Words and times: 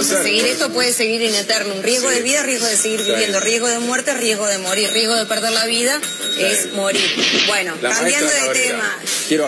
a 0.00 0.22
seguir, 0.22 0.46
esto 0.46 0.70
puede 0.70 0.92
seguir 0.92 1.22
en 1.22 1.34
eterno. 1.34 1.74
Un 1.74 1.82
riesgo 1.82 2.08
de 2.08 2.22
vida, 2.22 2.42
riesgo 2.42 2.66
de 2.66 2.76
seguir 2.76 3.02
viviendo, 3.02 3.40
riesgo 3.40 3.68
de 3.68 3.78
muerte, 3.80 4.14
riesgo 4.14 4.46
de 4.46 4.58
morir, 4.58 4.90
riesgo 4.92 5.14
de 5.14 5.26
perder 5.26 5.52
la 5.52 5.66
vida 5.66 6.00
es 6.38 6.72
morir. 6.72 7.02
Bueno, 7.46 7.74
cambiando 7.80 8.30
de 8.30 8.54
tema. 8.54 8.98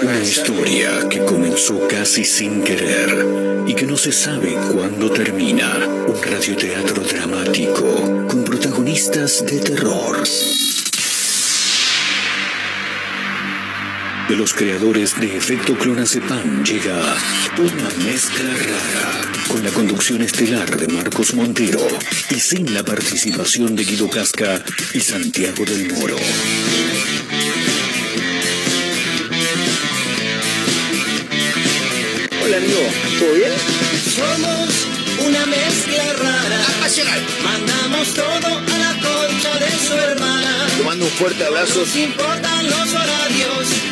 Una 0.01 0.21
historia 0.21 1.09
que 1.09 1.25
comenzó 1.25 1.89
casi 1.89 2.25
sin 2.25 2.63
querer 2.63 3.27
y 3.67 3.75
que 3.75 3.87
no 3.87 3.97
se 3.97 4.13
sabe 4.13 4.55
cuándo 4.73 5.11
termina. 5.11 5.87
Un 6.07 6.23
radioteatro 6.23 7.03
dramático 7.03 8.27
con 8.29 8.45
protagonistas 8.45 9.45
de 9.47 9.59
terror. 9.59 10.23
De 14.33 14.39
los 14.39 14.55
creadores 14.55 15.21
de 15.21 15.37
Efecto 15.37 15.77
Clonazepam 15.77 16.65
llega 16.65 16.97
una 17.59 17.91
mezcla 18.03 18.51
rara 18.51 19.31
con 19.47 19.63
la 19.63 19.71
conducción 19.71 20.23
estelar 20.23 20.75
de 20.75 20.89
Marcos 20.89 21.35
Montero 21.35 21.87
y 22.31 22.41
sin 22.41 22.73
la 22.73 22.83
participación 22.83 23.77
de 23.77 23.85
Guido 23.85 24.09
Casca 24.09 24.65
y 24.95 25.01
Santiago 25.01 25.67
del 25.67 25.93
Moro. 25.93 26.17
Hola 32.43 32.57
amigo, 32.57 32.81
¿todo 33.19 33.35
bien? 33.35 33.53
Somos 34.17 35.27
una 35.29 35.45
mezcla 35.45 36.05
rara. 36.15 36.65
Apasional. 36.79 37.21
Mandamos 37.45 38.15
todo 38.15 38.49
a 38.57 38.79
la 38.79 38.95
concha 38.95 39.59
de 39.59 39.87
su 39.87 39.93
hermana. 39.93 40.69
Te 40.75 40.85
mando 40.85 41.05
un 41.05 41.11
fuerte 41.11 41.45
abrazo. 41.45 41.81
No 41.81 41.81
nos 41.81 41.97
importan 41.97 42.67
los 42.71 42.95
horarios 42.95 43.92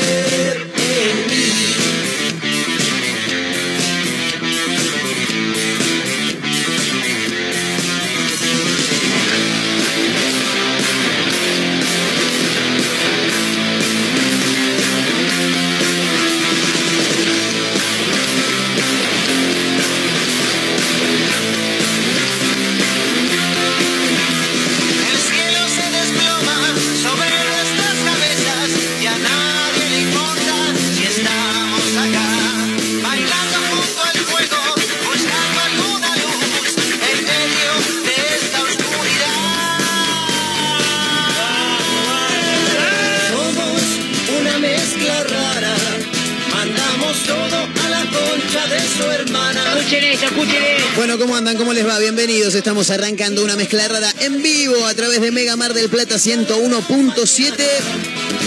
Estamos 52.55 52.89
arrancando 52.89 53.43
una 53.43 53.55
mezcla 53.55 53.87
rara 53.87 54.13
en 54.19 54.41
vivo 54.43 54.85
a 54.85 54.93
través 54.93 55.21
de 55.21 55.31
Mega 55.31 55.55
Mar 55.55 55.73
del 55.73 55.89
Plata 55.89 56.15
101.7. 56.15 57.53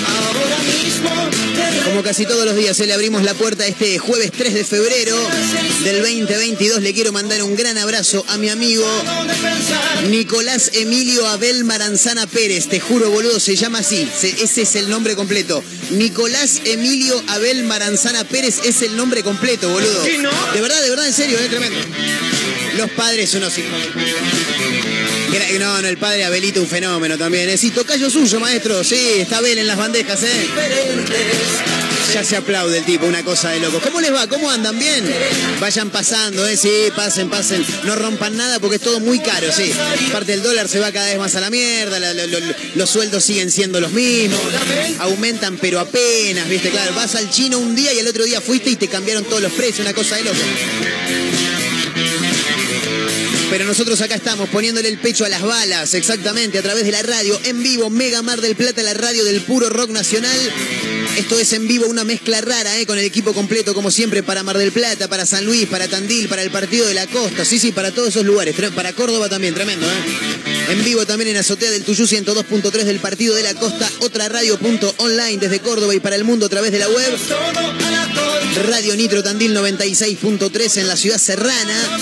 Ahora 0.07 0.59
mismo 0.63 1.11
te 1.55 1.91
Como 1.91 2.03
casi 2.03 2.25
todos 2.27 2.45
los 2.45 2.55
días, 2.55 2.77
se 2.77 2.87
le 2.87 2.93
abrimos 2.93 3.23
la 3.23 3.35
puerta 3.35 3.67
este 3.67 3.99
jueves 3.99 4.31
3 4.37 4.53
de 4.55 4.65
febrero 4.65 5.17
del 5.85 6.03
2022. 6.03 6.83
Le 6.83 6.93
quiero 6.93 7.13
mandar 7.13 7.43
un 7.43 7.57
gran 7.57 7.79
abrazo 7.79 8.25
a 8.29 8.37
mi 8.37 8.49
amigo. 8.51 8.85
Nicolás 10.11 10.71
Emilio 10.75 11.27
Abel 11.29 11.65
Maranzana 11.65 12.27
Pérez. 12.27 12.69
Te 12.69 12.81
juro, 12.81 13.11
boludo, 13.11 13.41
se 13.41 13.57
llama 13.57 13.79
así. 13.79 14.09
Se- 14.19 14.43
ese 14.43 14.63
es 14.63 14.77
el 14.77 14.89
nombre 14.91 15.17
completo. 15.17 15.63
Nicolás 15.91 16.61
Emilio 16.65 17.21
Abel 17.29 17.65
Maranzana 17.65 18.25
Pérez 18.25 18.57
es 18.65 18.83
el 18.83 18.97
nombre 18.97 19.23
completo, 19.23 19.69
boludo. 19.71 20.03
De 20.55 20.61
verdad, 20.61 20.83
de 20.83 20.91
verdad, 20.91 21.07
en 21.07 21.15
serio, 21.15 21.39
es 21.39 21.49
tremendo. 21.49 21.79
Los 22.77 22.91
padres 22.91 23.35
unos 23.35 23.57
hijos. 23.59 23.71
No, 25.59 25.81
no, 25.81 25.89
el 25.89 25.97
padre 25.99 26.25
Abelito 26.25 26.61
un 26.61 26.67
fenómeno 26.67 27.17
también. 27.17 27.49
¿eh? 27.49 27.57
Sí, 27.57 27.73
suyo, 28.11 28.41
maestro. 28.41 28.83
Sí, 28.83 29.21
está 29.21 29.39
Abel 29.39 29.59
en 29.59 29.67
las 29.67 29.77
bandejas, 29.77 30.23
¿eh? 30.23 30.49
Ya 32.13 32.23
se 32.23 32.37
aplaude 32.37 32.79
el 32.79 32.85
tipo, 32.85 33.07
una 33.07 33.25
cosa 33.25 33.51
de 33.51 33.61
loco. 33.61 33.81
¿Cómo 33.81 34.01
les 34.01 34.13
va? 34.13 34.27
¿Cómo 34.29 34.51
andan? 34.51 34.79
¿Bien? 34.79 35.05
Vayan 35.61 35.91
pasando, 35.91 36.47
¿eh? 36.47 36.57
Sí, 36.57 36.71
pasen, 36.95 37.29
pasen. 37.31 37.65
No 37.85 37.95
rompan 37.97 38.37
nada 38.37 38.59
porque 38.59 38.77
es 38.77 38.83
todo 38.83 39.01
muy 39.01 39.21
caro, 39.21 39.51
sí. 39.53 39.73
Aparte 40.09 40.35
el 40.35 40.43
dólar 40.43 40.69
se 40.69 40.81
va 40.81 40.93
cada 40.93 41.07
vez 41.07 41.19
más 41.19 41.35
a 41.37 41.41
la 41.41 41.51
mierda, 41.51 41.99
los 42.75 42.91
sueldos 42.91 43.25
siguen 43.25 43.51
siendo 43.51 43.81
los 43.81 43.93
mismos. 43.93 44.41
Aumentan 44.99 45.59
pero 45.59 45.81
apenas, 45.81 46.49
¿viste? 46.49 46.71
Claro, 46.71 46.95
vas 46.95 47.15
al 47.15 47.31
chino 47.31 47.59
un 47.59 47.75
día 47.75 47.93
y 47.93 47.99
el 47.99 48.09
otro 48.09 48.25
día 48.25 48.41
fuiste 48.41 48.71
y 48.71 48.77
te 48.77 48.89
cambiaron 48.89 49.25
todos 49.25 49.43
los 49.43 49.53
precios, 49.53 49.81
una 49.81 49.95
cosa 49.95 50.17
de 50.17 50.25
loco. 50.25 50.39
Pero 53.55 53.67
nosotros 53.67 54.01
acá 54.01 54.17
estamos 54.17 54.49
poniéndole 54.49 54.89
el 54.89 54.99
pecho 54.99 55.25
a 55.25 55.29
las 55.29 55.41
balas, 55.41 55.95
exactamente, 55.95 56.59
a 56.59 56.63
través 56.63 56.85
de 56.85 56.91
la 56.91 57.03
radio, 57.03 57.39
en 57.45 57.63
vivo, 57.63 57.89
Mega 57.89 58.21
Mar 58.21 58.41
del 58.41 58.57
Plata, 58.57 58.83
la 58.83 58.95
radio 58.95 59.25
del 59.25 59.43
puro 59.43 59.71
rock 59.71 59.91
nacional. 59.91 60.37
Esto 61.17 61.39
es 61.39 61.53
en 61.53 61.69
vivo 61.69 61.87
una 61.87 62.03
mezcla 62.03 62.41
rara, 62.41 62.81
¿eh? 62.81 62.85
con 62.85 62.99
el 62.99 63.05
equipo 63.05 63.33
completo, 63.33 63.73
como 63.73 63.93
siempre, 63.93 64.25
para 64.25 64.43
Mar 64.43 64.59
del 64.59 64.73
Plata, 64.73 65.07
para 65.07 65.25
San 65.25 65.45
Luis, 65.45 65.69
para 65.69 65.87
Tandil, 65.87 66.27
para 66.27 66.43
el 66.43 66.51
Partido 66.51 66.85
de 66.85 66.95
la 66.95 67.07
Costa, 67.07 67.45
sí, 67.45 67.61
sí, 67.61 67.71
para 67.71 67.93
todos 67.93 68.09
esos 68.09 68.25
lugares, 68.25 68.57
para 68.75 68.93
Córdoba 68.93 69.29
también, 69.29 69.55
tremendo, 69.55 69.87
¿eh? 69.87 70.73
En 70.73 70.83
vivo 70.83 71.07
también 71.07 71.31
en 71.31 71.37
Azotea 71.37 71.71
del 71.71 71.85
Tuyú 71.85 72.07
102.3 72.07 72.71
del 72.83 72.99
Partido 72.99 73.37
de 73.37 73.45
la 73.45 73.55
Costa, 73.55 73.89
otra 74.01 74.29
radio.online 74.29 75.39
desde 75.39 75.61
Córdoba 75.61 75.95
y 75.95 76.01
para 76.01 76.17
el 76.17 76.25
mundo 76.25 76.47
a 76.47 76.49
través 76.49 76.73
de 76.73 76.81
la 76.81 76.89
web. 76.89 77.19
Radio 78.67 78.97
Nitro 78.97 79.23
Tandil 79.23 79.57
96.3 79.57 80.79
en 80.79 80.89
la 80.89 80.97
ciudad 80.97 81.19
serrana. 81.19 82.01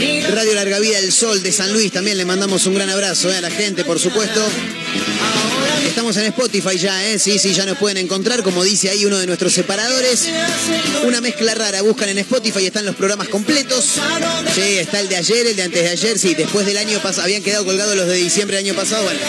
Radio 0.00 0.54
Larga 0.54 0.78
Vida 0.78 0.98
del 0.98 1.12
Sol 1.12 1.42
de 1.42 1.52
San 1.52 1.74
Luis, 1.74 1.92
también 1.92 2.16
le 2.16 2.24
mandamos 2.24 2.64
un 2.64 2.74
gran 2.74 2.88
abrazo 2.88 3.30
eh, 3.30 3.36
a 3.36 3.42
la 3.42 3.50
gente, 3.50 3.84
por 3.84 4.00
supuesto. 4.00 4.42
Estamos 5.86 6.16
en 6.16 6.24
Spotify 6.24 6.78
ya, 6.78 7.06
¿eh? 7.06 7.18
Sí, 7.18 7.38
sí, 7.38 7.52
ya 7.52 7.66
nos 7.66 7.76
pueden 7.76 7.98
encontrar, 7.98 8.42
como 8.42 8.64
dice 8.64 8.88
ahí 8.88 9.04
uno 9.04 9.18
de 9.18 9.26
nuestros 9.26 9.52
separadores. 9.52 10.30
Una 11.04 11.20
mezcla 11.20 11.54
rara, 11.54 11.82
buscan 11.82 12.08
en 12.08 12.16
Spotify, 12.18 12.64
están 12.64 12.86
los 12.86 12.96
programas 12.96 13.28
completos. 13.28 13.96
Sí, 14.54 14.78
está 14.78 15.00
el 15.00 15.10
de 15.10 15.16
ayer, 15.16 15.46
el 15.48 15.56
de 15.56 15.64
antes 15.64 15.82
de 15.82 15.90
ayer, 15.90 16.18
sí, 16.18 16.34
después 16.34 16.64
del 16.64 16.78
año 16.78 16.98
pasado, 17.00 17.24
habían 17.24 17.42
quedado 17.42 17.66
colgados 17.66 17.94
los 17.94 18.06
de 18.06 18.14
diciembre 18.14 18.56
del 18.56 18.66
año 18.68 18.74
pasado, 18.74 19.02
bueno. 19.02 19.20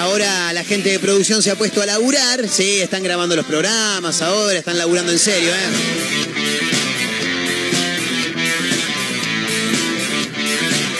Ahora 0.00 0.52
la 0.52 0.64
gente 0.64 0.90
de 0.90 0.98
producción 0.98 1.42
se 1.42 1.50
ha 1.50 1.56
puesto 1.56 1.80
a 1.80 1.86
laburar, 1.86 2.46
sí, 2.46 2.80
están 2.80 3.02
grabando 3.02 3.36
los 3.36 3.46
programas 3.46 4.20
ahora, 4.20 4.58
están 4.58 4.76
laburando 4.76 5.12
en 5.12 5.18
serio, 5.18 5.48
¿eh? 5.48 6.43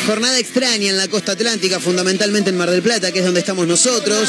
Jornada 0.06 0.38
extraña 0.38 0.90
en 0.90 0.98
la 0.98 1.08
costa 1.08 1.32
atlántica, 1.32 1.80
fundamentalmente 1.80 2.50
en 2.50 2.56
Mar 2.56 2.70
del 2.70 2.82
Plata, 2.82 3.10
que 3.10 3.20
es 3.20 3.24
donde 3.24 3.40
estamos 3.40 3.66
nosotros. 3.66 4.28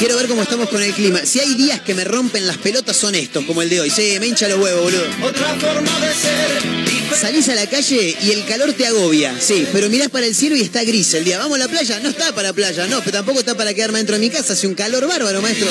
Quiero 0.00 0.16
ver 0.16 0.26
cómo 0.26 0.42
estamos 0.42 0.68
con 0.68 0.82
el 0.82 0.92
clima. 0.92 1.20
Si 1.24 1.38
hay 1.38 1.54
días 1.54 1.80
que 1.82 1.94
me 1.94 2.02
rompen 2.02 2.46
las 2.46 2.58
pelotas 2.58 2.96
son 2.96 3.14
estos, 3.14 3.44
como 3.44 3.62
el 3.62 3.68
de 3.68 3.80
hoy. 3.80 3.90
Sí, 3.90 4.16
me 4.18 4.26
hincha 4.26 4.48
los 4.48 4.58
huevos, 4.58 4.82
boludo. 4.82 5.04
otra 5.22 5.54
forma 5.54 6.00
de 6.00 6.14
ser. 6.14 7.16
Salís 7.20 7.48
a 7.48 7.54
la 7.54 7.66
calle 7.68 8.16
y 8.22 8.30
el 8.32 8.44
calor 8.46 8.72
te 8.72 8.86
agobia, 8.86 9.38
sí, 9.38 9.66
pero 9.72 9.88
mirás 9.88 10.08
para 10.08 10.26
el 10.26 10.34
cielo 10.34 10.56
y 10.56 10.62
está 10.62 10.82
gris 10.82 11.14
el 11.14 11.24
día. 11.24 11.38
¿Vamos 11.38 11.56
a 11.56 11.58
la 11.58 11.68
playa? 11.68 12.00
No 12.00 12.08
está 12.08 12.34
para 12.34 12.52
playa, 12.52 12.88
no, 12.88 12.98
pero 13.00 13.12
tampoco 13.12 13.38
está 13.38 13.54
para 13.54 13.72
quedarme 13.74 13.98
dentro 13.98 14.16
de 14.16 14.20
mi 14.20 14.30
casa. 14.30 14.54
Hace 14.54 14.66
un 14.66 14.74
calor 14.74 15.06
bárbaro, 15.06 15.40
maestro. 15.40 15.68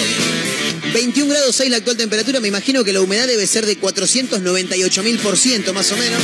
21 0.94 1.30
grados 1.30 1.56
6 1.56 1.70
la 1.70 1.78
actual 1.78 1.98
temperatura, 1.98 2.40
me 2.40 2.48
imagino 2.48 2.84
que 2.84 2.94
la 2.94 3.02
humedad 3.02 3.28
debe 3.28 3.46
ser 3.48 3.66
de 3.66 3.78
498 3.78 5.04
mil 5.04 5.18
por 5.20 5.38
ciento, 5.38 5.74
más 5.74 5.92
o 5.92 5.98
menos. 5.98 6.22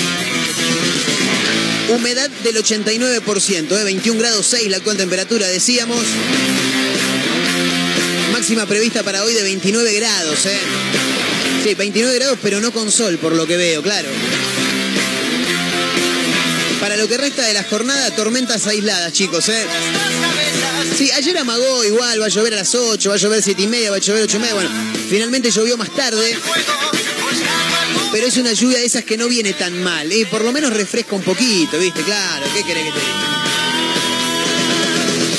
Humedad 1.89 2.29
del 2.43 2.57
89%, 2.57 3.79
¿eh? 3.79 3.83
21 3.83 4.19
grados 4.19 4.47
6 4.47 4.69
la 4.69 4.77
actual 4.77 4.97
temperatura, 4.97 5.47
decíamos. 5.47 6.03
Máxima 8.33 8.65
prevista 8.65 9.03
para 9.03 9.23
hoy 9.23 9.33
de 9.33 9.43
29 9.43 9.93
grados, 9.93 10.45
¿eh? 10.45 10.59
Sí, 11.63 11.73
29 11.75 12.15
grados, 12.15 12.39
pero 12.41 12.59
no 12.59 12.71
con 12.71 12.91
sol, 12.91 13.17
por 13.17 13.33
lo 13.33 13.47
que 13.47 13.55
veo, 13.55 13.81
claro. 13.81 14.09
Para 16.81 16.97
lo 16.97 17.07
que 17.07 17.17
resta 17.17 17.45
de 17.45 17.53
la 17.53 17.63
jornada, 17.63 18.13
tormentas 18.15 18.67
aisladas, 18.67 19.13
chicos, 19.13 19.47
¿eh? 19.49 19.65
Sí, 20.97 21.09
ayer 21.11 21.37
amagó 21.37 21.83
igual, 21.85 22.21
va 22.21 22.25
a 22.25 22.29
llover 22.29 22.53
a 22.53 22.57
las 22.57 22.75
8, 22.75 23.09
va 23.09 23.15
a 23.15 23.17
llover 23.17 23.41
7 23.41 23.61
y 23.61 23.67
media, 23.67 23.91
va 23.91 23.97
a 23.97 23.99
llover 23.99 24.23
8 24.23 24.37
y 24.37 24.39
media. 24.39 24.53
Bueno, 24.55 24.69
finalmente 25.09 25.51
llovió 25.51 25.77
más 25.77 25.93
tarde. 25.95 26.37
Pero 28.11 28.27
es 28.27 28.37
una 28.37 28.53
lluvia 28.53 28.79
de 28.79 28.85
esas 28.85 29.03
que 29.03 29.17
no 29.17 29.27
viene 29.27 29.53
tan 29.53 29.81
mal. 29.83 30.11
Y 30.11 30.25
por 30.25 30.43
lo 30.43 30.51
menos 30.51 30.73
refresca 30.73 31.15
un 31.15 31.23
poquito, 31.23 31.77
¿viste? 31.79 32.01
Claro, 32.03 32.45
¿qué 32.53 32.63
querés 32.63 32.85
que 32.85 32.91
te 32.91 32.99
diga? 32.99 33.37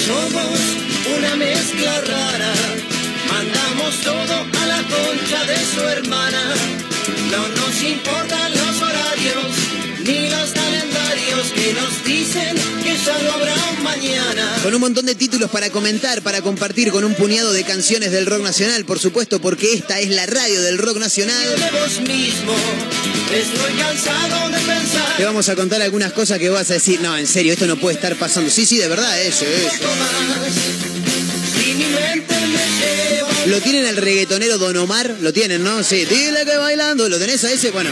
Somos 0.06 0.58
una 1.16 1.36
mezcla 1.36 2.00
rara. 2.02 2.52
Mandamos 3.32 4.00
todo 4.00 4.46
a 4.62 4.66
la 4.66 4.82
concha 4.82 5.44
de 5.44 5.56
su 5.74 5.80
hermana. 5.80 6.54
No 7.30 7.48
nos 7.48 7.82
importan 7.82 8.52
los 8.52 8.82
horarios 8.82 9.46
ni 10.04 10.30
los 10.30 10.50
calendarios 10.50 10.87
que 11.68 11.74
nos 11.74 12.04
dicen 12.04 12.56
que 12.82 12.96
ya 12.96 13.18
no 13.24 13.32
habrá 13.32 13.54
mañana. 13.82 14.56
Con 14.62 14.74
un 14.74 14.80
montón 14.80 15.04
de 15.04 15.14
títulos 15.14 15.50
para 15.50 15.68
comentar, 15.68 16.22
para 16.22 16.40
compartir 16.40 16.90
con 16.90 17.04
un 17.04 17.14
puñado 17.14 17.52
de 17.52 17.62
canciones 17.64 18.10
del 18.10 18.24
rock 18.24 18.42
nacional, 18.42 18.86
por 18.86 18.98
supuesto, 18.98 19.38
porque 19.40 19.74
esta 19.74 20.00
es 20.00 20.08
la 20.08 20.24
radio 20.24 20.62
del 20.62 20.78
rock 20.78 20.96
nacional. 20.96 21.46
De 21.46 21.70
vos 21.78 22.00
mismo, 22.00 22.54
estoy 23.34 23.72
cansado 23.74 24.48
de 24.48 24.58
pensar. 24.58 25.16
Te 25.18 25.24
vamos 25.24 25.48
a 25.50 25.56
contar 25.56 25.82
algunas 25.82 26.12
cosas 26.12 26.38
que 26.38 26.48
vas 26.48 26.70
a 26.70 26.74
decir, 26.74 27.00
no, 27.02 27.16
en 27.18 27.26
serio, 27.26 27.52
esto 27.52 27.66
no 27.66 27.76
puede 27.76 27.96
estar 27.96 28.16
pasando. 28.16 28.50
Sí, 28.50 28.64
sí, 28.64 28.78
de 28.78 28.88
verdad, 28.88 29.20
eso, 29.20 29.44
eso. 29.44 29.86
Lo 33.46 33.60
tienen 33.60 33.86
al 33.86 33.96
reggaetonero 33.96 34.56
Don 34.56 34.76
Omar, 34.78 35.16
lo 35.20 35.32
tienen, 35.34 35.62
¿no? 35.62 35.82
Sí, 35.82 36.06
dile 36.06 36.46
que 36.46 36.56
bailando, 36.56 37.08
¿lo 37.10 37.18
tenés 37.18 37.44
a 37.44 37.52
ese? 37.52 37.70
Bueno, 37.72 37.90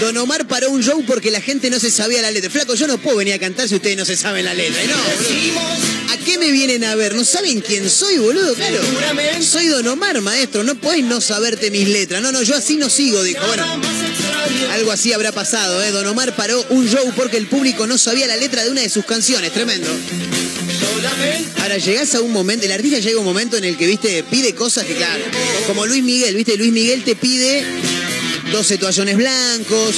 Don 0.00 0.16
Omar 0.18 0.46
paró 0.46 0.70
un 0.70 0.82
show 0.82 1.02
porque 1.06 1.30
la 1.30 1.40
gente 1.40 1.70
no 1.70 1.78
se 1.78 1.90
sabía 1.90 2.20
la 2.22 2.30
letra. 2.30 2.50
Flaco, 2.50 2.74
yo 2.74 2.86
no 2.86 2.98
puedo 2.98 3.18
venir 3.18 3.34
a 3.34 3.38
cantar 3.38 3.68
si 3.68 3.76
ustedes 3.76 3.96
no 3.96 4.04
se 4.04 4.16
saben 4.16 4.44
la 4.44 4.54
letra. 4.54 4.82
No, 4.84 6.12
¿A 6.12 6.16
qué 6.18 6.38
me 6.38 6.50
vienen 6.50 6.84
a 6.84 6.94
ver? 6.94 7.14
¿No 7.14 7.24
saben 7.24 7.60
quién 7.60 7.88
soy, 7.88 8.18
boludo? 8.18 8.54
Claro. 8.54 8.80
Soy 9.40 9.68
Don 9.68 9.86
Omar, 9.88 10.20
maestro. 10.20 10.62
No 10.62 10.74
podés 10.74 11.04
no 11.04 11.20
saberte 11.20 11.70
mis 11.70 11.88
letras. 11.88 12.22
No, 12.22 12.32
no, 12.32 12.42
yo 12.42 12.54
así 12.54 12.76
no 12.76 12.88
sigo, 12.88 13.22
dijo. 13.22 13.46
Bueno, 13.46 13.64
algo 14.72 14.92
así 14.92 15.12
habrá 15.12 15.32
pasado, 15.32 15.82
¿eh? 15.82 15.90
Don 15.90 16.06
Omar 16.06 16.34
paró 16.36 16.64
un 16.70 16.88
show 16.88 17.12
porque 17.16 17.36
el 17.36 17.46
público 17.46 17.86
no 17.86 17.98
sabía 17.98 18.26
la 18.26 18.36
letra 18.36 18.64
de 18.64 18.70
una 18.70 18.82
de 18.82 18.88
sus 18.88 19.04
canciones. 19.04 19.52
Tremendo. 19.52 19.88
Ahora 21.60 21.78
llegás 21.78 22.14
a 22.14 22.20
un 22.20 22.32
momento, 22.32 22.66
el 22.66 22.72
artista 22.72 22.98
llega 22.98 23.16
a 23.16 23.20
un 23.20 23.24
momento 23.24 23.56
en 23.56 23.64
el 23.64 23.76
que, 23.76 23.86
viste, 23.86 24.22
pide 24.24 24.54
cosas 24.54 24.84
que, 24.84 24.94
claro, 24.94 25.24
como 25.66 25.86
Luis 25.86 26.02
Miguel, 26.02 26.34
viste, 26.34 26.56
Luis 26.56 26.72
Miguel 26.72 27.04
te 27.04 27.14
pide 27.14 27.64
12 28.52 28.78
toallones 28.78 29.16
blancos, 29.16 29.94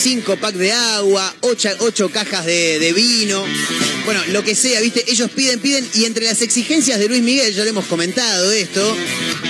5 0.00 0.36
packs 0.36 0.58
de 0.58 0.72
agua, 0.72 1.34
8, 1.40 2.10
cajas 2.12 2.46
de, 2.46 2.78
de 2.78 2.92
vino, 2.92 3.44
bueno, 4.04 4.20
lo 4.28 4.42
que 4.42 4.54
sea, 4.54 4.80
viste, 4.80 5.04
ellos 5.06 5.30
piden, 5.30 5.60
piden, 5.60 5.88
y 5.94 6.04
entre 6.04 6.26
las 6.26 6.42
exigencias 6.42 6.98
de 6.98 7.08
Luis 7.08 7.22
Miguel, 7.22 7.54
ya 7.54 7.64
lo 7.64 7.70
hemos 7.70 7.86
comentado 7.86 8.50
esto, 8.52 8.96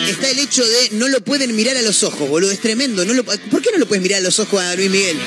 está 0.09 0.29
el 0.31 0.39
hecho 0.39 0.67
de 0.67 0.91
no 0.93 1.09
lo 1.09 1.23
pueden 1.23 1.55
mirar 1.55 1.77
a 1.77 1.83
los 1.83 2.03
ojos, 2.03 2.29
boludo, 2.29 2.51
es 2.51 2.61
tremendo, 2.61 3.05
no 3.05 3.15
lo, 3.15 3.25
¿por 3.25 3.63
qué 3.63 3.71
no 3.73 3.79
lo 3.79 3.87
puedes 3.87 4.03
mirar 4.03 4.19
a 4.19 4.23
los 4.23 4.39
ojos 4.41 4.61
a 4.61 4.75
Luis 4.77 4.91
Miguel? 4.91 5.19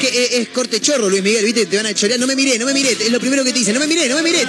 Que 0.00 0.06
es, 0.06 0.32
es 0.34 0.48
corte 0.50 0.80
chorro, 0.80 1.08
Luis 1.08 1.22
Miguel, 1.22 1.44
¿viste? 1.44 1.66
Te 1.66 1.76
van 1.76 1.86
a 1.86 1.92
chorear. 1.92 2.20
No 2.20 2.28
me 2.28 2.36
miré, 2.36 2.56
no 2.56 2.66
me 2.66 2.72
miré. 2.72 2.92
Es 2.92 3.10
lo 3.10 3.18
primero 3.18 3.42
que 3.42 3.52
te 3.52 3.58
dicen. 3.58 3.74
No 3.74 3.80
me 3.80 3.88
miré, 3.88 4.08
no 4.08 4.14
me 4.14 4.22
miré. 4.22 4.44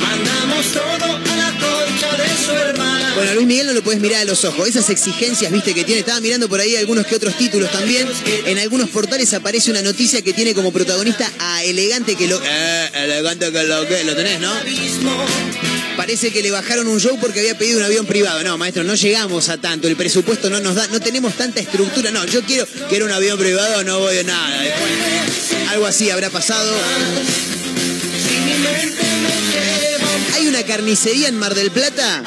mandamos 0.00 0.66
todo 0.72 1.14
a 1.14 1.36
la 1.36 1.52
concha 1.60 2.16
de 2.16 2.44
su 2.44 2.50
hermana. 2.50 2.91
Bueno, 3.14 3.34
Luis 3.34 3.46
Miguel 3.46 3.66
no 3.66 3.72
lo 3.74 3.82
puedes 3.82 4.00
mirar 4.00 4.22
a 4.22 4.24
los 4.24 4.44
ojos. 4.44 4.68
Esas 4.68 4.88
exigencias, 4.90 5.52
viste, 5.52 5.74
que 5.74 5.84
tiene. 5.84 6.00
Estaba 6.00 6.20
mirando 6.20 6.48
por 6.48 6.60
ahí 6.60 6.76
algunos 6.76 7.06
que 7.06 7.14
otros 7.14 7.36
títulos 7.36 7.70
también. 7.70 8.08
En 8.46 8.58
algunos 8.58 8.88
portales 8.88 9.32
aparece 9.34 9.70
una 9.70 9.82
noticia 9.82 10.22
que 10.22 10.32
tiene 10.32 10.54
como 10.54 10.72
protagonista 10.72 11.30
a 11.38 11.62
Elegante 11.62 12.16
que 12.16 12.26
lo. 12.26 12.40
Eh, 12.42 12.90
elegante 12.94 13.52
que 13.52 13.62
lo 13.64 13.86
que. 13.86 14.04
Lo 14.04 14.16
tenés, 14.16 14.40
¿no? 14.40 14.52
Parece 15.96 16.32
que 16.32 16.42
le 16.42 16.50
bajaron 16.50 16.86
un 16.88 16.98
show 16.98 17.18
porque 17.20 17.40
había 17.40 17.56
pedido 17.56 17.78
un 17.78 17.84
avión 17.84 18.06
privado. 18.06 18.42
No, 18.42 18.56
maestro, 18.56 18.82
no 18.82 18.94
llegamos 18.94 19.50
a 19.50 19.58
tanto. 19.58 19.88
El 19.88 19.96
presupuesto 19.96 20.48
no 20.48 20.60
nos 20.60 20.74
da. 20.74 20.86
No 20.88 21.00
tenemos 21.00 21.34
tanta 21.34 21.60
estructura. 21.60 22.10
No, 22.10 22.24
yo 22.24 22.42
quiero. 22.42 22.66
Quiero 22.88 23.04
un 23.04 23.12
avión 23.12 23.38
privado, 23.38 23.84
no 23.84 23.98
voy 23.98 24.18
a 24.18 24.22
nada. 24.22 24.62
Algo 25.68 25.86
así 25.86 26.10
habrá 26.10 26.30
pasado. 26.30 26.72
Hay 30.34 30.46
una 30.48 30.62
carnicería 30.64 31.28
en 31.28 31.38
Mar 31.38 31.54
del 31.54 31.70
Plata 31.70 32.22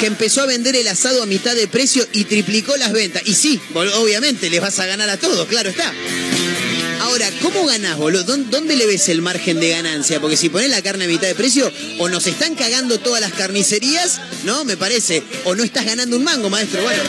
que 0.00 0.06
empezó 0.06 0.42
a 0.42 0.46
vender 0.46 0.76
el 0.76 0.88
asado 0.88 1.22
a 1.22 1.26
mitad 1.26 1.54
de 1.54 1.68
precio 1.68 2.06
y 2.12 2.24
triplicó 2.24 2.76
las 2.76 2.92
ventas. 2.92 3.22
Y 3.26 3.34
sí, 3.34 3.60
obviamente, 3.74 4.50
les 4.50 4.60
vas 4.60 4.78
a 4.80 4.86
ganar 4.86 5.08
a 5.08 5.16
todos, 5.16 5.46
claro 5.48 5.70
está. 5.70 5.92
Ahora, 7.00 7.30
¿cómo 7.40 7.64
ganás, 7.66 7.96
boludo? 7.96 8.24
¿Dón- 8.24 8.50
¿Dónde 8.50 8.76
le 8.76 8.86
ves 8.86 9.08
el 9.08 9.22
margen 9.22 9.60
de 9.60 9.70
ganancia? 9.70 10.20
Porque 10.20 10.36
si 10.36 10.48
pones 10.48 10.68
la 10.68 10.82
carne 10.82 11.04
a 11.04 11.08
mitad 11.08 11.26
de 11.26 11.34
precio, 11.34 11.72
o 11.98 12.08
nos 12.08 12.26
están 12.26 12.54
cagando 12.54 12.98
todas 12.98 13.20
las 13.20 13.32
carnicerías, 13.32 14.20
¿no? 14.44 14.64
Me 14.64 14.76
parece. 14.76 15.22
O 15.44 15.54
no 15.54 15.62
estás 15.62 15.86
ganando 15.86 16.16
un 16.16 16.24
mango, 16.24 16.50
maestro. 16.50 16.82
Bueno, 16.82 17.02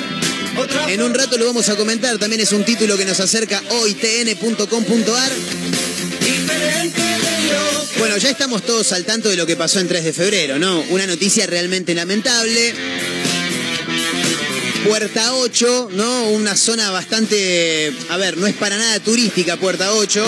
en 0.87 1.01
un 1.01 1.13
rato 1.13 1.37
lo 1.37 1.45
vamos 1.47 1.67
a 1.69 1.75
comentar. 1.75 2.17
También 2.17 2.39
es 2.41 2.51
un 2.53 2.63
título 2.63 2.97
que 2.97 3.05
nos 3.05 3.19
acerca 3.19 3.61
hoy, 3.71 3.93
tn.com.ar. 3.95 5.31
Bueno, 8.09 8.23
ya 8.23 8.31
estamos 8.31 8.63
todos 8.63 8.91
al 8.93 9.05
tanto 9.05 9.29
de 9.29 9.35
lo 9.35 9.45
que 9.45 9.55
pasó 9.55 9.79
en 9.79 9.87
3 9.87 10.03
de 10.03 10.13
febrero, 10.13 10.57
¿no? 10.57 10.81
Una 10.89 11.05
noticia 11.05 11.45
realmente 11.45 11.93
lamentable. 11.93 12.73
Puerta 14.83 15.35
8, 15.35 15.89
¿no? 15.91 16.29
Una 16.29 16.55
zona 16.55 16.89
bastante, 16.89 17.93
a 18.09 18.17
ver, 18.17 18.35
no 18.37 18.47
es 18.47 18.55
para 18.55 18.77
nada 18.77 18.99
turística 18.99 19.57
Puerta 19.57 19.93
8. 19.93 20.25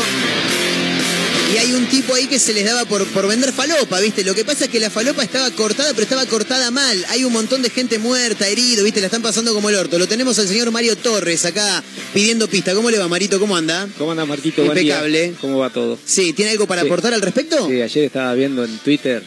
Y 1.53 1.57
hay 1.57 1.73
un 1.73 1.85
tipo 1.87 2.13
ahí 2.13 2.27
que 2.27 2.39
se 2.39 2.53
les 2.53 2.63
daba 2.63 2.85
por, 2.85 3.05
por 3.07 3.27
vender 3.27 3.51
falopa, 3.51 3.99
¿viste? 3.99 4.23
Lo 4.23 4.33
que 4.33 4.45
pasa 4.45 4.65
es 4.65 4.69
que 4.71 4.79
la 4.79 4.89
falopa 4.89 5.21
estaba 5.21 5.51
cortada, 5.51 5.89
pero 5.91 6.03
estaba 6.03 6.25
cortada 6.25 6.71
mal. 6.71 7.05
Hay 7.09 7.25
un 7.25 7.33
montón 7.33 7.61
de 7.61 7.69
gente 7.69 7.99
muerta, 7.99 8.47
herido, 8.47 8.85
¿viste? 8.85 9.01
La 9.01 9.07
están 9.07 9.21
pasando 9.21 9.53
como 9.53 9.69
el 9.69 9.75
orto. 9.75 9.99
Lo 9.99 10.07
tenemos 10.07 10.39
al 10.39 10.47
señor 10.47 10.71
Mario 10.71 10.95
Torres 10.95 11.43
acá 11.45 11.83
pidiendo 12.13 12.47
pista. 12.47 12.73
¿Cómo 12.73 12.89
le 12.89 12.97
va, 12.99 13.07
Marito? 13.09 13.37
¿Cómo 13.39 13.57
anda? 13.57 13.89
¿Cómo 13.97 14.11
anda 14.11 14.25
Marquito? 14.25 14.63
Impecable. 14.63 15.33
¿Cómo 15.41 15.57
va 15.59 15.69
todo? 15.69 15.99
Sí, 16.05 16.31
¿tiene 16.31 16.51
algo 16.51 16.67
para 16.67 16.81
Sí. 16.83 16.87
aportar 16.87 17.13
al 17.13 17.21
respecto? 17.21 17.67
Sí, 17.67 17.81
ayer 17.81 18.05
estaba 18.05 18.33
viendo 18.33 18.63
en 18.63 18.77
Twitter. 18.79 19.21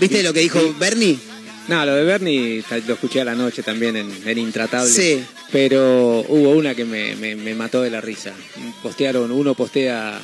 ¿Viste 0.00 0.22
lo 0.22 0.32
que 0.32 0.40
dijo 0.40 0.60
Sí. 0.60 0.72
Bernie? 0.78 1.18
No, 1.66 1.84
lo 1.84 1.96
de 1.96 2.04
Bernie 2.04 2.62
lo 2.86 2.94
escuché 2.94 3.22
a 3.22 3.24
la 3.24 3.34
noche 3.34 3.64
también 3.64 3.96
en, 3.96 4.08
en 4.24 4.38
Intratable. 4.38 4.88
Sí. 4.92 5.20
Pero 5.50 6.24
hubo 6.28 6.50
una 6.50 6.76
que 6.76 6.84
me, 6.84 7.16
me- 7.16 7.34
me 7.34 7.54
mató 7.56 7.82
de 7.82 7.90
la 7.90 8.00
risa. 8.00 8.32
Postearon, 8.84 9.32
uno 9.32 9.54
postea 9.54 10.20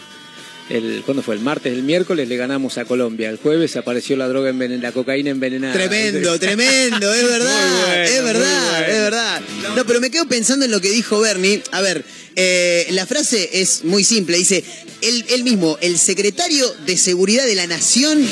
el, 0.72 1.02
¿cuándo 1.04 1.22
fue? 1.22 1.34
El 1.34 1.40
martes, 1.40 1.72
el 1.72 1.82
miércoles 1.82 2.28
le 2.28 2.36
ganamos 2.36 2.78
a 2.78 2.84
Colombia. 2.84 3.28
El 3.28 3.36
jueves 3.36 3.76
apareció 3.76 4.16
la 4.16 4.26
droga 4.28 4.50
envenenada, 4.50 4.88
la 4.88 4.92
cocaína 4.92 5.30
envenenada. 5.30 5.74
Tremendo, 5.74 6.38
tremendo, 6.40 7.12
es 7.12 7.24
verdad, 7.24 7.86
bueno, 7.86 8.02
es 8.02 8.24
verdad, 8.24 8.70
bueno. 8.70 8.86
es 8.86 8.98
verdad. 8.98 9.42
No, 9.76 9.86
pero 9.86 10.00
me 10.00 10.10
quedo 10.10 10.26
pensando 10.26 10.64
en 10.64 10.70
lo 10.70 10.80
que 10.80 10.90
dijo 10.90 11.20
Bernie. 11.20 11.62
A 11.72 11.80
ver, 11.80 12.04
eh, 12.36 12.86
la 12.90 13.06
frase 13.06 13.50
es 13.52 13.84
muy 13.84 14.02
simple. 14.02 14.38
Dice, 14.38 14.64
él, 15.02 15.24
él 15.28 15.44
mismo, 15.44 15.78
el 15.80 15.98
secretario 15.98 16.72
de 16.86 16.96
Seguridad 16.96 17.44
de 17.44 17.54
la 17.54 17.66
Nación, 17.66 18.26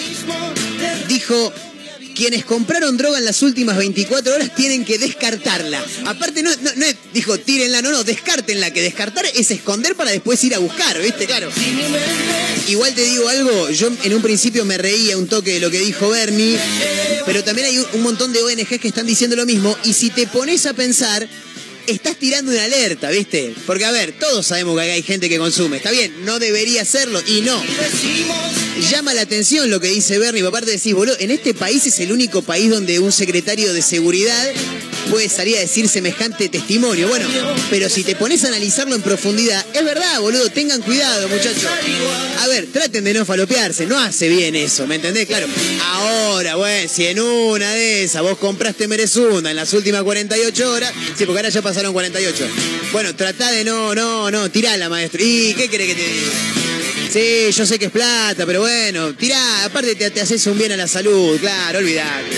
dijo... 1.08 1.52
Quienes 2.20 2.44
compraron 2.44 2.98
droga 2.98 3.18
en 3.18 3.24
las 3.24 3.40
últimas 3.40 3.78
24 3.78 4.34
horas 4.34 4.54
tienen 4.54 4.84
que 4.84 4.98
descartarla. 4.98 5.82
Aparte, 6.04 6.42
no, 6.42 6.50
no, 6.76 6.84
es- 6.84 6.96
dijo, 7.14 7.38
tírenla, 7.38 7.80
no, 7.80 7.90
no, 7.90 8.04
descártenla. 8.04 8.74
Que 8.74 8.82
descartar 8.82 9.24
es 9.34 9.50
esconder 9.50 9.94
para 9.96 10.10
después 10.10 10.44
ir 10.44 10.54
a 10.54 10.58
buscar, 10.58 11.00
¿viste? 11.00 11.24
Claro. 11.24 11.50
Igual 12.68 12.94
te 12.94 13.04
digo 13.04 13.26
algo, 13.26 13.70
yo 13.70 13.90
en 14.04 14.14
un 14.14 14.20
principio 14.20 14.66
me 14.66 14.76
reía 14.76 15.16
un 15.16 15.28
toque 15.28 15.54
de 15.54 15.60
lo 15.60 15.70
que 15.70 15.78
dijo 15.78 16.10
Bernie, 16.10 16.58
pero 17.24 17.42
también 17.42 17.68
hay 17.68 17.78
un 17.94 18.02
montón 18.02 18.34
de 18.34 18.42
ONGs 18.42 18.78
que 18.78 18.88
están 18.88 19.06
diciendo 19.06 19.34
lo 19.34 19.46
mismo, 19.46 19.74
y 19.84 19.94
si 19.94 20.10
te 20.10 20.26
pones 20.26 20.66
a 20.66 20.74
pensar, 20.74 21.26
estás 21.86 22.16
tirando 22.16 22.50
una 22.50 22.64
alerta, 22.64 23.10
¿viste? 23.10 23.54
Porque, 23.66 23.84
a 23.84 23.90
ver, 23.90 24.12
todos 24.18 24.46
sabemos 24.46 24.78
que 24.80 24.90
hay 24.90 25.02
gente 25.02 25.28
que 25.28 25.38
consume. 25.38 25.78
Está 25.78 25.90
bien, 25.90 26.24
no 26.24 26.38
debería 26.38 26.82
hacerlo 26.82 27.22
y 27.26 27.40
no. 27.42 27.62
Llama 28.90 29.14
la 29.14 29.22
atención 29.22 29.70
lo 29.70 29.80
que 29.80 29.88
dice 29.88 30.18
Bernie. 30.18 30.46
Aparte 30.46 30.70
decís, 30.70 30.94
boludo, 30.94 31.16
en 31.18 31.30
este 31.30 31.54
país 31.54 31.86
es 31.86 32.00
el 32.00 32.12
único 32.12 32.42
país 32.42 32.70
donde 32.70 32.98
un 32.98 33.12
secretario 33.12 33.72
de 33.72 33.82
seguridad 33.82 34.52
puede 35.10 35.28
salir 35.28 35.56
a 35.56 35.60
decir 35.60 35.88
semejante 35.88 36.48
testimonio. 36.48 37.08
Bueno, 37.08 37.26
pero 37.68 37.88
si 37.88 38.04
te 38.04 38.14
pones 38.14 38.44
a 38.44 38.48
analizarlo 38.48 38.94
en 38.94 39.02
profundidad, 39.02 39.64
es 39.74 39.84
verdad, 39.84 40.20
boludo, 40.20 40.48
tengan 40.50 40.80
cuidado, 40.82 41.28
muchachos. 41.28 41.66
A 42.40 42.46
ver, 42.46 42.66
traten 42.72 43.04
de 43.04 43.14
no 43.14 43.24
falopearse, 43.24 43.86
no 43.86 43.98
hace 43.98 44.28
bien 44.28 44.54
eso, 44.56 44.86
¿me 44.86 44.96
entendés? 44.96 45.26
Claro. 45.26 45.46
Ahora, 45.84 46.56
bueno, 46.56 46.88
si 46.92 47.06
en 47.06 47.20
una 47.20 47.72
de 47.74 48.04
esas 48.04 48.22
vos 48.22 48.38
compraste 48.38 48.88
Merezunda 48.88 49.50
en 49.50 49.56
las 49.56 49.72
últimas 49.72 50.02
48 50.02 50.72
horas, 50.72 50.92
sí, 51.16 51.24
porque 51.26 51.38
ahora 51.40 51.48
ya 51.48 51.62
pasaron 51.70 51.92
48. 51.92 52.48
Bueno, 52.90 53.14
tratá 53.14 53.52
de 53.52 53.62
no, 53.62 53.94
no, 53.94 54.28
no, 54.28 54.50
tirala, 54.50 54.88
maestro. 54.88 55.22
¿Y 55.22 55.54
qué 55.54 55.68
querés 55.68 55.86
que 55.86 55.94
te 55.94 56.02
diga? 56.02 56.32
Sí, 57.12 57.56
yo 57.56 57.64
sé 57.64 57.78
que 57.78 57.84
es 57.84 57.90
plata, 57.92 58.44
pero 58.44 58.60
bueno, 58.60 59.14
tirá, 59.14 59.64
aparte 59.64 59.94
te, 59.94 60.20
haces 60.20 60.44
un 60.48 60.58
bien 60.58 60.72
a 60.72 60.76
la 60.76 60.88
salud, 60.88 61.38
claro, 61.38 61.78
olvidate. 61.78 62.36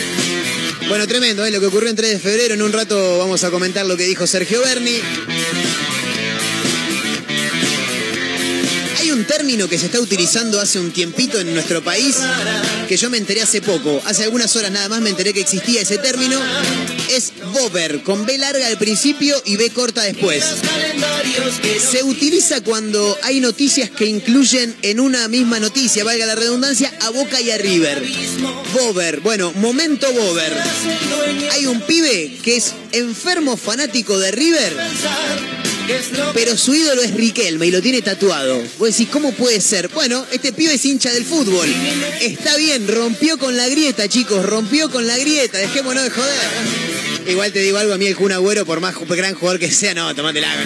Bueno, 0.87 1.07
tremendo, 1.07 1.47
¿eh? 1.47 1.51
lo 1.51 1.61
que 1.61 1.67
ocurrió 1.67 1.89
en 1.89 1.97
3 1.97 2.11
de 2.11 2.19
febrero. 2.19 2.53
En 2.53 2.61
un 2.61 2.73
rato 2.75 3.19
vamos 3.19 3.43
a 3.45 3.51
comentar 3.51 3.87
lo 3.87 3.97
que 3.97 4.05
dijo 4.05 4.27
Sergio 4.27 4.61
Berni. 4.61 5.01
Un 9.23 9.29
término 9.29 9.69
que 9.69 9.79
se 9.79 9.87
está 9.87 10.01
utilizando 10.01 10.61
hace 10.61 10.81
un 10.81 10.91
tiempito 10.91 11.39
en 11.39 11.55
nuestro 11.55 11.81
país 11.81 12.17
que 12.89 12.97
yo 12.97 13.09
me 13.09 13.19
enteré 13.19 13.41
hace 13.41 13.63
poco. 13.63 14.03
Hace 14.05 14.25
algunas 14.25 14.57
horas 14.57 14.73
nada 14.73 14.89
más 14.89 15.01
me 15.01 15.11
enteré 15.11 15.33
que 15.33 15.43
existía 15.43 15.81
ese 15.81 15.97
término. 15.99 16.41
Es 17.09 17.33
bober, 17.53 18.03
con 18.03 18.27
B 18.27 18.37
larga 18.37 18.67
al 18.67 18.79
principio 18.79 19.41
y 19.45 19.55
B 19.55 19.71
corta 19.71 20.03
después. 20.03 20.43
Se 21.89 22.03
utiliza 22.03 22.63
cuando 22.63 23.17
hay 23.23 23.39
noticias 23.39 23.91
que 23.91 24.07
incluyen 24.07 24.75
en 24.83 24.99
una 24.99 25.29
misma 25.29 25.61
noticia, 25.61 26.03
valga 26.03 26.27
la 26.27 26.35
redundancia, 26.35 26.93
a 27.03 27.11
Boca 27.11 27.41
y 27.41 27.53
a 27.53 27.59
River. 27.59 28.03
Bober, 28.73 29.21
bueno, 29.21 29.53
momento 29.53 30.13
Bober. 30.13 30.53
Hay 31.53 31.67
un 31.67 31.81
pibe 31.83 32.39
que 32.43 32.57
es 32.57 32.73
enfermo 32.91 33.57
fanático 33.57 34.19
de 34.19 34.33
River 34.33 34.77
pero 36.35 36.57
su 36.57 36.75
ídolo 36.75 37.03
es 37.03 37.15
Riquelme 37.15 37.67
y 37.67 37.71
lo 37.71 37.83
tiene 37.83 38.03
tatuado. 38.03 38.63
Vos 38.79 38.89
decís, 38.89 39.09
¿cómo 39.11 39.33
puede 39.33 39.61
ser? 39.61 39.89
Bueno, 39.89 40.25
este 40.31 40.53
pibe 40.53 40.75
es 40.75 40.85
hincha 40.85 41.11
del 41.13 41.25
fútbol. 41.25 41.69
Está 42.21 42.57
bien, 42.57 42.89
rompió 42.89 43.39
con 43.39 43.57
la 43.57 43.69
grieta, 43.69 44.09
chicos, 44.09 44.45
rompió 44.45 44.91
con 44.91 45.07
la 45.07 45.17
grieta. 45.19 45.59
Dejémonos 45.59 46.05
de 46.05 46.11
joder. 46.11 46.33
Igual 47.27 47.53
te 47.53 47.61
digo 47.61 47.79
algo, 47.79 47.95
a 47.95 47.99
mí 47.99 48.07
el 48.07 48.17
Kun 48.17 48.33
Agüero, 48.33 48.67
por 48.67 48.81
más 48.81 48.95
gran 49.09 49.35
jugador 49.35 49.61
que 49.61 49.71
sea, 49.71 49.95
no, 49.95 50.15
tomate 50.15 50.41
la 50.41 50.55
no. 50.55 50.63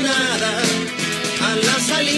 Nada. 0.00 0.81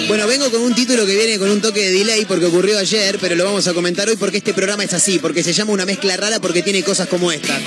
Bueno, 0.09 0.27
vengo 0.27 0.51
con 0.51 0.63
un 0.63 0.75
título 0.75 1.07
que 1.07 1.15
viene 1.15 1.39
con 1.39 1.51
un 1.51 1.61
toque 1.61 1.81
de 1.81 1.93
delay 1.93 2.25
porque 2.25 2.47
ocurrió 2.47 2.79
ayer, 2.79 3.19
pero 3.21 3.35
lo 3.35 3.45
vamos 3.45 3.67
a 3.67 3.75
comentar 3.75 4.09
hoy 4.09 4.17
porque 4.17 4.39
este 4.39 4.55
programa 4.55 4.85
es 4.85 4.93
así, 4.93 5.19
porque 5.19 5.43
se 5.43 5.53
llama 5.53 5.73
una 5.73 5.85
mezcla 5.85 6.17
rara 6.17 6.41
porque 6.41 6.63
tiene 6.63 6.83
cosas 6.83 7.09
como 7.09 7.33
esta. 7.33 7.59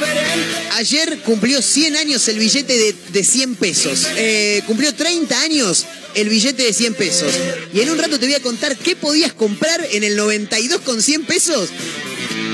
Ayer 0.73 1.19
cumplió 1.19 1.61
100 1.61 1.95
años 1.95 2.27
el 2.27 2.39
billete 2.39 2.77
de, 2.77 2.95
de 3.09 3.23
100 3.23 3.55
pesos. 3.55 4.07
Eh, 4.15 4.61
cumplió 4.65 4.93
30 4.93 5.41
años 5.41 5.85
el 6.15 6.29
billete 6.29 6.63
de 6.63 6.73
100 6.73 6.93
pesos. 6.95 7.31
Y 7.73 7.81
en 7.81 7.89
un 7.89 7.97
rato 7.97 8.19
te 8.19 8.25
voy 8.25 8.35
a 8.35 8.41
contar 8.41 8.75
qué 8.77 8.95
podías 8.95 9.33
comprar 9.33 9.85
en 9.91 10.03
el 10.03 10.15
92 10.15 10.81
con 10.81 11.01
100 11.01 11.25
pesos. 11.25 11.69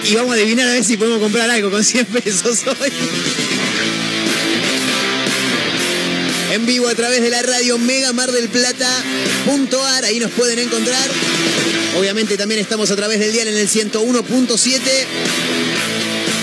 Y 0.09 0.15
vamos 0.15 0.31
a 0.31 0.35
adivinar 0.35 0.67
a 0.67 0.73
ver 0.73 0.83
si 0.83 0.97
podemos 0.97 1.19
comprar 1.19 1.49
algo 1.49 1.71
con 1.71 1.83
100 1.83 2.05
pesos 2.07 2.59
hoy. 2.67 2.91
En 6.53 6.67
vivo 6.67 6.87
a 6.87 6.93
través 6.93 7.19
de 7.23 7.31
la 7.31 7.41
radio 7.41 7.79
Mega 7.79 8.13
Mar 8.13 8.31
del 8.31 8.47
Plata.ar, 8.47 10.05
ahí 10.05 10.19
nos 10.19 10.29
pueden 10.33 10.59
encontrar. 10.59 11.09
Obviamente 11.97 12.37
también 12.37 12.61
estamos 12.61 12.91
a 12.91 12.95
través 12.95 13.19
del 13.19 13.31
dial 13.31 13.47
en 13.47 13.57
el 13.57 13.67
101.7. 13.67 14.79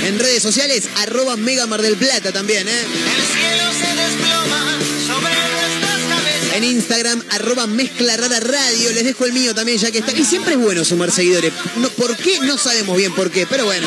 En 0.09 0.19
redes 0.19 0.43
sociales, 0.43 0.89
arroba 0.97 1.37
Mega 1.37 1.69
Mar 1.69 1.81
del 1.81 1.95
Plata 1.95 2.33
también, 2.33 2.67
¿eh? 2.67 2.73
El 2.73 3.23
cielo 3.39 3.71
se 3.71 3.87
desploma 4.03 4.79
sobre 5.07 5.33
nuestras 5.33 6.01
cabezas. 6.09 6.57
En 6.57 6.65
Instagram, 6.65 7.23
arroba 7.31 7.69
Mezcla 7.69 8.17
Rara 8.17 8.41
Radio. 8.41 8.91
Les 8.91 9.05
dejo 9.05 9.27
el 9.27 9.33
mío 9.33 9.55
también, 9.55 9.79
ya 9.79 9.93
que 9.93 9.99
está. 9.99 10.11
Y 10.11 10.25
siempre 10.25 10.55
es 10.55 10.59
bueno 10.59 10.85
sumar 10.85 11.13
seguidores. 11.13 11.53
No, 11.77 11.89
¿Por 11.89 12.17
qué? 12.17 12.41
No 12.41 12.59
sabemos 12.59 12.97
bien 12.97 13.15
por 13.15 13.31
qué, 13.31 13.47
pero 13.47 13.65
bueno. 13.65 13.87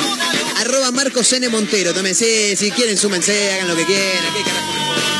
Arroba 0.59 0.89
Marcos 0.91 1.33
N. 1.33 1.49
Montero 1.49 1.93
también. 1.93 2.15
Sí, 2.15 2.55
si 2.55 2.71
quieren, 2.71 2.97
súmense, 2.97 3.51
hagan 3.55 3.67
lo 3.67 3.75
que 3.75 3.85
quieran. 3.85 4.33
¿Qué 4.33 4.43
carajo? 4.43 5.12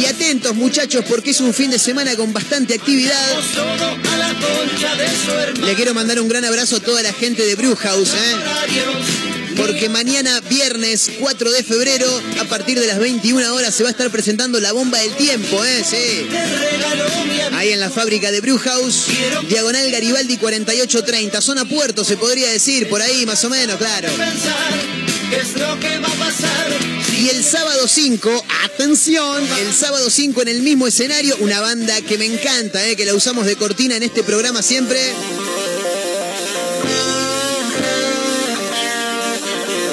Y 0.00 0.06
atentos 0.06 0.54
muchachos 0.54 1.04
porque 1.08 1.30
es 1.30 1.40
un 1.40 1.54
fin 1.54 1.70
de 1.70 1.78
semana 1.78 2.16
con 2.16 2.32
bastante 2.32 2.74
actividad. 2.74 3.38
Le 5.64 5.74
quiero 5.74 5.94
mandar 5.94 6.20
un 6.20 6.28
gran 6.28 6.44
abrazo 6.44 6.76
a 6.76 6.80
toda 6.80 7.02
la 7.02 7.12
gente 7.12 7.44
de 7.44 7.54
Brewhouse, 7.54 8.14
¿eh? 8.14 8.36
porque 9.56 9.88
mañana 9.88 10.40
viernes 10.40 11.10
4 11.20 11.52
de 11.52 11.62
febrero 11.62 12.06
a 12.40 12.44
partir 12.44 12.78
de 12.78 12.86
las 12.86 12.98
21 12.98 13.54
horas 13.54 13.74
se 13.74 13.82
va 13.82 13.88
a 13.90 13.92
estar 13.92 14.10
presentando 14.10 14.60
la 14.60 14.72
bomba 14.72 14.98
del 14.98 15.14
tiempo, 15.16 15.64
¿eh? 15.64 15.84
Sí. 15.88 16.28
Ahí 17.52 17.72
en 17.72 17.80
la 17.80 17.90
fábrica 17.90 18.30
de 18.30 18.40
Brewhouse, 18.40 19.06
diagonal 19.48 19.90
Garibaldi 19.90 20.36
4830, 20.36 21.40
zona 21.40 21.64
puerto 21.64 22.04
se 22.04 22.16
podría 22.16 22.50
decir, 22.50 22.88
por 22.88 23.00
ahí 23.00 23.26
más 23.26 23.44
o 23.44 23.50
menos, 23.50 23.76
claro. 23.76 24.08
¿Qué 25.30 25.36
es 25.36 25.56
lo 25.56 25.78
que 25.80 25.98
va 25.98 26.08
a 26.08 26.12
pasar? 26.12 26.93
Y 27.16 27.28
el 27.28 27.44
sábado 27.44 27.86
5, 27.86 28.44
atención, 28.64 29.48
el 29.60 29.72
sábado 29.72 30.10
5 30.10 30.42
en 30.42 30.48
el 30.48 30.62
mismo 30.62 30.88
escenario, 30.88 31.36
una 31.38 31.60
banda 31.60 32.00
que 32.00 32.18
me 32.18 32.26
encanta, 32.26 32.84
eh, 32.88 32.96
que 32.96 33.04
la 33.04 33.14
usamos 33.14 33.46
de 33.46 33.54
cortina 33.54 33.96
en 33.96 34.02
este 34.02 34.24
programa 34.24 34.62
siempre. 34.62 35.00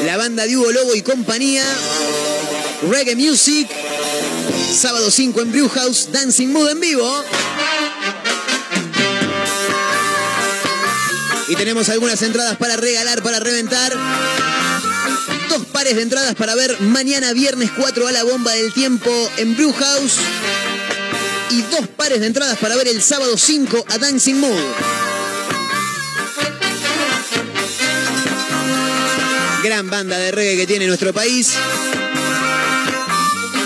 La 0.06 0.18
banda 0.18 0.48
de 0.48 0.58
Hugo 0.58 0.72
Lobo 0.72 0.96
y 0.96 1.04
compañía, 1.04 1.64
Reggae 2.90 3.16
Music, 3.16 3.70
sábado 4.76 5.12
5 5.12 5.42
en 5.42 5.52
Brewhouse, 5.52 6.10
Dancing 6.12 6.48
Mood 6.48 6.72
en 6.72 6.80
vivo. 6.80 7.24
Y 11.50 11.56
tenemos 11.56 11.88
algunas 11.90 12.20
entradas 12.24 12.58
para 12.58 12.78
regalar, 12.78 13.22
para 13.22 13.40
reventar. 13.40 14.51
Pares 15.82 15.96
de 15.96 16.04
entradas 16.04 16.36
para 16.36 16.54
ver 16.54 16.80
mañana 16.82 17.34
viernes 17.34 17.72
4 17.76 18.08
a 18.08 18.12
la 18.12 18.24
bomba 18.24 18.54
del 18.54 18.72
tiempo 18.72 19.10
en 19.38 19.58
Brewhouse. 19.58 20.18
Y 21.50 21.64
dos 21.64 21.88
pares 21.98 22.20
de 22.20 22.28
entradas 22.28 22.60
para 22.60 22.76
ver 22.76 22.88
el 22.88 23.02
sábado 23.02 23.36
5 23.36 23.88
a 23.90 23.98
Dancing 23.98 24.36
Mood. 24.36 24.62
Gran 29.64 29.90
banda 29.90 30.20
de 30.20 30.30
reggae 30.30 30.56
que 30.56 30.68
tiene 30.68 30.86
nuestro 30.86 31.14
país. 31.14 31.54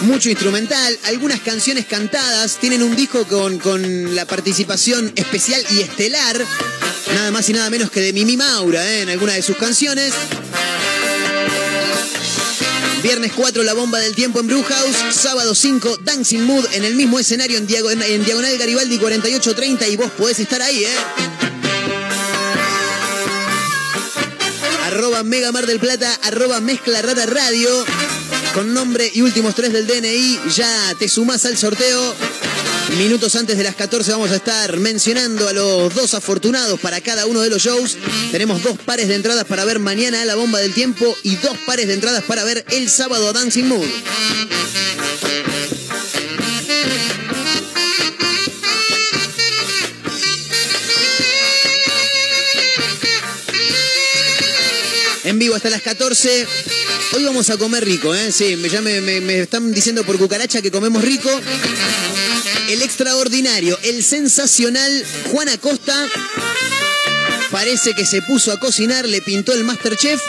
Mucho 0.04 0.30
instrumental, 0.30 0.98
algunas 1.04 1.42
canciones 1.42 1.86
cantadas. 1.86 2.60
Tienen 2.62 2.82
un 2.82 2.96
disco 2.96 3.26
con, 3.26 3.60
con 3.60 4.16
la 4.16 4.24
participación 4.24 5.12
especial 5.18 5.62
y 5.72 5.82
estelar. 5.82 6.42
Nada 7.14 7.32
más 7.32 7.50
y 7.50 7.54
nada 7.54 7.70
menos 7.70 7.92
que 7.92 8.00
de 8.00 8.14
Mimi 8.14 8.38
Maura 8.38 8.90
¿eh? 8.90 9.02
en 9.02 9.10
alguna 9.10 9.34
de 9.34 9.42
sus 9.42 9.58
canciones. 9.58 10.14
Viernes 13.06 13.34
4, 13.36 13.62
La 13.62 13.76
Bomba 13.76 14.00
del 14.00 14.16
Tiempo 14.16 14.40
en 14.40 14.48
Brewhouse. 14.48 14.96
Sábado 15.14 15.54
5, 15.54 16.00
Dancing 16.02 16.40
Mood 16.40 16.66
en 16.74 16.84
el 16.86 16.96
mismo 16.96 17.20
escenario 17.20 17.56
en, 17.60 17.68
diago- 17.68 17.92
en 17.92 18.26
Diagonal 18.26 18.58
Garibaldi 18.58 18.98
4830 18.98 19.88
y 19.90 19.96
vos 19.96 20.10
podés 20.18 20.40
estar 20.40 20.60
ahí, 20.60 20.84
¿eh? 20.86 20.90
Arroba 24.88 25.22
Mega 25.22 25.52
Mar 25.52 25.68
del 25.68 25.80
Plata, 25.80 26.12
arroba 26.24 26.60
Mezcla 26.62 27.00
Rara 27.04 27.28
Radio. 27.28 27.70
Con 28.56 28.74
nombre 28.74 29.12
y 29.14 29.22
últimos 29.22 29.54
tres 29.54 29.72
del 29.72 29.86
DNI, 29.86 30.40
ya 30.56 30.96
te 30.98 31.08
sumás 31.08 31.46
al 31.46 31.58
sorteo. 31.58 32.16
Minutos 32.94 33.36
antes 33.36 33.58
de 33.58 33.64
las 33.64 33.76
14 33.76 34.12
vamos 34.12 34.32
a 34.32 34.38
estar 34.38 34.78
mencionando 34.78 35.50
a 35.50 35.54
los 35.54 35.94
dos 35.94 36.14
afortunados 36.14 36.80
para 36.80 37.02
cada 37.02 37.26
uno 37.26 37.42
de 37.42 37.50
los 37.50 37.62
shows. 37.62 37.98
Tenemos 38.32 38.64
dos 38.64 38.78
pares 38.78 39.10
de 39.10 39.16
entradas 39.16 39.44
para 39.44 39.66
ver 39.66 39.80
mañana 39.80 40.22
a 40.22 40.26
la 40.26 40.36
bomba 40.36 40.60
del 40.60 40.74
tiempo 40.74 41.14
y 41.24 41.36
dos 41.36 41.58
pares 41.66 41.88
de 41.88 41.94
entradas 41.96 42.24
para 42.24 42.46
ver 42.46 42.64
el 42.72 42.90
sábado 42.90 43.28
a 43.28 43.34
Dancing 43.34 43.66
Mood. 43.66 43.86
En 55.26 55.40
vivo 55.40 55.56
hasta 55.56 55.70
las 55.70 55.82
14. 55.82 56.48
Hoy 57.14 57.24
vamos 57.26 57.50
a 57.50 57.58
comer 57.58 57.84
rico, 57.84 58.16
¿eh? 58.16 58.32
Sí, 58.32 58.58
ya 58.72 58.82
me 58.82 59.40
están 59.40 59.74
diciendo 59.74 60.04
por 60.06 60.18
cucaracha 60.18 60.62
que 60.62 60.72
comemos 60.72 61.04
rico. 61.04 61.30
El 62.76 62.82
extraordinario, 62.82 63.80
el 63.84 64.04
sensacional 64.04 65.06
Juan 65.32 65.48
Acosta 65.48 65.96
parece 67.50 67.94
que 67.94 68.06
se 68.06 68.22
puso 68.22 68.52
a 68.52 68.60
cocinar, 68.60 69.08
le 69.08 69.22
pintó 69.22 69.54
el 69.54 69.64
Masterchef 69.64 70.20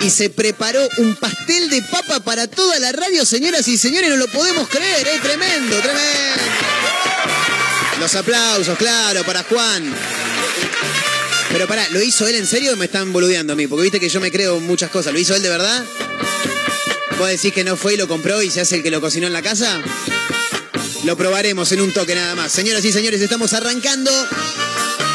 y 0.00 0.08
se 0.08 0.30
preparó 0.30 0.80
un 0.96 1.14
pastel 1.16 1.68
de 1.68 1.82
papa 1.82 2.20
para 2.20 2.46
toda 2.46 2.78
la 2.78 2.90
radio, 2.92 3.26
señoras 3.26 3.68
y 3.68 3.76
señores, 3.76 4.08
no 4.08 4.16
lo 4.16 4.28
podemos 4.28 4.66
creer, 4.66 5.06
es 5.08 5.20
tremendo, 5.20 5.76
tremendo. 5.80 6.42
Los 8.00 8.14
aplausos, 8.14 8.78
claro, 8.78 9.22
para 9.24 9.42
Juan. 9.42 9.94
Pero 11.52 11.68
pará, 11.68 11.86
¿lo 11.90 12.00
hizo 12.00 12.26
él 12.26 12.36
en 12.36 12.46
serio 12.46 12.72
o 12.72 12.76
me 12.76 12.86
están 12.86 13.12
boludeando 13.12 13.52
a 13.52 13.56
mí? 13.56 13.66
Porque 13.66 13.82
viste 13.82 14.00
que 14.00 14.08
yo 14.08 14.22
me 14.22 14.32
creo 14.32 14.58
muchas 14.58 14.90
cosas. 14.90 15.12
¿Lo 15.12 15.18
hizo 15.18 15.34
él 15.34 15.42
de 15.42 15.50
verdad? 15.50 15.84
¿Vos 17.18 17.28
decís 17.28 17.52
que 17.52 17.62
no 17.62 17.76
fue 17.76 17.92
y 17.92 17.96
lo 17.98 18.08
compró 18.08 18.40
y 18.40 18.50
se 18.50 18.62
hace 18.62 18.76
el 18.76 18.82
que 18.82 18.90
lo 18.90 19.02
cocinó 19.02 19.26
en 19.26 19.34
la 19.34 19.42
casa? 19.42 19.82
Lo 21.04 21.18
probaremos 21.18 21.70
en 21.72 21.82
un 21.82 21.92
toque 21.92 22.14
nada 22.14 22.34
más. 22.34 22.50
Señoras 22.50 22.82
y 22.84 22.90
señores, 22.90 23.20
estamos 23.20 23.52
arrancando. 23.52 24.10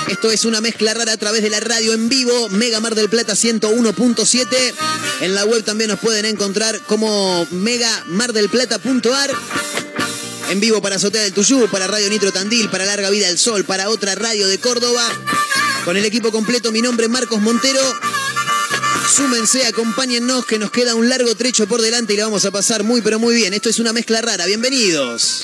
Esto 0.07 0.29
es 0.29 0.45
una 0.45 0.61
mezcla 0.61 0.93
rara 0.93 1.13
a 1.13 1.17
través 1.17 1.41
de 1.41 1.49
la 1.49 1.59
radio 1.59 1.93
en 1.93 2.09
vivo, 2.09 2.49
Mega 2.49 2.79
Mar 2.79 2.93
del 2.93 3.09
Plata 3.09 3.33
101.7. 3.33 4.73
En 5.21 5.33
la 5.33 5.45
web 5.45 5.63
también 5.63 5.89
nos 5.89 5.99
pueden 5.99 6.25
encontrar 6.25 6.79
como 6.81 7.47
megamardelplata.ar. 7.49 9.31
En 10.51 10.59
vivo 10.59 10.79
para 10.79 10.97
Azotea 10.97 11.23
del 11.23 11.33
Tuyú, 11.33 11.67
para 11.71 11.87
Radio 11.87 12.07
Nitro 12.09 12.31
Tandil, 12.31 12.69
para 12.69 12.85
Larga 12.85 13.09
Vida 13.09 13.25
del 13.25 13.39
Sol, 13.39 13.65
para 13.65 13.89
otra 13.89 14.13
radio 14.13 14.47
de 14.47 14.59
Córdoba. 14.59 15.03
Con 15.85 15.97
el 15.97 16.05
equipo 16.05 16.31
completo, 16.31 16.71
mi 16.71 16.83
nombre 16.83 17.07
es 17.07 17.11
Marcos 17.11 17.41
Montero. 17.41 17.81
Súmense, 19.09 19.65
acompáñennos, 19.65 20.45
que 20.45 20.59
nos 20.59 20.69
queda 20.69 20.93
un 20.93 21.09
largo 21.09 21.33
trecho 21.33 21.67
por 21.67 21.81
delante 21.81 22.13
y 22.13 22.17
la 22.17 22.25
vamos 22.25 22.45
a 22.45 22.51
pasar 22.51 22.83
muy, 22.83 23.01
pero 23.01 23.17
muy 23.17 23.33
bien. 23.33 23.55
Esto 23.55 23.69
es 23.69 23.79
una 23.79 23.91
mezcla 23.91 24.21
rara. 24.21 24.45
Bienvenidos. 24.45 25.41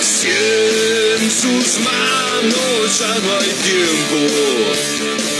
Si 0.00 0.28
en 0.28 1.30
sus 1.30 1.78
manos 1.84 2.98
ya 2.98 3.18
no 3.20 3.38
hay 3.38 3.52
tiempo. 3.62 5.35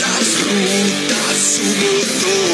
Las 0.00 0.40
rutas 0.42 1.36
su 1.38 1.64
motor. 1.64 2.53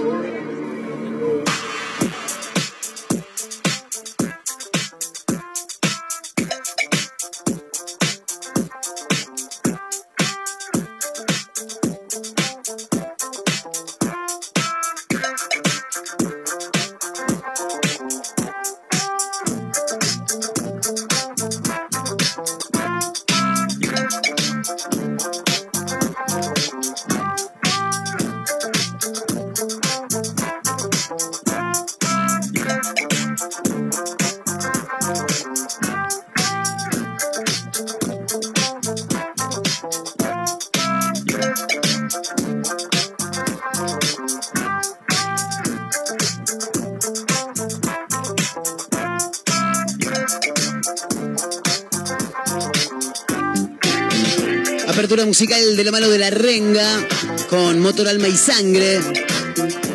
De 55.81 55.85
la 55.85 55.91
mano 55.93 56.09
de 56.09 56.19
la 56.19 56.29
renga 56.29 57.07
con 57.49 57.79
Motor 57.79 58.07
Alma 58.07 58.27
y 58.27 58.37
Sangre. 58.37 58.99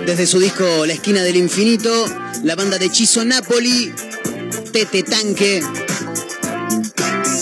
Desde 0.04 0.26
su 0.26 0.40
disco 0.40 0.84
La 0.84 0.94
Esquina 0.94 1.22
del 1.22 1.36
Infinito, 1.36 2.06
la 2.42 2.56
banda 2.56 2.76
de 2.76 2.90
Chizo 2.90 3.24
Napoli, 3.24 3.92
Tete 4.72 5.04
Tanque. 5.04 5.62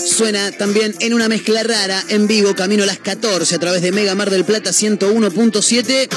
Suena 0.05 0.51
también 0.51 0.93
en 0.99 1.15
una 1.15 1.27
mezcla 1.27 1.63
rara 1.63 2.03
en 2.09 2.27
vivo, 2.27 2.53
camino 2.53 2.83
a 2.83 2.85
las 2.85 2.99
14 2.99 3.55
a 3.55 3.59
través 3.59 3.81
de 3.81 3.91
Mega 3.91 4.13
Mar 4.13 4.29
del 4.29 4.45
Plata 4.45 4.69
101.7. 4.69 6.07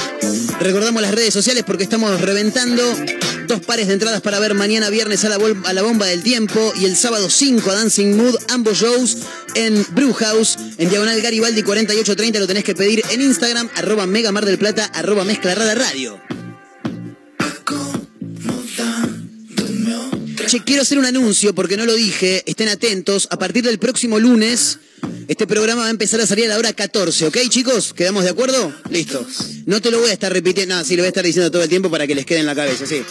Recordamos 0.61 1.01
las 1.01 1.15
redes 1.15 1.33
sociales 1.33 1.65
porque 1.67 1.85
estamos 1.85 2.21
reventando 2.21 2.83
dos 3.47 3.61
pares 3.61 3.87
de 3.87 3.95
entradas 3.95 4.21
para 4.21 4.39
ver 4.39 4.53
mañana 4.53 4.91
viernes 4.91 5.25
a 5.25 5.31
la, 5.31 5.39
a 5.65 5.73
la 5.73 5.83
bomba 5.83 6.05
del 6.05 6.23
tiempo 6.23 6.75
y 6.77 6.85
el 6.85 6.95
sábado 6.95 7.31
5 7.31 7.71
a 7.71 7.75
Dancing 7.75 8.19
Mood, 8.19 8.37
ambos 8.49 8.77
shows 8.77 9.17
en 9.59 9.87
Brewhouse, 9.91 10.57
en 10.79 10.89
Diagonal 10.89 11.21
Garibaldi 11.21 11.63
4830. 11.63 12.39
Lo 12.39 12.47
tenés 12.47 12.65
que 12.65 12.75
pedir 12.75 13.03
en 13.11 13.21
Instagram, 13.21 13.69
arroba 13.75 14.07
Mega 14.07 14.33
del 14.33 14.59
Plata, 14.59 14.85
arroba 14.87 15.25
Mezcla 15.25 15.55
Radio. 15.55 16.21
Che, 20.47 20.63
quiero 20.65 20.81
hacer 20.81 20.99
un 20.99 21.05
anuncio 21.05 21.55
porque 21.55 21.77
no 21.77 21.85
lo 21.85 21.95
dije, 21.95 22.43
estén 22.47 22.69
atentos. 22.69 23.29
A 23.31 23.39
partir 23.39 23.65
del 23.65 23.79
próximo 23.79 24.19
lunes, 24.19 24.79
este 25.27 25.47
programa 25.47 25.83
va 25.83 25.89
a 25.89 25.91
empezar 25.91 26.21
a 26.21 26.27
salir 26.27 26.47
a 26.47 26.49
la 26.49 26.59
hora 26.59 26.73
14, 26.73 27.27
¿ok, 27.27 27.37
chicos? 27.51 27.93
¿Quedamos 27.93 28.25
de 28.25 28.31
acuerdo? 28.31 28.73
Listo. 28.89 29.27
No 29.67 29.83
te 29.83 29.91
lo 29.91 29.99
voy 30.01 30.09
a 30.09 30.15
estar 30.15 30.33
repitiendo, 30.33 30.77
no, 30.77 30.85
sí, 30.85 30.97
lo 30.97 31.03
voy 31.03 31.07
a 31.07 31.09
estar 31.09 31.25
diciendo 31.25 31.51
todo 31.51 31.63
el 31.63 31.69
tiempo 31.69 31.91
para 31.91 32.07
que 32.07 32.15
les 32.15 32.25
quede 32.25 32.39
en 32.39 32.47
la 32.47 32.55
cabeza, 32.55 32.87
sí. 32.87 33.03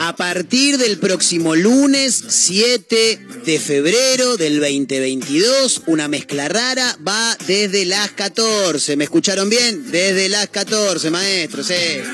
A 0.00 0.14
partir 0.14 0.78
del 0.78 0.98
próximo 0.98 1.56
lunes 1.56 2.22
7 2.28 3.18
de 3.44 3.58
febrero 3.58 4.36
del 4.36 4.60
2022, 4.60 5.82
una 5.86 6.06
mezcla 6.06 6.48
rara 6.48 6.96
va 7.06 7.36
desde 7.48 7.84
las 7.84 8.12
14. 8.12 8.96
¿Me 8.96 9.04
escucharon 9.04 9.50
bien? 9.50 9.90
Desde 9.90 10.28
las 10.28 10.48
14, 10.50 11.10
maestros, 11.10 11.70
eh. 11.70 12.04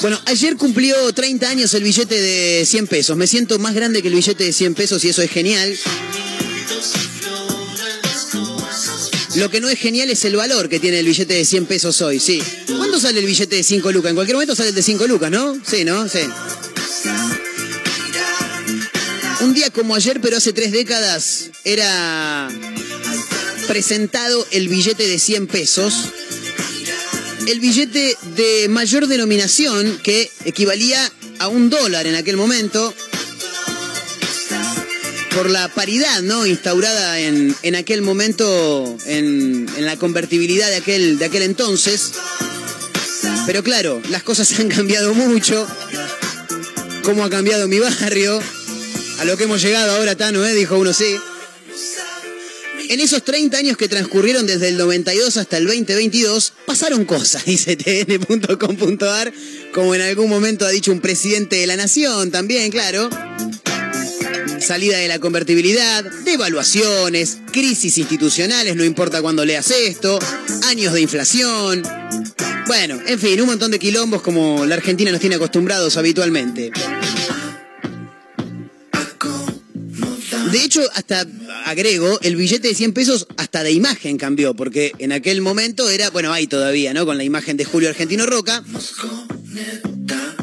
Bueno, 0.00 0.20
ayer 0.26 0.56
cumplió 0.56 1.12
30 1.12 1.48
años 1.48 1.74
el 1.74 1.84
billete 1.84 2.20
de 2.20 2.66
100 2.66 2.86
pesos. 2.88 3.16
Me 3.16 3.26
siento 3.28 3.58
más 3.60 3.74
grande 3.74 4.02
que 4.02 4.08
el 4.08 4.14
billete 4.14 4.44
de 4.44 4.52
100 4.52 4.74
pesos 4.74 5.04
y 5.04 5.10
eso 5.10 5.22
es 5.22 5.30
genial. 5.30 5.76
Lo 9.38 9.52
que 9.52 9.60
no 9.60 9.68
es 9.68 9.78
genial 9.78 10.10
es 10.10 10.24
el 10.24 10.34
valor 10.34 10.68
que 10.68 10.80
tiene 10.80 10.98
el 10.98 11.06
billete 11.06 11.34
de 11.34 11.44
100 11.44 11.66
pesos 11.66 12.02
hoy, 12.02 12.18
sí. 12.18 12.42
¿Cuándo 12.66 12.98
sale 12.98 13.20
el 13.20 13.26
billete 13.26 13.54
de 13.54 13.62
5 13.62 13.92
lucas? 13.92 14.10
En 14.10 14.16
cualquier 14.16 14.34
momento 14.34 14.56
sale 14.56 14.70
el 14.70 14.74
de 14.74 14.82
5 14.82 15.06
lucas, 15.06 15.30
¿no? 15.30 15.56
Sí, 15.64 15.84
¿no? 15.84 16.08
Sí. 16.08 16.18
Un 19.40 19.54
día 19.54 19.70
como 19.70 19.94
ayer, 19.94 20.20
pero 20.20 20.38
hace 20.38 20.52
tres 20.52 20.72
décadas, 20.72 21.50
era 21.62 22.48
presentado 23.68 24.44
el 24.50 24.66
billete 24.66 25.06
de 25.06 25.20
100 25.20 25.46
pesos. 25.46 25.94
El 27.46 27.60
billete 27.60 28.16
de 28.34 28.68
mayor 28.68 29.06
denominación, 29.06 30.00
que 30.02 30.32
equivalía 30.46 31.12
a 31.38 31.46
un 31.46 31.70
dólar 31.70 32.08
en 32.08 32.16
aquel 32.16 32.36
momento, 32.36 32.92
por 35.38 35.50
la 35.50 35.68
paridad 35.68 36.20
¿no? 36.22 36.46
instaurada 36.46 37.20
en, 37.20 37.54
en 37.62 37.76
aquel 37.76 38.02
momento, 38.02 38.98
en, 39.06 39.68
en, 39.76 39.86
la 39.86 39.96
convertibilidad 39.96 40.68
de 40.68 40.74
aquel, 40.74 41.16
de 41.16 41.26
aquel 41.26 41.42
entonces. 41.42 42.10
Pero 43.46 43.62
claro, 43.62 44.02
las 44.10 44.24
cosas 44.24 44.50
han 44.58 44.68
cambiado 44.68 45.14
mucho. 45.14 45.64
¿Cómo 47.04 47.22
ha 47.22 47.30
cambiado 47.30 47.68
mi 47.68 47.78
barrio? 47.78 48.42
A 49.20 49.24
lo 49.26 49.36
que 49.36 49.44
hemos 49.44 49.62
llegado 49.62 49.92
ahora, 49.92 50.16
Tano, 50.16 50.44
¿eh? 50.44 50.54
dijo 50.54 50.76
uno, 50.76 50.92
sí. 50.92 51.16
En 52.88 52.98
esos 52.98 53.22
30 53.22 53.58
años 53.58 53.76
que 53.76 53.86
transcurrieron 53.86 54.44
desde 54.44 54.70
el 54.70 54.76
92 54.76 55.36
hasta 55.36 55.58
el 55.58 55.66
2022, 55.66 56.52
pasaron 56.66 57.04
cosas, 57.04 57.44
dice 57.46 57.76
tn.com.ar, 57.76 59.32
como 59.72 59.94
en 59.94 60.00
algún 60.00 60.28
momento 60.28 60.66
ha 60.66 60.70
dicho 60.70 60.90
un 60.90 61.00
presidente 61.00 61.56
de 61.56 61.68
la 61.68 61.76
nación 61.76 62.32
también, 62.32 62.72
claro 62.72 63.08
salida 64.60 64.98
de 64.98 65.08
la 65.08 65.18
convertibilidad, 65.18 66.04
devaluaciones, 66.24 67.38
crisis 67.52 67.98
institucionales, 67.98 68.76
no 68.76 68.84
importa 68.84 69.22
cuándo 69.22 69.44
leas 69.44 69.70
esto, 69.70 70.18
años 70.66 70.92
de 70.92 71.00
inflación. 71.00 71.82
Bueno, 72.66 73.00
en 73.06 73.18
fin, 73.18 73.40
un 73.40 73.46
montón 73.46 73.70
de 73.70 73.78
quilombos 73.78 74.22
como 74.22 74.66
la 74.66 74.74
Argentina 74.74 75.10
nos 75.10 75.20
tiene 75.20 75.36
acostumbrados 75.36 75.96
habitualmente. 75.96 76.70
De 80.52 80.64
hecho, 80.64 80.80
hasta 80.94 81.26
agrego, 81.66 82.18
el 82.22 82.36
billete 82.36 82.68
de 82.68 82.74
100 82.74 82.92
pesos 82.92 83.26
hasta 83.36 83.62
de 83.62 83.72
imagen 83.72 84.16
cambió, 84.16 84.54
porque 84.54 84.92
en 84.98 85.12
aquel 85.12 85.42
momento 85.42 85.90
era, 85.90 86.08
bueno, 86.10 86.32
hay 86.32 86.46
todavía, 86.46 86.94
¿no? 86.94 87.04
Con 87.04 87.18
la 87.18 87.24
imagen 87.24 87.56
de 87.56 87.64
Julio 87.64 87.90
Argentino 87.90 88.24
Roca. 88.24 88.64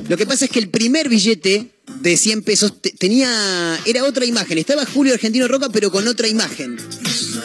Lo 0.07 0.17
que 0.17 0.25
pasa 0.25 0.45
es 0.45 0.51
que 0.51 0.59
el 0.59 0.69
primer 0.69 1.09
billete 1.09 1.71
de 2.01 2.17
100 2.17 2.43
pesos 2.43 2.73
tenía 2.99 3.79
era 3.85 4.03
otra 4.03 4.25
imagen. 4.25 4.57
Estaba 4.57 4.85
Julio 4.85 5.13
Argentino 5.13 5.47
Roca, 5.47 5.69
pero 5.69 5.91
con 5.91 6.07
otra 6.07 6.27
imagen. 6.27 6.77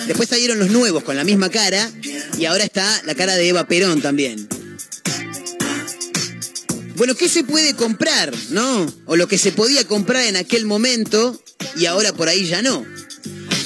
Después 0.07 0.29
salieron 0.29 0.59
los 0.59 0.71
nuevos 0.71 1.03
con 1.03 1.17
la 1.17 1.25
misma 1.25 1.49
cara 1.49 1.91
y 2.39 2.45
ahora 2.45 2.65
está 2.65 3.03
la 3.05 3.15
cara 3.15 3.37
de 3.37 3.49
Eva 3.49 3.67
Perón 3.67 4.03
también. 4.03 4.49
Bueno, 6.97 7.15
¿qué 7.15 7.31
se 7.31 7.45
puede 7.45 7.75
comprar, 7.75 8.31
no? 8.51 8.87
O 9.07 9.17
lo 9.17 9.27
que 9.27 9.39
se 9.39 9.53
podía 9.53 9.87
comprar 9.87 10.27
en 10.27 10.37
aquel 10.37 10.67
momento 10.67 11.43
y 11.77 11.87
ahora 11.87 12.13
por 12.13 12.29
ahí 12.29 12.47
ya 12.47 12.61
no. 12.61 12.85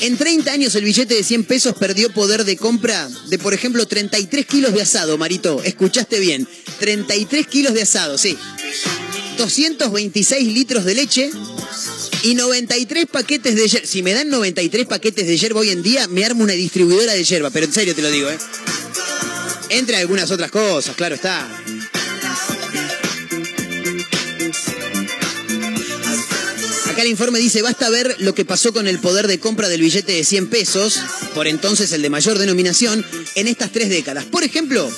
En 0.04 0.18
30 0.18 0.52
años 0.52 0.74
el 0.74 0.84
billete 0.84 1.14
de 1.14 1.24
100 1.24 1.44
pesos 1.44 1.74
perdió 1.76 2.12
poder 2.12 2.44
de 2.44 2.58
compra 2.58 3.08
de, 3.28 3.38
por 3.38 3.54
ejemplo, 3.54 3.86
33 3.86 4.44
kilos 4.44 4.74
de 4.74 4.82
asado, 4.82 5.16
Marito. 5.16 5.62
Escuchaste 5.64 6.20
bien. 6.20 6.46
33 6.78 7.46
kilos 7.46 7.72
de 7.72 7.80
asado, 7.80 8.18
sí. 8.18 8.36
226 9.38 10.52
litros 10.52 10.84
de 10.84 10.94
leche 10.94 11.30
y 12.22 12.34
93 12.34 13.06
paquetes 13.06 13.56
de 13.56 13.66
yerba. 13.66 13.86
Si 13.86 14.02
me 14.02 14.12
dan 14.12 14.28
93 14.28 14.84
paquetes 14.84 15.26
de 15.26 15.38
yerba 15.38 15.60
hoy 15.60 15.70
en 15.70 15.82
día, 15.82 16.06
me 16.06 16.22
armo 16.22 16.44
una 16.44 16.52
distribuidora 16.52 17.14
de 17.14 17.24
yerba, 17.24 17.48
pero 17.48 17.64
en 17.64 17.72
serio 17.72 17.94
te 17.94 18.02
lo 18.02 18.10
digo, 18.10 18.28
¿eh? 18.28 18.36
Entre 19.70 19.96
algunas 19.96 20.30
otras 20.30 20.50
cosas, 20.50 20.94
claro 20.96 21.14
está. 21.14 21.63
El 27.04 27.10
informe 27.10 27.38
dice, 27.38 27.62
basta 27.62 27.90
ver 27.90 28.16
lo 28.20 28.34
que 28.34 28.44
pasó 28.44 28.72
con 28.72 28.86
el 28.86 28.98
poder 28.98 29.26
de 29.26 29.38
compra 29.38 29.68
del 29.68 29.82
billete 29.82 30.12
de 30.12 30.24
100 30.24 30.48
pesos, 30.48 31.00
por 31.34 31.46
entonces 31.46 31.92
el 31.92 32.02
de 32.02 32.10
mayor 32.10 32.38
denominación, 32.38 33.04
en 33.34 33.48
estas 33.48 33.72
tres 33.72 33.88
décadas. 33.88 34.24
Por 34.24 34.42
ejemplo, 34.44 34.90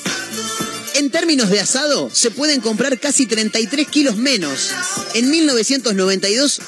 En 0.94 1.10
términos 1.10 1.50
de 1.50 1.60
asado, 1.60 2.08
se 2.10 2.30
pueden 2.30 2.62
comprar 2.62 2.98
casi 2.98 3.26
33 3.26 3.86
kilos 3.86 4.16
menos. 4.16 4.70
En 5.12 5.28
1992, 5.28 6.60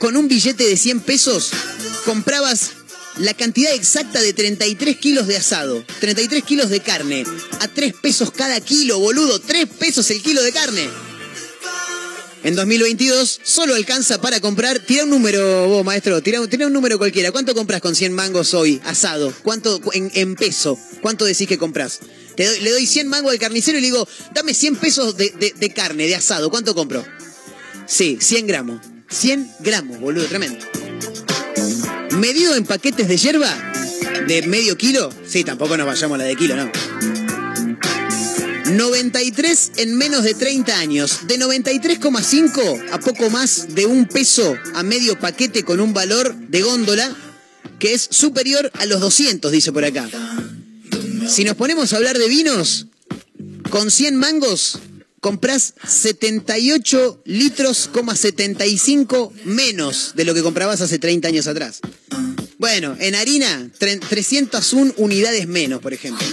con 0.00 0.16
un 0.16 0.26
billete 0.26 0.64
de 0.64 0.76
100 0.76 1.00
pesos, 1.00 1.50
comprabas 2.04 2.72
la 3.18 3.32
cantidad 3.34 3.72
exacta 3.72 4.20
de 4.20 4.32
33 4.32 4.96
kilos 4.96 5.28
de 5.28 5.36
asado, 5.36 5.84
33 6.00 6.42
kilos 6.42 6.68
de 6.68 6.80
carne, 6.80 7.24
a 7.60 7.68
3 7.68 7.94
pesos 8.02 8.32
cada 8.32 8.60
kilo, 8.60 8.98
boludo, 8.98 9.38
3 9.38 9.68
pesos 9.78 10.10
el 10.10 10.20
kilo 10.20 10.42
de 10.42 10.52
carne. 10.52 10.88
En 12.42 12.54
2022 12.56 13.40
solo 13.42 13.74
alcanza 13.74 14.20
para 14.20 14.40
comprar, 14.40 14.78
tira 14.78 15.04
un 15.04 15.10
número 15.10 15.68
vos 15.68 15.84
maestro, 15.84 16.22
tira, 16.22 16.40
un 16.40 16.72
número 16.72 16.96
cualquiera, 16.98 17.32
¿cuánto 17.32 17.54
compras 17.54 17.80
con 17.82 17.94
100 17.94 18.12
mangos 18.14 18.54
hoy 18.54 18.80
asado? 18.84 19.32
¿Cuánto 19.42 19.78
en, 19.92 20.34
peso? 20.36 20.78
¿Cuánto 21.02 21.26
decís 21.26 21.46
que 21.46 21.58
compras? 21.58 22.00
Doy- 22.38 22.60
le 22.60 22.70
doy 22.70 22.86
100 22.86 23.08
mangos 23.08 23.32
al 23.32 23.38
carnicero 23.38 23.76
y 23.76 23.82
le 23.82 23.88
digo, 23.88 24.08
dame 24.34 24.54
100 24.54 24.76
pesos 24.76 25.16
de 25.16 25.72
carne, 25.74 26.06
de 26.06 26.14
asado, 26.14 26.50
¿cuánto 26.50 26.74
compro? 26.74 27.04
Sí, 27.86 28.16
100 28.20 28.46
gramos. 28.46 28.80
100 29.10 29.50
gramos, 29.60 30.00
boludo, 30.00 30.24
tremendo. 30.26 30.64
Medido 32.12 32.54
en 32.54 32.64
paquetes 32.64 33.08
de 33.08 33.16
hierba 33.18 33.52
de 34.26 34.42
medio 34.46 34.76
kilo. 34.78 35.12
Sí, 35.26 35.44
tampoco 35.44 35.76
nos 35.76 35.86
vayamos 35.86 36.14
a 36.14 36.18
la 36.18 36.24
de 36.24 36.36
kilo, 36.36 36.56
no. 36.56 36.70
93 38.76 39.72
en 39.76 39.96
menos 39.96 40.24
de 40.24 40.34
30 40.34 40.78
años. 40.78 41.26
De 41.26 41.38
93,5 41.38 42.90
a 42.92 42.98
poco 43.00 43.30
más 43.30 43.74
de 43.74 43.86
un 43.86 44.06
peso 44.06 44.54
a 44.74 44.82
medio 44.82 45.18
paquete 45.18 45.64
con 45.64 45.80
un 45.80 45.92
valor 45.92 46.34
de 46.34 46.62
góndola 46.62 47.14
que 47.78 47.94
es 47.94 48.06
superior 48.10 48.70
a 48.74 48.86
los 48.86 49.00
200, 49.00 49.50
dice 49.50 49.72
por 49.72 49.84
acá. 49.84 50.08
Si 51.28 51.44
nos 51.44 51.56
ponemos 51.56 51.92
a 51.92 51.96
hablar 51.96 52.18
de 52.18 52.28
vinos, 52.28 52.86
con 53.70 53.90
100 53.90 54.16
mangos 54.16 54.78
compras 55.20 55.74
78 55.86 57.22
litros, 57.24 57.90
75 58.14 59.32
menos 59.44 60.12
de 60.16 60.24
lo 60.24 60.34
que 60.34 60.42
comprabas 60.42 60.80
hace 60.80 60.98
30 60.98 61.28
años 61.28 61.46
atrás. 61.46 61.80
Bueno, 62.58 62.96
en 62.98 63.14
harina, 63.14 63.70
tre- 63.78 64.00
301 64.06 64.92
unidades 64.98 65.46
menos, 65.46 65.80
por 65.80 65.94
ejemplo. 65.94 66.26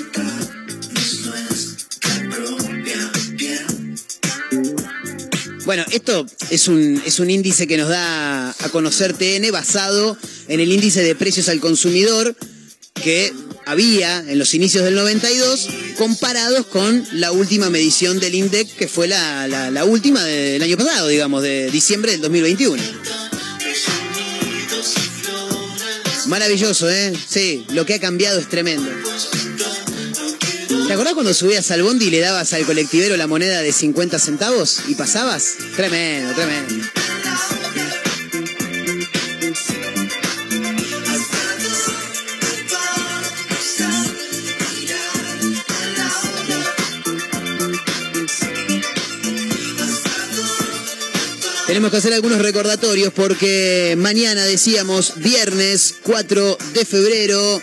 Bueno, 5.67 5.83
esto 5.91 6.25
es 6.49 6.69
un, 6.69 7.01
es 7.05 7.19
un 7.19 7.29
índice 7.29 7.67
que 7.67 7.75
nos 7.75 7.89
da 7.89 8.51
a 8.51 8.69
conocer 8.71 9.11
TN 9.11 9.51
basado 9.51 10.17
en 10.47 10.61
el 10.61 10.71
índice 10.71 11.03
de 11.03 11.13
precios 11.13 11.49
al 11.49 11.59
consumidor 11.59 12.37
que 13.03 13.33
había 13.65 14.19
en 14.19 14.39
los 14.39 14.53
inicios 14.53 14.85
del 14.85 14.95
92 14.95 15.67
comparados 15.97 16.65
con 16.67 17.05
la 17.11 17.33
última 17.33 17.69
medición 17.69 18.17
del 18.21 18.35
INDEC 18.35 18.77
que 18.77 18.87
fue 18.87 19.09
la, 19.09 19.45
la- 19.49 19.69
la 19.69 19.83
última 19.83 20.23
del 20.23 20.63
año 20.63 20.77
pasado, 20.77 21.09
digamos, 21.09 21.43
de 21.43 21.69
diciembre 21.69 22.13
del 22.13 22.21
2021. 22.21 22.81
Maravilloso, 26.27 26.89
¿eh? 26.89 27.11
Sí, 27.27 27.65
lo 27.73 27.85
que 27.85 27.95
ha 27.95 27.99
cambiado 27.99 28.39
es 28.39 28.47
tremendo. 28.47 28.89
¿Te 30.87 30.93
acordás 30.93 31.15
cuando 31.15 31.33
subías 31.33 31.69
al 31.71 31.83
bondi 31.83 32.05
y 32.05 32.09
le 32.11 32.21
dabas 32.21 32.53
al 32.53 32.65
colectivero 32.65 33.17
la 33.17 33.27
moneda 33.27 33.61
de 33.61 33.73
50 33.73 34.19
centavos 34.19 34.83
y 34.87 34.95
pasabas? 34.95 35.57
Tremendo, 35.75 36.33
tremendo. 36.33 36.75
Tenemos 51.67 51.91
que 51.91 51.97
hacer 51.97 52.13
algunos 52.13 52.39
recordatorios 52.39 53.11
porque 53.11 53.95
mañana 53.97 54.45
decíamos 54.45 55.15
viernes 55.17 55.95
4 56.03 56.57
de 56.73 56.85
febrero 56.85 57.61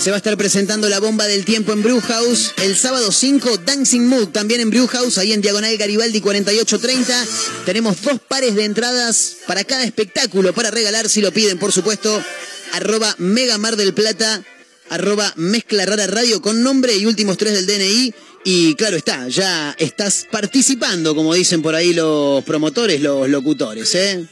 se 0.00 0.10
va 0.10 0.16
a 0.16 0.18
estar 0.18 0.36
presentando 0.38 0.88
la 0.88 0.98
bomba 0.98 1.26
del 1.26 1.44
tiempo 1.44 1.72
en 1.72 1.82
Brewhouse. 1.82 2.54
El 2.62 2.74
sábado 2.74 3.12
5, 3.12 3.58
Dancing 3.58 4.06
Mood 4.06 4.28
también 4.28 4.62
en 4.62 4.70
Brewhouse, 4.70 5.18
ahí 5.18 5.32
en 5.32 5.42
Diagonal 5.42 5.76
Garibaldi 5.76 6.22
4830. 6.22 7.26
Tenemos 7.66 8.00
dos 8.00 8.18
pares 8.26 8.54
de 8.54 8.64
entradas 8.64 9.36
para 9.46 9.62
cada 9.64 9.84
espectáculo 9.84 10.54
para 10.54 10.70
regalar, 10.70 11.10
si 11.10 11.20
lo 11.20 11.32
piden, 11.32 11.58
por 11.58 11.70
supuesto. 11.70 12.24
Arroba 12.72 13.14
Mega 13.18 13.58
Mar 13.58 13.76
del 13.76 13.92
Plata, 13.92 14.42
arroba 14.88 15.34
Mezcla 15.36 15.84
Rara 15.84 16.06
Radio 16.06 16.40
con 16.40 16.62
nombre 16.62 16.96
y 16.96 17.04
últimos 17.04 17.36
tres 17.36 17.52
del 17.52 17.66
DNI. 17.66 18.14
Y 18.44 18.74
claro 18.76 18.96
está, 18.96 19.28
ya 19.28 19.76
estás 19.78 20.26
participando, 20.30 21.14
como 21.14 21.34
dicen 21.34 21.60
por 21.60 21.74
ahí 21.74 21.92
los 21.92 22.42
promotores, 22.44 23.02
los 23.02 23.28
locutores, 23.28 23.94
¿eh? 23.94 24.26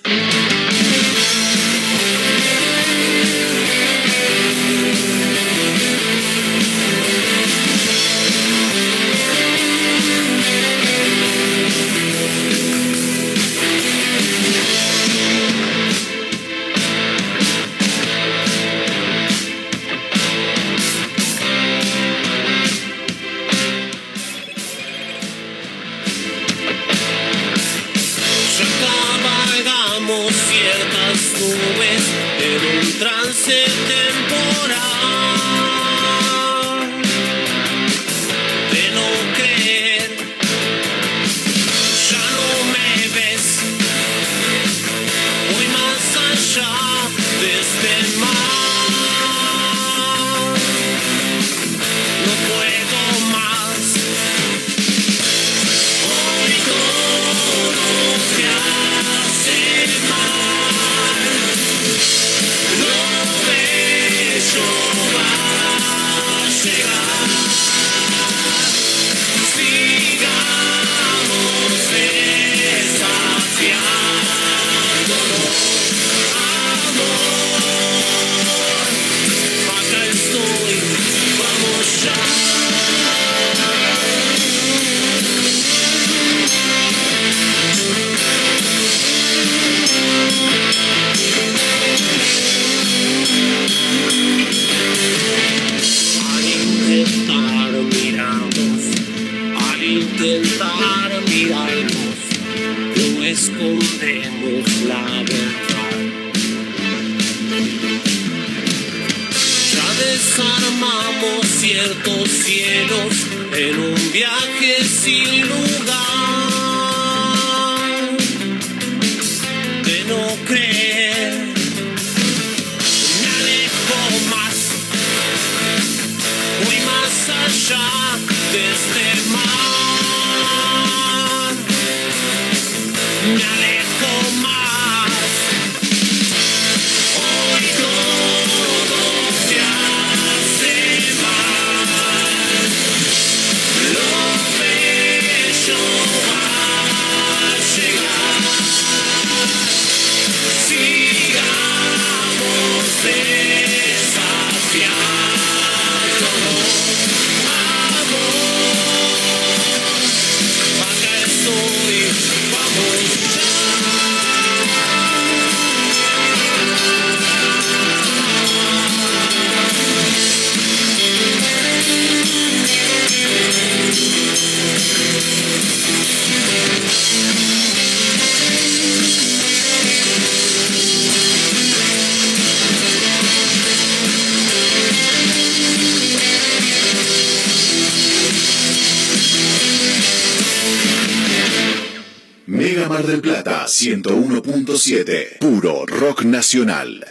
Mar 192.98 193.06
del 193.06 193.20
Plata 193.20 193.64
101.7. 193.64 195.38
Puro 195.38 195.86
rock 195.86 196.24
nacional. 196.24 197.06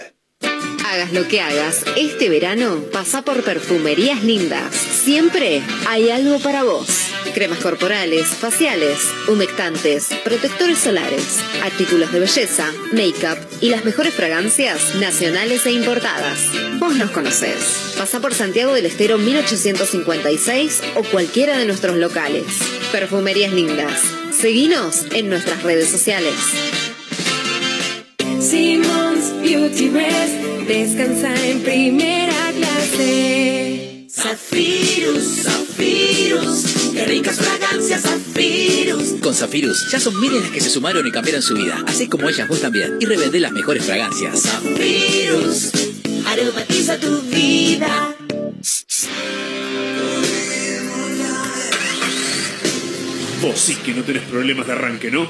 Hagas 0.85 1.13
lo 1.13 1.25
que 1.29 1.39
hagas, 1.39 1.85
este 1.95 2.27
verano 2.27 2.83
pasa 2.91 3.21
por 3.21 3.41
Perfumerías 3.41 4.21
Lindas. 4.21 4.75
Siempre 4.75 5.61
hay 5.87 6.09
algo 6.09 6.39
para 6.39 6.63
vos. 6.63 7.06
Cremas 7.33 7.59
corporales, 7.59 8.27
faciales, 8.27 8.99
humectantes, 9.27 10.09
protectores 10.23 10.79
solares, 10.79 11.39
artículos 11.63 12.11
de 12.11 12.19
belleza, 12.19 12.71
make-up 12.93 13.37
y 13.61 13.69
las 13.69 13.85
mejores 13.85 14.13
fragancias 14.13 14.95
nacionales 14.95 15.65
e 15.65 15.71
importadas. 15.71 16.39
Vos 16.79 16.95
nos 16.95 17.11
conocés. 17.11 17.93
Pasa 17.97 18.19
por 18.19 18.33
Santiago 18.33 18.73
del 18.73 18.85
Estero 18.85 19.17
1856 19.17 20.81
o 20.95 21.03
cualquiera 21.03 21.57
de 21.57 21.65
nuestros 21.65 21.97
locales. 21.97 22.45
Perfumerías 22.91 23.53
Lindas. 23.53 24.01
Seguinos 24.31 25.05
en 25.11 25.29
nuestras 25.29 25.63
redes 25.63 25.89
sociales. 25.89 26.35
Simmons 28.39 29.41
Beauty 29.41 29.89
Rest 29.89 30.67
descansa 30.67 31.33
en 31.45 31.61
primera 31.61 32.51
clase. 32.55 34.05
Zafirus, 34.09 35.43
Zafirus, 35.43 36.76
qué 36.97 37.05
ricas 37.05 37.37
fragancias 37.37 38.01
Zafirus. 38.01 39.21
Con 39.21 39.33
Zafirus 39.33 39.91
ya 39.91 39.99
son 39.99 40.19
miles 40.19 40.41
las 40.41 40.51
que 40.51 40.61
se 40.61 40.69
sumaron 40.69 41.05
y 41.05 41.11
cambiaron 41.11 41.41
su 41.41 41.53
vida, 41.53 41.83
así 41.85 42.07
como 42.07 42.27
ellas 42.27 42.47
vos 42.47 42.61
también, 42.61 42.97
y 42.99 43.05
revendé 43.05 43.39
las 43.39 43.51
mejores 43.51 43.85
fragancias. 43.85 44.41
Zafirus, 44.41 45.71
aromatiza 46.25 46.99
tu 46.99 47.21
vida. 47.21 48.15
Vos 53.41 53.59
sí 53.59 53.75
que 53.75 53.93
no 53.93 54.01
tenés 54.01 54.23
problemas 54.23 54.65
de 54.65 54.73
arranque, 54.73 55.11
¿no? 55.11 55.29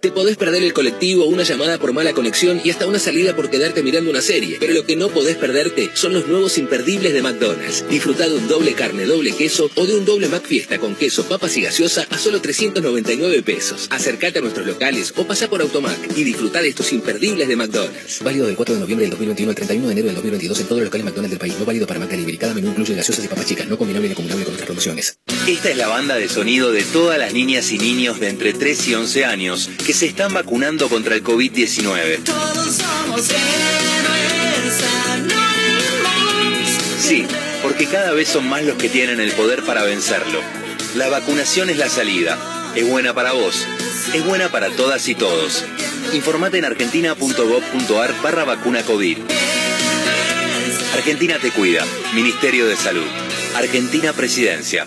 Te 0.00 0.10
podés 0.10 0.38
perder 0.38 0.62
el 0.62 0.72
colectivo, 0.72 1.26
una 1.26 1.42
llamada 1.42 1.76
por 1.78 1.92
mala 1.92 2.14
conexión 2.14 2.58
y 2.64 2.70
hasta 2.70 2.86
una 2.86 2.98
salida 2.98 3.36
por 3.36 3.50
quedarte 3.50 3.82
mirando 3.82 4.10
una 4.10 4.22
serie. 4.22 4.56
Pero 4.58 4.72
lo 4.72 4.86
que 4.86 4.96
no 4.96 5.10
podés 5.10 5.36
perderte 5.36 5.90
son 5.92 6.14
los 6.14 6.26
nuevos 6.26 6.56
imperdibles 6.56 7.12
de 7.12 7.20
McDonald's. 7.20 7.84
Disfruta 7.86 8.26
de 8.26 8.34
un 8.34 8.48
doble 8.48 8.72
carne, 8.72 9.04
doble 9.04 9.32
queso 9.32 9.70
o 9.74 9.86
de 9.86 9.94
un 9.94 10.06
doble 10.06 10.28
McFiesta 10.28 10.78
con 10.78 10.94
queso, 10.94 11.24
papas 11.28 11.54
y 11.58 11.60
gaseosa 11.60 12.06
a 12.08 12.16
solo 12.16 12.40
399 12.40 13.42
pesos. 13.42 13.88
Acércate 13.90 14.38
a 14.38 14.42
nuestros 14.42 14.66
locales 14.66 15.12
o 15.18 15.26
pasa 15.26 15.50
por 15.50 15.60
Automac 15.60 16.16
y 16.16 16.24
disfruta 16.24 16.62
de 16.62 16.68
estos 16.68 16.94
imperdibles 16.94 17.46
de 17.46 17.56
McDonald's. 17.56 18.22
Válido 18.24 18.46
del 18.46 18.56
4 18.56 18.76
de 18.76 18.80
noviembre 18.80 19.04
del 19.04 19.10
2021 19.10 19.50
al 19.50 19.56
31 19.56 19.86
de 19.86 19.92
enero 19.92 20.06
del 20.06 20.14
2022 20.14 20.60
en 20.60 20.66
todos 20.66 20.78
los 20.78 20.86
locales 20.86 21.04
McDonald's 21.04 21.30
del 21.32 21.40
país. 21.40 21.58
No 21.58 21.66
válido 21.66 21.86
para 21.86 22.00
Mac 22.00 22.08
Delivery. 22.08 22.38
Cada 22.38 22.54
menú 22.54 22.68
incluye 22.68 22.94
gaseosas 22.94 23.22
y 23.22 23.28
papas 23.28 23.44
chicas. 23.44 23.68
No 23.68 23.76
combinable 23.76 24.08
ni 24.08 24.12
acumulable 24.14 24.46
con 24.46 24.54
otras 24.54 24.66
promociones. 24.66 25.18
Esta 25.46 25.68
es 25.68 25.76
la 25.76 25.88
banda 25.88 26.16
de 26.16 26.30
sonido 26.30 26.72
de 26.72 26.84
todas 26.84 27.18
las 27.18 27.34
niñas 27.34 27.70
y 27.70 27.76
niños 27.76 28.18
de 28.18 28.30
entre 28.30 28.54
3 28.54 28.88
y 28.88 28.94
11 28.94 29.24
años 29.26 29.68
que 29.84 29.89
se 29.92 30.06
están 30.06 30.32
vacunando 30.32 30.88
contra 30.88 31.14
el 31.14 31.24
COVID-19. 31.24 32.22
Todos 32.24 32.76
somos 32.76 33.30
héroes 33.30 34.84
anónimos. 35.08 36.70
Sí, 37.00 37.26
porque 37.62 37.86
cada 37.86 38.12
vez 38.12 38.28
son 38.28 38.48
más 38.48 38.62
los 38.62 38.76
que 38.76 38.88
tienen 38.88 39.20
el 39.20 39.32
poder 39.32 39.64
para 39.64 39.82
vencerlo. 39.82 40.40
La 40.94 41.08
vacunación 41.08 41.70
es 41.70 41.78
la 41.78 41.88
salida. 41.88 42.38
Es 42.74 42.88
buena 42.88 43.14
para 43.14 43.32
vos. 43.32 43.66
Es 44.14 44.24
buena 44.24 44.50
para 44.50 44.70
todas 44.70 45.08
y 45.08 45.14
todos. 45.14 45.64
Informate 46.12 46.58
en 46.58 46.66
argentina.gov.ar 46.66 48.22
barra 48.22 48.44
vacuna 48.44 48.82
COVID. 48.82 49.18
Argentina 50.94 51.38
te 51.40 51.50
cuida. 51.50 51.84
Ministerio 52.14 52.66
de 52.66 52.76
Salud. 52.76 53.06
Argentina 53.56 54.12
Presidencia. 54.12 54.86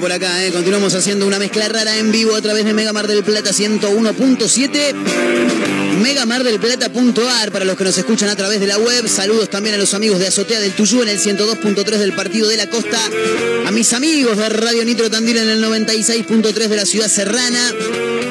Por 0.00 0.12
acá, 0.12 0.44
¿eh? 0.44 0.52
Continuamos 0.52 0.94
haciendo 0.94 1.26
una 1.26 1.38
mezcla 1.38 1.68
rara 1.68 1.96
en 1.96 2.12
vivo 2.12 2.34
a 2.34 2.42
través 2.42 2.64
de 2.64 2.74
Mega 2.74 2.92
Mar 2.92 3.06
del 3.06 3.22
Plata 3.22 3.50
101.7, 3.50 4.94
megamardelplata.ar 6.02 7.52
para 7.52 7.64
los 7.64 7.76
que 7.76 7.84
nos 7.84 7.96
escuchan 7.96 8.28
a 8.28 8.36
través 8.36 8.60
de 8.60 8.66
la 8.66 8.78
web. 8.78 9.08
Saludos 9.08 9.48
también 9.48 9.74
a 9.74 9.78
los 9.78 9.94
amigos 9.94 10.18
de 10.18 10.26
Azotea 10.26 10.60
del 10.60 10.72
Tuyú 10.72 11.02
en 11.02 11.08
el 11.08 11.18
102.3 11.18 11.84
del 11.84 12.12
Partido 12.14 12.48
de 12.48 12.56
la 12.56 12.66
Costa, 12.68 12.98
a 13.66 13.70
mis 13.70 13.92
amigos 13.92 14.36
de 14.36 14.48
Radio 14.48 14.84
Nitro 14.84 15.10
Tandil 15.10 15.38
en 15.38 15.48
el 15.48 15.62
96.3 15.64 16.52
de 16.52 16.76
la 16.76 16.84
Ciudad 16.84 17.08
Serrana, 17.08 17.72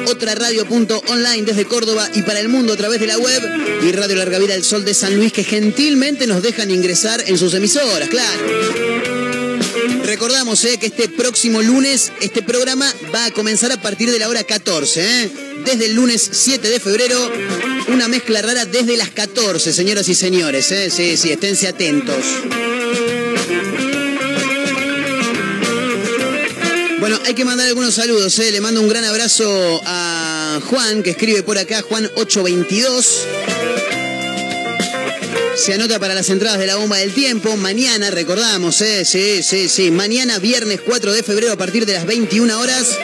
otra 0.06 0.34
radio.online 0.34 1.42
desde 1.42 1.64
Córdoba 1.64 2.08
y 2.14 2.22
para 2.22 2.40
el 2.40 2.48
mundo 2.48 2.74
a 2.74 2.76
través 2.76 3.00
de 3.00 3.06
la 3.06 3.18
web 3.18 3.42
y 3.82 3.92
Radio 3.92 4.16
Larga 4.16 4.38
Vida 4.38 4.54
del 4.54 4.64
Sol 4.64 4.84
de 4.84 4.94
San 4.94 5.16
Luis 5.16 5.32
que 5.32 5.42
gentilmente 5.42 6.26
nos 6.26 6.42
dejan 6.42 6.70
ingresar 6.70 7.24
en 7.26 7.36
sus 7.38 7.54
emisoras, 7.54 8.08
claro. 8.08 8.95
Recordamos 10.16 10.64
eh, 10.64 10.78
que 10.78 10.86
este 10.86 11.10
próximo 11.10 11.60
lunes 11.60 12.10
este 12.22 12.40
programa 12.40 12.90
va 13.14 13.26
a 13.26 13.30
comenzar 13.32 13.70
a 13.70 13.82
partir 13.82 14.10
de 14.10 14.18
la 14.18 14.30
hora 14.30 14.44
14. 14.44 15.24
eh. 15.24 15.30
Desde 15.62 15.84
el 15.84 15.92
lunes 15.94 16.26
7 16.32 16.70
de 16.70 16.80
febrero, 16.80 17.30
una 17.88 18.08
mezcla 18.08 18.40
rara 18.40 18.64
desde 18.64 18.96
las 18.96 19.10
14, 19.10 19.74
señoras 19.74 20.08
y 20.08 20.14
señores. 20.14 20.72
eh. 20.72 20.88
Sí, 20.90 21.18
sí, 21.18 21.32
esténse 21.32 21.68
atentos. 21.68 22.16
Bueno, 26.98 27.20
hay 27.26 27.34
que 27.34 27.44
mandar 27.44 27.66
algunos 27.66 27.94
saludos. 27.94 28.38
Le 28.38 28.60
mando 28.62 28.80
un 28.80 28.88
gran 28.88 29.04
abrazo 29.04 29.82
a 29.84 30.60
Juan, 30.64 31.02
que 31.02 31.10
escribe 31.10 31.42
por 31.42 31.58
acá, 31.58 31.82
Juan822. 31.82 33.55
Se 35.56 35.72
anota 35.72 35.98
para 35.98 36.14
las 36.14 36.28
entradas 36.28 36.58
de 36.58 36.66
la 36.66 36.76
bomba 36.76 36.98
del 36.98 37.14
tiempo. 37.14 37.56
Mañana, 37.56 38.10
recordamos, 38.10 38.80
¿eh? 38.82 39.04
Sí, 39.04 39.42
sí, 39.42 39.68
sí. 39.68 39.90
Mañana, 39.90 40.38
viernes 40.38 40.80
4 40.82 41.12
de 41.12 41.22
febrero, 41.22 41.52
a 41.52 41.56
partir 41.56 41.86
de 41.86 41.94
las 41.94 42.04
21 42.04 42.60
horas. 42.60 42.98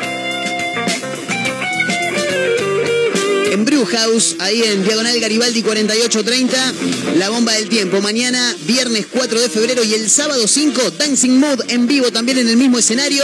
En 3.62 3.66
Brew 3.66 3.84
House, 3.84 4.34
ahí 4.40 4.60
en 4.60 4.82
Diagonal 4.82 5.20
Garibaldi 5.20 5.62
4830. 5.62 6.74
La 7.16 7.30
bomba 7.30 7.52
del 7.52 7.68
tiempo. 7.68 8.00
Mañana, 8.00 8.56
viernes 8.66 9.06
4 9.08 9.40
de 9.40 9.48
febrero 9.48 9.84
y 9.84 9.94
el 9.94 10.10
sábado 10.10 10.48
5, 10.48 10.90
Dancing 10.98 11.38
Mood 11.38 11.60
en 11.68 11.86
vivo 11.86 12.10
también 12.10 12.38
en 12.38 12.48
el 12.48 12.56
mismo 12.56 12.80
escenario. 12.80 13.22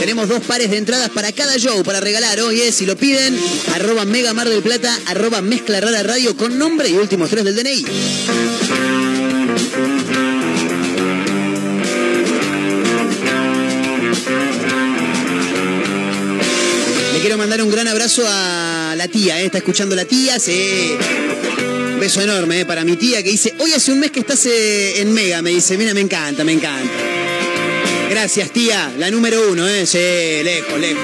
Tenemos 0.00 0.30
dos 0.30 0.40
pares 0.44 0.70
de 0.70 0.78
entradas 0.78 1.10
para 1.10 1.30
cada 1.32 1.58
show 1.58 1.82
para 1.82 2.00
regalar 2.00 2.40
hoy. 2.40 2.72
Si 2.72 2.86
lo 2.86 2.96
piden, 2.96 3.38
arroba 3.74 4.06
Mega 4.06 4.32
Mar 4.32 4.48
del 4.48 4.62
Plata, 4.62 4.98
arroba 5.04 5.42
Mezcla 5.42 5.78
Rara 5.78 6.02
Radio 6.02 6.34
con 6.38 6.56
nombre 6.56 6.88
y 6.88 6.94
últimos 6.94 7.28
tres 7.28 7.44
del 7.44 7.54
DNI. 7.54 7.84
Quiero 17.24 17.38
mandar 17.38 17.62
un 17.62 17.70
gran 17.70 17.88
abrazo 17.88 18.22
a 18.28 18.53
la 19.04 19.10
tía, 19.10 19.38
¿eh? 19.38 19.44
está 19.44 19.58
escuchando 19.58 19.94
la 19.94 20.06
tía, 20.06 20.38
sí. 20.38 20.96
Un 21.92 22.00
beso 22.00 22.22
enorme 22.22 22.60
¿eh? 22.60 22.64
para 22.64 22.84
mi 22.84 22.96
tía 22.96 23.22
que 23.22 23.28
dice, 23.28 23.52
hoy 23.58 23.74
hace 23.74 23.92
un 23.92 23.98
mes 23.98 24.10
que 24.10 24.20
estás 24.20 24.46
eh, 24.46 25.02
en 25.02 25.12
Mega, 25.12 25.42
me 25.42 25.50
dice, 25.50 25.76
mira, 25.76 25.92
me 25.92 26.00
encanta, 26.00 26.42
me 26.42 26.52
encanta. 26.52 26.90
Gracias, 28.08 28.50
tía, 28.50 28.94
la 28.98 29.10
número 29.10 29.50
uno, 29.50 29.68
¿eh? 29.68 29.84
Sí, 29.86 29.98
lejos, 30.42 30.80
lejos. 30.80 31.02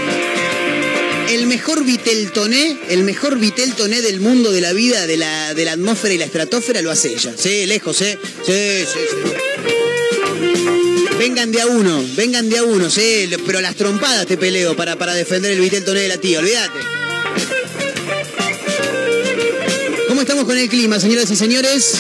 El 1.29 1.47
mejor 1.47 1.85
Viteltoné, 1.85 2.79
el 2.89 3.03
mejor 3.03 3.39
Viteltoné 3.39 4.01
del 4.01 4.21
mundo, 4.21 4.51
de 4.51 4.63
la 4.63 4.73
vida, 4.73 5.07
de 5.07 5.19
la, 5.19 5.53
de 5.53 5.65
la 5.67 5.73
atmósfera 5.73 6.15
y 6.15 6.19
la 6.19 6.25
estratosfera 6.25 6.81
lo 6.81 6.91
hace 6.91 7.13
ella. 7.13 7.35
Sí, 7.37 7.67
lejos, 7.67 8.01
¿eh? 8.01 8.19
Sí. 8.47 8.87
Vengan 11.19 11.53
de 11.53 11.61
a 11.61 11.67
uno, 11.67 12.03
vengan 12.17 12.49
de 12.49 12.57
a 12.57 12.65
uno, 12.65 12.89
sí, 12.89 13.29
pero 13.45 13.61
las 13.61 13.77
trompadas 13.77 14.27
te 14.27 14.39
peleo 14.39 14.75
para, 14.75 14.97
para 14.97 15.13
defender 15.13 15.53
el 15.53 15.61
Viteltoné 15.61 16.01
de 16.01 16.09
la 16.09 16.17
tía, 16.17 16.39
olvídate. 16.39 16.79
¿Cómo 20.21 20.29
estamos 20.29 20.45
con 20.45 20.59
el 20.59 20.69
clima, 20.69 21.01
señoras 21.01 21.31
y 21.31 21.37
señores? 21.37 21.95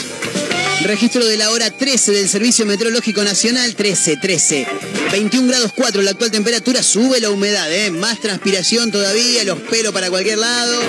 Registro 0.83 1.25
de 1.25 1.39
la 1.39 1.49
hora 1.53 1.71
13 1.71 2.13
del 2.13 2.29
Servicio 2.29 2.67
Meteorológico 2.67 3.25
Nacional, 3.25 3.75
13, 3.75 4.19
13. 4.19 4.67
21 5.11 5.49
grados 5.49 5.73
4 5.75 6.03
la 6.03 6.11
actual 6.11 6.31
temperatura, 6.31 6.83
sube 6.83 7.19
la 7.19 7.31
humedad, 7.31 7.73
¿eh? 7.73 7.91
más 7.91 8.21
transpiración 8.21 8.93
todavía, 8.93 9.43
los 9.45 9.59
pelos 9.61 9.95
para 9.95 10.11
cualquier 10.11 10.37
lado. 10.37 10.83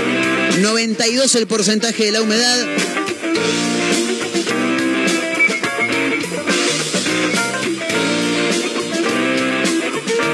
92 0.59 1.35
el 1.35 1.47
porcentaje 1.47 2.03
de 2.03 2.11
la 2.11 2.21
humedad. 2.21 2.67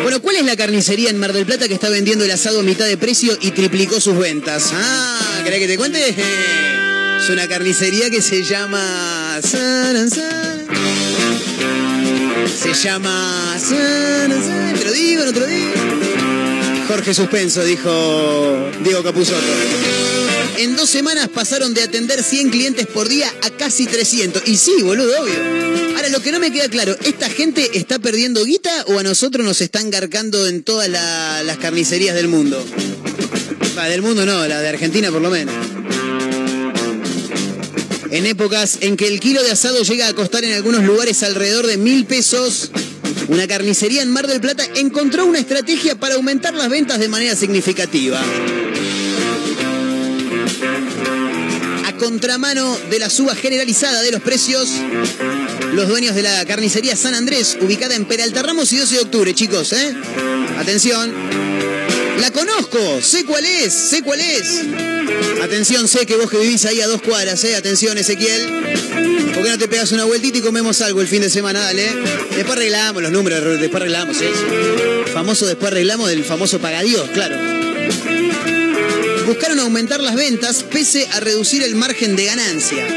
Bueno, 0.02 0.20
¿cuál 0.24 0.38
es 0.38 0.46
la 0.46 0.56
carnicería 0.56 1.12
en 1.12 1.20
Mar 1.20 1.32
del 1.32 1.46
Plata 1.46 1.68
que 1.68 1.76
está 1.76 1.90
vendiendo 1.90 2.26
el 2.26 2.32
asado 2.32 2.62
a 2.62 2.64
mitad 2.64 2.86
de 2.86 2.98
precio 2.98 3.38
y 3.40 3.52
triplicó 3.52 4.02
sus 4.02 4.18
ventas? 4.18 4.72
Ah, 4.74 5.42
¿querés 5.44 5.60
que 5.60 5.68
te 5.68 5.78
cuente? 5.78 6.77
Es 7.22 7.30
una 7.30 7.48
carnicería 7.48 8.10
que 8.10 8.22
se 8.22 8.44
llama... 8.44 9.40
Se 9.42 9.58
llama... 12.74 13.56
¿Te 14.78 14.86
lo 14.86 14.92
digo? 14.92 15.26
¿No 15.26 15.34
te 15.34 15.40
lo? 15.42 15.48
Jorge 16.88 17.14
Suspenso, 17.14 17.64
dijo 17.66 18.70
Diego 18.84 19.04
Capuzotto. 19.04 19.42
En 20.58 20.76
dos 20.76 20.90
semanas 20.90 21.28
pasaron 21.30 21.74
de 21.74 21.84
atender 21.84 22.24
100 22.24 22.50
clientes 22.50 22.88
por 22.88 23.08
día 23.10 23.32
a 23.44 23.50
casi 23.52 23.86
300. 23.86 24.44
Y 24.48 24.58
sí, 24.58 24.82
boludo, 24.82 25.22
obvio. 25.22 25.96
Ahora, 25.96 26.10
lo 26.10 26.22
que 26.22 26.32
no 26.32 26.40
me 26.40 26.52
queda 26.52 26.70
claro, 26.70 26.96
¿esta 27.04 27.30
gente 27.30 27.72
está 27.78 28.00
perdiendo 28.00 28.44
guita 28.46 28.72
o 28.88 28.98
a 29.00 29.04
nosotros 29.04 29.46
nos 29.46 29.60
están 29.62 29.90
garcando 29.92 30.48
en 30.48 30.64
todas 30.64 30.88
la- 30.90 31.44
las 31.44 31.58
carnicerías 31.58 32.16
del 32.16 32.28
mundo? 32.30 32.64
Del 33.90 34.02
mundo 34.02 34.26
no, 34.26 34.48
la 34.48 34.60
de 34.62 34.70
Argentina 34.70 35.12
por 35.12 35.22
lo 35.22 35.30
menos. 35.30 35.54
En 38.12 38.26
épocas 38.26 38.78
en 38.82 38.96
que 38.96 39.08
el 39.08 39.20
kilo 39.20 39.44
de 39.44 39.52
asado 39.52 39.82
llega 39.84 40.08
a 40.08 40.14
costar 40.14 40.44
en 40.44 40.54
algunos 40.54 40.84
lugares 40.84 41.24
alrededor 41.24 41.68
de 41.68 41.78
mil 41.78 42.06
pesos, 42.06 42.72
una 43.28 43.48
carnicería 43.48 44.02
en 44.02 44.12
Mar 44.12 44.28
del 44.28 44.40
Plata 44.40 44.64
encontró 44.76 45.26
una 45.26 45.40
estrategia 45.40 45.96
para 46.00 46.16
aumentar 46.16 46.54
las 46.54 46.70
ventas 46.70 47.00
de 47.00 47.10
manera 47.10 47.36
significativa. 47.36 48.22
A 51.86 51.94
contramano 51.98 52.78
de 52.90 53.00
la 53.00 53.10
suba 53.10 53.36
generalizada 53.36 54.02
de 54.02 54.12
los 54.12 54.22
precios, 54.22 54.70
los 55.74 55.90
dueños 55.90 56.16
de 56.16 56.24
la 56.24 56.46
carnicería 56.46 56.96
San 56.96 57.14
Andrés, 57.14 57.58
ubicada 57.60 57.96
en 57.96 58.06
Peralta 58.06 58.42
Ramos 58.42 58.72
y 58.72 58.78
12 58.78 58.96
de 58.96 59.02
octubre, 59.02 59.34
chicos, 59.34 59.74
¿eh? 59.74 59.94
Atención. 60.58 61.77
La 62.20 62.32
conozco, 62.32 63.02
sé 63.02 63.26
cuál 63.26 63.46
es, 63.46 63.74
sé 63.74 64.02
cuál 64.02 64.20
es. 64.20 64.62
Atención, 65.42 65.88
sé 65.88 66.06
que 66.06 66.16
vos 66.16 66.30
que 66.30 66.38
vivís 66.38 66.66
ahí 66.66 66.82
a 66.82 66.88
dos 66.88 67.02
cuadras, 67.02 67.44
¿eh? 67.44 67.56
Atención, 67.56 67.98
Ezequiel. 67.98 68.48
¿Por 69.34 69.44
qué 69.44 69.50
no 69.52 69.58
te 69.58 69.68
pegas 69.68 69.92
una 69.92 70.06
vueltita 70.06 70.40
y 70.40 70.42
comemos 70.42 70.82
algo 70.82 71.02
el 71.02 71.08
fin 71.08 71.22
de 71.22 71.30
semana, 71.30 71.60
dale? 71.60 71.90
Después 72.36 72.58
arreglamos 72.58 73.04
los 73.04 73.12
números, 73.12 73.60
después 73.60 73.82
arreglamos, 73.82 74.18
¿eh? 74.22 74.32
Famoso 75.14 75.46
después 75.46 75.72
arreglamos 75.72 76.10
del 76.10 76.24
famoso 76.24 76.60
Pagadios, 76.60 77.10
claro. 77.12 77.36
Buscaron 79.28 79.60
aumentar 79.60 80.00
las 80.00 80.16
ventas 80.16 80.64
pese 80.64 81.08
a 81.12 81.20
reducir 81.20 81.62
el 81.62 81.76
margen 81.76 82.16
de 82.16 82.26
ganancia. 82.26 82.88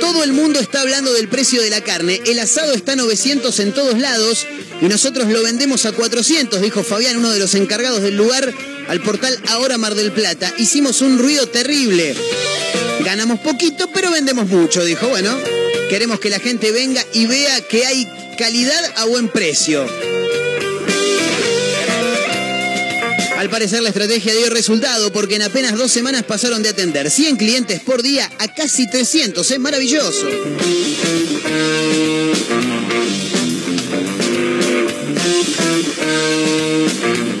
Todo 0.00 0.22
el 0.22 0.32
mundo 0.32 0.60
está 0.60 0.80
hablando 0.80 1.12
del 1.12 1.28
precio 1.28 1.60
de 1.60 1.70
la 1.70 1.82
carne. 1.82 2.20
El 2.24 2.38
asado 2.38 2.72
está 2.72 2.92
a 2.92 2.96
900 2.96 3.58
en 3.58 3.72
todos 3.72 3.98
lados 3.98 4.46
y 4.84 4.88
nosotros 4.88 5.26
lo 5.28 5.42
vendemos 5.42 5.86
a 5.86 5.92
400, 5.92 6.60
dijo 6.60 6.84
Fabián, 6.84 7.16
uno 7.16 7.30
de 7.30 7.38
los 7.38 7.54
encargados 7.54 8.02
del 8.02 8.18
lugar, 8.18 8.52
al 8.86 9.00
portal 9.00 9.40
Ahora 9.48 9.78
Mar 9.78 9.94
del 9.94 10.12
Plata. 10.12 10.52
Hicimos 10.58 11.00
un 11.00 11.18
ruido 11.18 11.48
terrible. 11.48 12.14
Ganamos 13.02 13.40
poquito, 13.40 13.88
pero 13.94 14.10
vendemos 14.10 14.46
mucho, 14.46 14.84
dijo. 14.84 15.08
Bueno, 15.08 15.38
queremos 15.88 16.20
que 16.20 16.28
la 16.28 16.38
gente 16.38 16.70
venga 16.70 17.02
y 17.14 17.24
vea 17.24 17.62
que 17.62 17.86
hay 17.86 18.06
calidad 18.36 18.92
a 18.96 19.06
buen 19.06 19.30
precio. 19.30 19.86
Al 23.38 23.48
parecer 23.48 23.80
la 23.80 23.88
estrategia 23.88 24.34
dio 24.34 24.50
resultado 24.50 25.10
porque 25.14 25.36
en 25.36 25.42
apenas 25.42 25.76
dos 25.76 25.92
semanas 25.92 26.24
pasaron 26.24 26.62
de 26.62 26.68
atender 26.68 27.10
100 27.10 27.36
clientes 27.36 27.80
por 27.80 28.02
día 28.02 28.30
a 28.38 28.52
casi 28.52 28.86
300. 28.90 29.50
Es 29.50 29.58
maravilloso. 29.58 30.26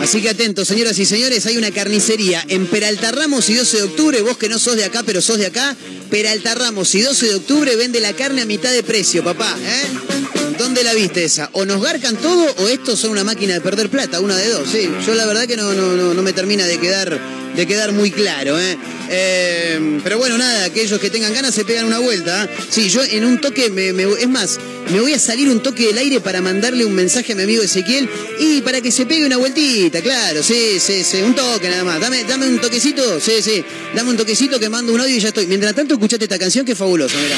Así 0.04 0.20
que 0.20 0.28
atentos, 0.28 0.68
señoras 0.68 0.98
y 0.98 1.06
señores, 1.06 1.46
hay 1.46 1.56
una 1.56 1.70
carnicería 1.70 2.44
en 2.48 2.66
Peralta 2.66 3.10
Ramos 3.10 3.48
y 3.48 3.54
12 3.54 3.78
de 3.78 3.82
octubre. 3.84 4.20
Vos 4.20 4.36
que 4.36 4.50
no 4.50 4.58
sos 4.58 4.76
de 4.76 4.84
acá, 4.84 5.02
pero 5.02 5.22
sos 5.22 5.38
de 5.38 5.46
acá. 5.46 5.74
Peralta 6.10 6.54
Ramos 6.54 6.94
y 6.94 7.00
12 7.00 7.26
de 7.26 7.34
octubre 7.36 7.74
vende 7.74 8.00
la 8.00 8.12
carne 8.12 8.42
a 8.42 8.44
mitad 8.44 8.70
de 8.70 8.82
precio, 8.82 9.24
papá. 9.24 9.56
¿eh? 9.58 10.23
¿Dónde 10.58 10.84
la 10.84 10.94
viste 10.94 11.24
esa? 11.24 11.50
O 11.52 11.64
nos 11.64 11.82
garcan 11.82 12.16
todo 12.16 12.54
o 12.58 12.68
estos 12.68 13.00
son 13.00 13.10
una 13.10 13.24
máquina 13.24 13.54
de 13.54 13.60
perder 13.60 13.88
plata, 13.88 14.20
una 14.20 14.36
de 14.36 14.48
dos. 14.48 14.68
Sí, 14.70 14.88
yo 15.06 15.14
la 15.14 15.26
verdad 15.26 15.46
que 15.46 15.56
no, 15.56 15.72
no, 15.72 16.14
no, 16.14 16.22
me 16.22 16.32
termina 16.32 16.66
de 16.66 16.78
quedar, 16.78 17.18
de 17.54 17.66
quedar 17.66 17.92
muy 17.92 18.10
claro. 18.10 18.58
¿eh? 18.60 18.78
Eh, 19.10 20.00
pero 20.02 20.18
bueno, 20.18 20.38
nada, 20.38 20.64
aquellos 20.64 21.00
que 21.00 21.10
tengan 21.10 21.32
ganas 21.32 21.54
se 21.54 21.64
pegan 21.64 21.86
una 21.86 21.98
vuelta. 21.98 22.44
¿eh? 22.44 22.48
Sí, 22.68 22.88
yo 22.88 23.02
en 23.02 23.24
un 23.24 23.40
toque, 23.40 23.70
me, 23.70 23.90
es 24.02 24.28
más, 24.28 24.58
me 24.90 25.00
voy 25.00 25.12
a 25.12 25.18
salir 25.18 25.48
un 25.48 25.62
toque 25.62 25.86
del 25.86 25.98
aire 25.98 26.20
para 26.20 26.40
mandarle 26.40 26.84
un 26.84 26.94
mensaje 26.94 27.32
a 27.32 27.36
mi 27.36 27.42
amigo 27.42 27.62
Ezequiel 27.62 28.08
y 28.38 28.60
para 28.62 28.80
que 28.80 28.92
se 28.92 29.06
pegue 29.06 29.26
una 29.26 29.36
vueltita, 29.36 30.00
claro, 30.02 30.42
sí, 30.42 30.78
sí, 30.78 31.04
sí, 31.04 31.22
un 31.22 31.34
toque 31.34 31.68
nada 31.68 31.84
más. 31.84 32.00
Dame, 32.00 32.24
dame 32.24 32.46
un 32.46 32.60
toquecito, 32.60 33.20
sí, 33.20 33.42
sí, 33.42 33.64
dame 33.94 34.10
un 34.10 34.16
toquecito 34.16 34.60
que 34.60 34.68
mando 34.68 34.92
un 34.92 35.00
audio 35.00 35.16
y 35.16 35.20
ya 35.20 35.28
estoy. 35.28 35.46
Mientras 35.46 35.74
tanto, 35.74 35.94
escuchate 35.94 36.24
esta 36.24 36.38
canción 36.38 36.64
que 36.64 36.72
es 36.72 36.78
fabulosa, 36.78 37.16
mira. 37.16 37.36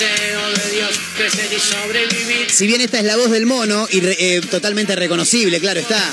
Deseo 0.00 0.48
de 0.50 0.70
Dios 0.76 0.90
crecer 1.16 1.48
y 1.54 1.60
sobrevivir. 1.60 2.50
Si 2.50 2.66
bien 2.66 2.80
esta 2.80 2.98
es 2.98 3.04
la 3.04 3.16
voz 3.16 3.30
del 3.30 3.46
mono 3.46 3.86
y 3.90 4.00
re- 4.00 4.16
eh, 4.18 4.40
totalmente 4.50 4.96
reconocible, 4.96 5.60
claro 5.60 5.80
está. 5.80 6.12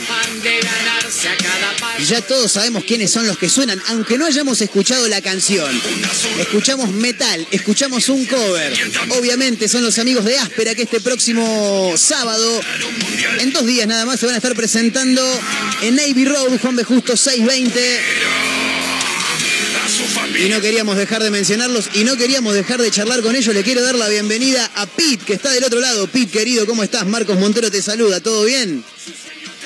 Ya 2.07 2.21
todos 2.21 2.51
sabemos 2.51 2.83
quiénes 2.83 3.11
son 3.11 3.25
los 3.27 3.37
que 3.37 3.49
suenan, 3.49 3.81
aunque 3.87 4.17
no 4.17 4.25
hayamos 4.25 4.61
escuchado 4.61 5.07
la 5.07 5.21
canción. 5.21 5.69
Escuchamos 6.39 6.91
metal, 6.91 7.47
escuchamos 7.51 8.09
un 8.09 8.25
cover. 8.25 8.73
Obviamente 9.19 9.67
son 9.67 9.83
los 9.83 9.97
amigos 9.99 10.25
de 10.25 10.37
Áspera 10.37 10.75
que 10.75 10.83
este 10.83 10.99
próximo 11.01 11.93
sábado, 11.97 12.61
en 13.39 13.51
dos 13.53 13.65
días 13.65 13.87
nada 13.87 14.05
más, 14.05 14.19
se 14.19 14.25
van 14.25 14.35
a 14.35 14.37
estar 14.37 14.53
presentando 14.55 15.21
en 15.81 15.95
Navy 15.95 16.25
Road, 16.25 16.59
Juan 16.59 16.75
B. 16.75 16.83
Justo 16.83 17.15
620. 17.17 17.79
Y 20.37 20.49
no 20.49 20.61
queríamos 20.61 20.97
dejar 20.97 21.23
de 21.23 21.31
mencionarlos 21.31 21.89
y 21.95 22.03
no 22.03 22.15
queríamos 22.15 22.53
dejar 22.53 22.79
de 22.79 22.91
charlar 22.91 23.21
con 23.21 23.35
ellos. 23.35 23.55
Le 23.55 23.63
quiero 23.63 23.81
dar 23.81 23.95
la 23.95 24.07
bienvenida 24.07 24.69
a 24.75 24.85
Pete, 24.85 25.25
que 25.25 25.33
está 25.33 25.51
del 25.51 25.63
otro 25.63 25.79
lado. 25.79 26.05
Pete, 26.07 26.29
querido, 26.29 26.67
¿cómo 26.67 26.83
estás? 26.83 27.07
Marcos 27.07 27.39
Montero 27.39 27.71
te 27.71 27.81
saluda, 27.81 28.19
¿todo 28.19 28.45
bien? 28.45 28.83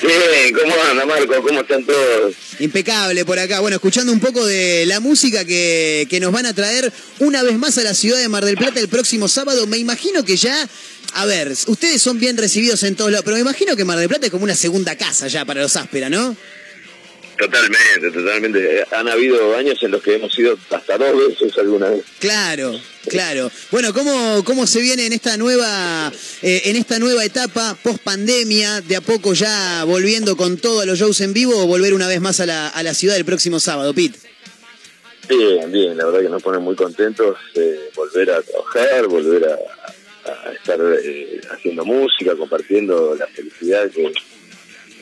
Bien, 0.02 0.54
¿cómo 0.54 0.74
anda 0.90 1.04
Marco? 1.04 1.42
¿Cómo 1.42 1.60
están 1.60 1.84
todos? 1.84 2.34
Impecable 2.58 3.22
por 3.26 3.38
acá. 3.38 3.60
Bueno, 3.60 3.76
escuchando 3.76 4.12
un 4.12 4.20
poco 4.20 4.46
de 4.46 4.86
la 4.86 4.98
música 4.98 5.44
que, 5.44 6.06
que 6.08 6.20
nos 6.20 6.32
van 6.32 6.46
a 6.46 6.54
traer 6.54 6.90
una 7.18 7.42
vez 7.42 7.58
más 7.58 7.76
a 7.76 7.82
la 7.82 7.92
ciudad 7.92 8.18
de 8.18 8.28
Mar 8.30 8.44
del 8.44 8.56
Plata 8.56 8.80
el 8.80 8.88
próximo 8.88 9.28
sábado. 9.28 9.66
Me 9.66 9.76
imagino 9.76 10.24
que 10.24 10.38
ya, 10.38 10.68
a 11.12 11.26
ver, 11.26 11.52
ustedes 11.66 12.00
son 12.00 12.18
bien 12.18 12.38
recibidos 12.38 12.82
en 12.84 12.96
todos 12.96 13.10
lados, 13.10 13.24
pero 13.24 13.36
me 13.36 13.42
imagino 13.42 13.76
que 13.76 13.84
Mar 13.84 13.98
del 13.98 14.08
Plata 14.08 14.24
es 14.24 14.32
como 14.32 14.44
una 14.44 14.56
segunda 14.56 14.96
casa 14.96 15.28
ya 15.28 15.44
para 15.44 15.60
los 15.60 15.76
áspera, 15.76 16.08
¿no? 16.08 16.34
Totalmente, 17.38 18.10
totalmente. 18.12 18.80
Eh, 18.80 18.84
Han 18.92 19.08
habido 19.08 19.56
años 19.56 19.78
en 19.82 19.90
los 19.90 20.02
que 20.02 20.14
hemos 20.14 20.38
ido 20.38 20.56
hasta 20.70 20.98
dos 20.98 21.16
veces 21.16 21.56
alguna 21.58 21.88
vez. 21.90 22.04
Claro, 22.18 22.78
claro. 23.08 23.50
Bueno, 23.70 23.92
¿cómo, 23.92 24.44
cómo 24.44 24.66
se 24.66 24.80
viene 24.80 25.06
en 25.06 25.12
esta 25.12 25.36
nueva, 25.36 26.12
eh, 26.42 26.62
en 26.66 26.76
esta 26.76 26.98
nueva 26.98 27.24
etapa 27.24 27.76
post 27.82 28.02
pandemia, 28.02 28.80
de 28.82 28.96
a 28.96 29.00
poco 29.00 29.34
ya 29.34 29.84
volviendo 29.84 30.36
con 30.36 30.56
todos 30.58 30.86
los 30.86 30.98
shows 30.98 31.20
en 31.20 31.32
vivo 31.32 31.56
o 31.56 31.66
volver 31.66 31.94
una 31.94 32.06
vez 32.06 32.20
más 32.20 32.40
a 32.40 32.46
la, 32.46 32.68
a 32.68 32.82
la 32.82 32.94
ciudad 32.94 33.16
el 33.16 33.24
próximo 33.24 33.58
sábado, 33.60 33.92
Pete? 33.94 34.18
Bien, 35.28 35.70
bien, 35.72 35.96
la 35.96 36.04
verdad 36.04 36.20
que 36.20 36.28
nos 36.28 36.42
ponen 36.42 36.62
muy 36.62 36.76
contentos 36.76 37.36
de 37.54 37.90
volver 37.94 38.30
a 38.30 38.42
trabajar, 38.42 39.06
volver 39.06 39.48
a, 39.48 40.30
a 40.48 40.52
estar 40.52 40.78
eh, 41.02 41.40
haciendo 41.50 41.84
música, 41.84 42.36
compartiendo 42.36 43.14
la 43.14 43.26
felicidad 43.28 43.90
que, 43.90 44.12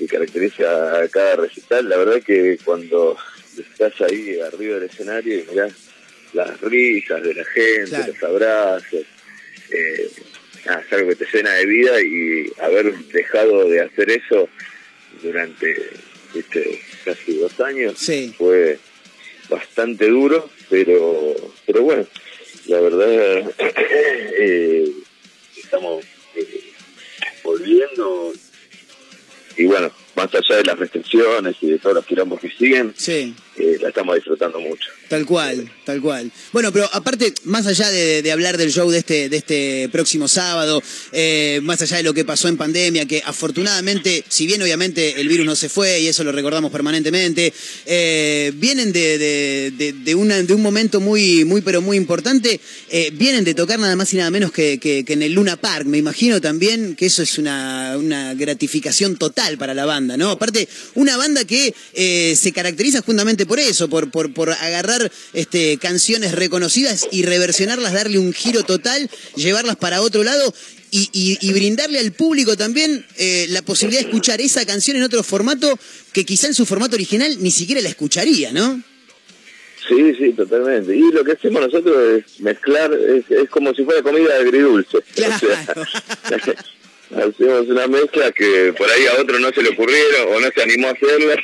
que 0.01 0.07
caracteriza 0.07 1.03
a 1.03 1.09
cada 1.09 1.37
recital. 1.37 1.87
La 1.89 1.99
verdad 1.99 2.23
que 2.23 2.59
cuando 2.65 3.19
estás 3.59 3.93
ahí 4.01 4.41
arriba 4.41 4.77
del 4.79 4.89
escenario 4.89 5.39
y 5.41 5.45
mirás 5.51 5.73
las 6.33 6.59
risas 6.63 7.23
de 7.23 7.35
la 7.35 7.45
gente, 7.45 7.91
Claro. 7.91 8.07
los 8.15 8.23
abrazos, 8.23 9.05
eh, 9.71 10.11
nada, 10.65 10.83
es 10.87 10.93
algo 10.95 11.09
que 11.11 11.17
te 11.17 11.27
llena 11.31 11.53
de 11.53 11.67
vida 11.67 12.01
y 12.01 12.51
haber 12.63 12.95
dejado 13.13 13.69
de 13.69 13.81
hacer 13.83 14.11
eso 14.11 14.49
durante 15.23 15.77
este, 16.35 16.81
casi 17.05 17.37
dos 17.37 17.61
años 17.61 17.99
Sí. 17.99 18.35
fue 18.39 18.79
bastante 19.51 20.07
duro, 20.09 20.49
pero 20.71 21.35
pero 21.67 21.83
bueno, 21.83 22.07
la 22.69 22.81
verdad 22.81 23.53
eh, 24.39 24.91
estamos 25.59 26.05
eh, 26.37 26.73
volviendo 27.43 28.33
y 29.61 29.67
bueno, 29.67 29.91
más 30.17 30.35
allá 30.35 30.57
de 30.57 30.65
las 30.65 30.79
restricciones 30.79 31.57
y 31.61 31.71
de 31.71 31.79
todos 31.79 31.95
los 31.97 32.07
quilombos 32.07 32.41
que 32.41 32.51
siguen, 32.51 32.95
Sí. 32.97 33.35
La 33.81 33.89
estamos 33.89 34.15
disfrutando 34.15 34.61
mucho. 34.61 34.91
Tal 35.09 35.27
cual, 35.27 35.71
tal 35.85 36.01
cual. 36.01 36.31
Bueno, 36.53 36.73
pero 36.73 36.89
aparte, 36.93 37.33
más 37.45 37.67
allá 37.67 37.91
de, 37.91 38.31
hablar 38.31 38.57
del 38.59 38.73
show 38.73 38.91
de 38.91 38.99
este, 38.99 39.29
de 39.29 39.37
este 39.37 39.89
próximo 39.91 40.29
sábado, 40.29 40.83
eh, 41.13 41.61
más 41.63 41.81
allá 41.83 41.97
de 41.99 42.03
lo 42.05 42.15
que 42.15 42.25
pasó 42.25 42.49
en 42.49 42.57
pandemia, 42.57 43.07
que 43.07 43.23
afortunadamente, 43.25 44.25
si 44.29 44.47
bien 44.47 44.63
obviamente 44.63 45.21
el 45.21 45.29
virus 45.29 45.47
no 45.47 45.57
se 45.57 45.69
fue 45.69 46.01
y 46.01 46.07
eso 46.09 46.23
lo 46.25 46.33
recordamos 46.33 46.71
permanentemente, 46.71 47.53
eh, 47.87 48.53
vienen 48.55 48.93
de, 48.93 49.19
de, 49.19 49.93
de- 49.93 50.15
una- 50.15 50.43
de 50.43 50.55
un 50.55 50.63
momento 50.63 51.01
muy, 51.01 51.45
muy, 51.45 51.61
pero 51.61 51.81
muy 51.81 51.97
importante, 51.97 52.61
eh, 52.91 53.11
vienen 53.15 53.45
de 53.45 53.55
tocar 53.55 53.79
nada 53.79 53.97
más 53.97 54.13
y 54.13 54.17
nada 54.17 54.31
menos 54.31 54.53
que, 54.53 54.79
que- 54.79 55.05
en 55.09 55.23
el 55.23 55.33
Luna 55.33 55.57
Park. 55.57 55.87
Me 55.87 55.99
imagino 55.99 56.41
también 56.41 56.95
que 56.95 57.07
eso 57.07 57.23
es 57.23 57.37
una, 57.39 57.97
una 57.99 58.35
gratificación 58.35 59.17
total 59.17 59.59
para 59.59 59.75
la 59.75 59.87
banda, 59.87 60.17
¿no? 60.17 60.31
Aparte, 60.31 60.69
una 60.95 61.17
banda 61.17 61.45
que 61.45 61.75
se 62.37 62.53
caracteriza 62.53 63.03
justamente 63.03 63.47
por 63.51 63.59
eso, 63.59 63.89
por, 63.91 64.13
por, 64.13 64.33
por 64.33 64.51
agarrar 64.51 65.11
este, 65.33 65.77
canciones 65.79 66.31
reconocidas 66.37 67.09
y 67.11 67.25
reversionarlas, 67.25 67.93
darle 67.93 68.21
un 68.21 68.33
giro 68.33 68.63
total, 68.63 69.11
llevarlas 69.35 69.75
para 69.75 70.03
otro 70.03 70.23
lado 70.23 70.55
y, 70.93 71.09
y- 71.13 71.37
y 71.41 71.53
brindarle 71.53 71.99
al 71.99 72.13
público 72.13 72.57
también 72.57 73.05
eh, 73.19 73.47
la 73.49 73.63
posibilidad 73.63 74.03
de 74.03 74.07
escuchar 74.09 74.41
esa 74.41 74.65
canción 74.65 74.97
en 74.99 75.03
otro 75.03 75.25
formato 75.25 75.77
que 76.13 76.25
quizá 76.25 76.47
en 76.47 76.55
su 76.55 76.65
formato 76.65 76.95
original 76.95 77.39
ni 77.41 77.51
siquiera 77.51 77.81
la 77.81 77.89
escucharía, 77.89 78.53
¿no? 78.53 78.81
Sí, 79.89 80.15
sí, 80.17 80.33
totalmente. 80.33 80.95
Y 80.97 81.11
lo 81.11 81.25
que 81.25 81.33
hacemos 81.33 81.61
nosotros 81.61 81.97
es 82.25 82.41
mezclar, 82.41 82.93
es, 82.95 83.25
es 83.37 83.51
como 83.51 83.75
si 83.75 83.83
fuera 83.83 84.01
comida 84.01 84.37
agridulce. 84.39 84.99
O 84.99 85.03
sea, 85.13 85.65
hacemos 87.17 87.67
una 87.69 87.89
mezcla 87.89 88.31
que 88.31 88.73
por 88.79 88.89
ahí 88.89 89.07
a 89.07 89.21
otro 89.21 89.41
no 89.41 89.51
se 89.53 89.61
le 89.63 89.71
ocurrieron 89.71 90.29
o 90.35 90.41
no 90.41 90.49
se 90.55 90.63
animó 90.63 90.87
a 90.87 90.93
hacerla 90.93 91.35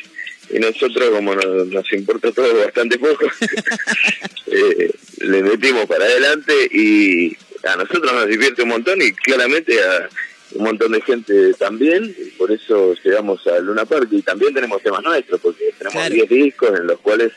y 0.51 0.59
nosotros 0.59 1.11
como 1.11 1.35
nos, 1.35 1.67
nos 1.67 1.93
importa 1.93 2.33
todo 2.33 2.57
bastante 2.59 2.99
poco, 2.99 3.27
eh, 4.47 4.91
le 5.19 5.43
metimos 5.43 5.87
para 5.87 6.05
adelante 6.05 6.53
y 6.71 7.37
a 7.65 7.77
nosotros 7.77 8.13
nos 8.13 8.27
divierte 8.27 8.63
un 8.63 8.69
montón 8.69 9.01
y 9.03 9.13
claramente 9.13 9.83
a 9.83 10.09
un 10.55 10.65
montón 10.65 10.93
de 10.93 11.01
gente 11.03 11.55
también, 11.55 12.05
y 12.05 12.31
por 12.31 12.53
eso 12.53 12.95
llegamos 13.05 13.47
a 13.47 13.59
Luna 13.59 13.85
Park 13.85 14.09
y 14.13 14.23
también 14.23 14.55
tenemos 14.55 14.83
temas 14.83 15.03
nuestros, 15.03 15.41
porque 15.41 15.75
tenemos 15.77 16.11
10 16.11 16.29
discos 16.29 16.79
en 16.79 16.87
los 16.87 17.01
cuales 17.01 17.33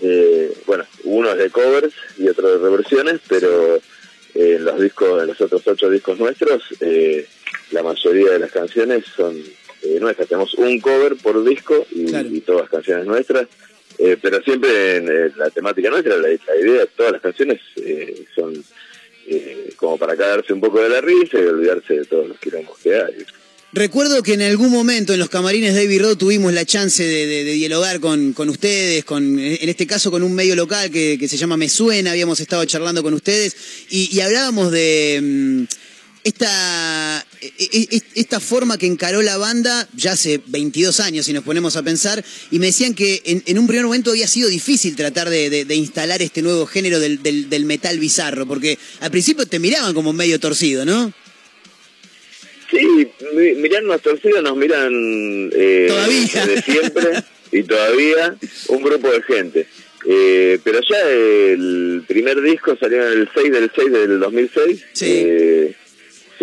eh, 0.00 0.52
bueno, 0.66 0.84
uno 1.04 1.32
es 1.32 1.38
de 1.38 1.50
covers 1.50 1.94
y 2.16 2.28
otro 2.28 2.48
de 2.48 2.58
reversiones, 2.58 3.20
pero 3.28 3.76
eh, 3.76 3.80
en 4.34 4.64
los 4.64 4.80
discos, 4.80 5.20
en 5.20 5.28
los 5.28 5.40
otros 5.40 5.62
ocho 5.66 5.90
discos 5.90 6.18
nuestros, 6.18 6.62
eh, 6.80 7.26
la 7.72 7.82
mayoría 7.82 8.32
de 8.32 8.38
las 8.38 8.52
canciones 8.52 9.04
son 9.16 9.42
eh, 9.96 9.98
nuestras. 10.00 10.28
Tenemos 10.28 10.54
un 10.54 10.80
cover 10.80 11.16
por 11.16 11.42
disco 11.44 11.86
y, 11.94 12.14
y 12.36 12.40
todas 12.40 12.68
canciones 12.68 13.06
nuestras, 13.06 13.46
eh, 13.98 14.16
pero 14.20 14.40
siempre 14.42 14.96
en 14.96 15.08
eh, 15.08 15.32
la 15.36 15.50
temática 15.50 15.90
nuestra, 15.90 16.16
la, 16.16 16.28
la 16.28 16.56
idea 16.60 16.80
de 16.80 16.88
todas 16.96 17.12
las 17.12 17.20
canciones 17.22 17.60
eh, 17.76 18.24
son 18.34 18.64
como 19.76 19.98
para 19.98 20.16
cagarse 20.16 20.52
un 20.54 20.60
poco 20.60 20.80
de 20.80 20.88
la 20.88 21.00
risa 21.02 21.38
y 21.38 21.42
olvidarse 21.42 21.94
de 21.98 22.04
todos 22.06 22.28
los 22.28 22.38
quilombos 22.38 22.78
que 22.78 22.94
hay. 22.94 23.14
Recuerdo 23.74 24.22
que 24.22 24.32
en 24.32 24.40
algún 24.40 24.70
momento 24.70 25.12
en 25.12 25.18
los 25.18 25.28
camarines 25.28 25.74
de 25.74 25.82
Abbey 25.82 25.98
Road 25.98 26.16
tuvimos 26.16 26.54
la 26.54 26.64
chance 26.64 27.02
de, 27.04 27.26
de- 27.26 27.44
de 27.44 27.52
dialogar 27.52 28.00
con, 28.00 28.32
con 28.32 28.48
ustedes, 28.48 29.04
con, 29.04 29.38
en 29.38 29.68
este 29.68 29.86
caso 29.86 30.10
con 30.10 30.22
un 30.22 30.34
medio 30.34 30.56
local 30.56 30.90
que, 30.90 31.18
que 31.20 31.28
se 31.28 31.36
llama 31.36 31.58
Me 31.58 31.68
Suena, 31.68 32.12
habíamos 32.12 32.40
estado 32.40 32.64
charlando 32.64 33.02
con 33.02 33.12
ustedes 33.12 33.54
y, 33.90 34.08
y 34.16 34.20
hablábamos 34.20 34.72
de 34.72 35.20
mm, 35.22 35.64
esta, 36.28 37.26
e- 37.40 37.52
e- 37.58 37.96
e- 37.96 38.02
esta 38.14 38.40
forma 38.40 38.78
que 38.78 38.86
encaró 38.86 39.22
la 39.22 39.36
banda 39.38 39.88
ya 39.94 40.12
hace 40.12 40.40
22 40.46 41.00
años, 41.00 41.26
si 41.26 41.32
nos 41.32 41.44
ponemos 41.44 41.76
a 41.76 41.82
pensar, 41.82 42.24
y 42.50 42.58
me 42.58 42.66
decían 42.66 42.94
que 42.94 43.20
en, 43.24 43.42
en 43.46 43.58
un 43.58 43.66
primer 43.66 43.84
momento 43.84 44.10
había 44.10 44.28
sido 44.28 44.48
difícil 44.48 44.94
tratar 44.96 45.28
de, 45.30 45.50
de- 45.50 45.64
de 45.64 45.74
instalar 45.74 46.22
este 46.22 46.42
nuevo 46.42 46.66
género 46.66 47.00
del, 47.00 47.22
del- 47.22 47.48
del 47.50 47.64
metal 47.64 47.98
bizarro, 47.98 48.46
porque 48.46 48.78
al 49.00 49.10
principio 49.10 49.46
te 49.46 49.58
miraban 49.58 49.94
como 49.94 50.12
medio 50.12 50.38
torcido, 50.38 50.84
¿no? 50.84 51.12
Sí, 52.70 53.08
mi- 53.34 53.54
mirarnos 53.54 54.02
torcidos 54.02 54.42
nos 54.42 54.56
miran 54.56 55.50
eh, 55.54 55.86
Todavía. 55.88 56.46
desde 56.46 56.62
siempre 56.62 57.24
y 57.50 57.62
todavía 57.62 58.36
un 58.68 58.82
grupo 58.82 59.10
de 59.10 59.22
gente. 59.22 59.66
Eh, 60.06 60.60
pero 60.62 60.78
ya 60.88 61.00
el 61.10 62.04
primer 62.06 62.40
disco 62.40 62.76
salió 62.78 63.04
en 63.10 63.20
el 63.20 63.28
6 63.34 63.52
del 63.52 63.70
6 63.74 63.90
del 63.92 64.20
2006. 64.20 64.84
Eh, 65.00 65.72
sí, 65.74 65.76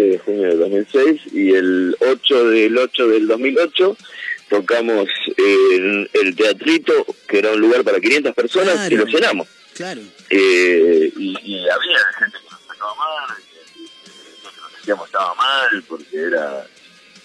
de 0.02 0.18
junio 0.20 0.50
del 0.50 0.60
2006. 0.60 1.22
Y 1.34 1.54
el 1.54 1.96
8 2.00 2.50
del 2.50 2.78
8 2.78 3.08
del 3.08 3.28
2008 3.28 3.98
tocamos 4.50 5.10
en 5.38 6.10
el 6.14 6.36
teatrito, 6.36 7.06
que 7.28 7.39
era 7.39 7.52
un 7.52 7.60
lugar 7.62 7.84
para 7.84 8.00
500 8.00 8.34
personas, 8.36 8.91
y 8.91 8.96
lo 8.96 9.06
llenamos. 9.06 9.48
Claro. 9.74 10.02
Eh, 10.30 11.12
y, 11.18 11.36
y 11.43 11.60
había 11.70 11.98
gente 12.20 12.38
que 12.38 12.52
nos 12.52 12.62
sacaba 12.62 12.96
mal, 12.96 13.36
que 13.43 14.10
nosotros 14.43 14.72
decíamos 14.78 15.06
estaba 15.08 15.34
mal, 15.36 15.84
porque 15.88 16.18
era, 16.18 16.66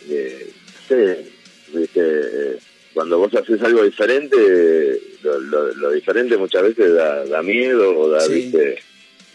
eh, 0.09 0.51
no 0.51 0.89
sé, 0.89 1.31
viste, 1.75 2.01
eh, 2.01 2.59
cuando 2.95 3.18
vos 3.18 3.33
haces 3.35 3.62
algo 3.62 3.85
diferente, 3.85 5.01
lo, 5.23 5.39
lo- 5.39 5.75
lo 5.75 5.91
diferente 5.93 6.37
muchas 6.37 6.62
veces 6.62 6.93
da, 6.95 7.25
da 7.27 7.43
miedo 7.43 7.97
o 7.97 8.09
da, 8.09 8.21
Sí. 8.23 8.33
viste, 8.33 8.83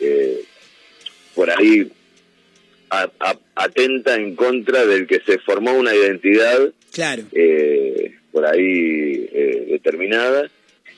eh, 0.01 0.43
por 1.33 1.49
ahí 1.51 1.89
a- 2.89 3.11
a- 3.19 3.39
atenta 3.55 4.15
en 4.15 4.35
contra 4.35 4.85
del 4.85 5.07
que 5.07 5.19
se 5.25 5.37
formó 5.39 5.73
una 5.73 5.95
identidad 5.95 6.71
Claro. 6.93 7.23
eh, 7.33 8.13
por 8.31 8.45
ahí 8.45 9.29
eh, 9.33 9.67
determinada. 9.71 10.49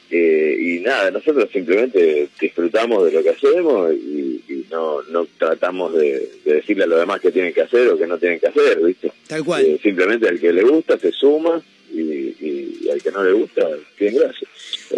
Eh, 0.09 0.57
y 0.61 0.79
nada, 0.79 1.11
nosotros 1.11 1.49
simplemente 1.51 2.29
disfrutamos 2.39 3.03
de 3.05 3.11
lo 3.11 3.21
que 3.23 3.31
hacemos 3.31 3.93
y, 3.93 4.41
y 4.47 4.65
no, 4.71 5.01
no 5.03 5.27
tratamos 5.37 5.93
de, 5.95 6.29
de 6.45 6.53
decirle 6.53 6.85
a 6.85 6.87
los 6.87 6.99
demás 7.01 7.19
qué 7.19 7.29
tienen 7.29 7.51
que 7.53 7.61
hacer 7.63 7.89
o 7.89 7.97
qué 7.97 8.07
no 8.07 8.17
tienen 8.17 8.39
que 8.39 8.47
hacer, 8.47 8.79
¿viste? 8.81 9.11
Tal 9.27 9.43
cual. 9.43 9.65
Eh, 9.65 9.79
simplemente 9.83 10.29
al 10.29 10.39
que 10.39 10.53
le 10.53 10.63
gusta 10.63 10.97
se 10.97 11.11
suma 11.11 11.61
y, 11.93 11.99
y- 11.99 12.77
y 12.83 12.89
al 12.89 13.01
que 13.03 13.11
no 13.11 13.21
le 13.21 13.33
gusta, 13.33 13.67
bien, 13.99 14.15
gracias. 14.15 14.49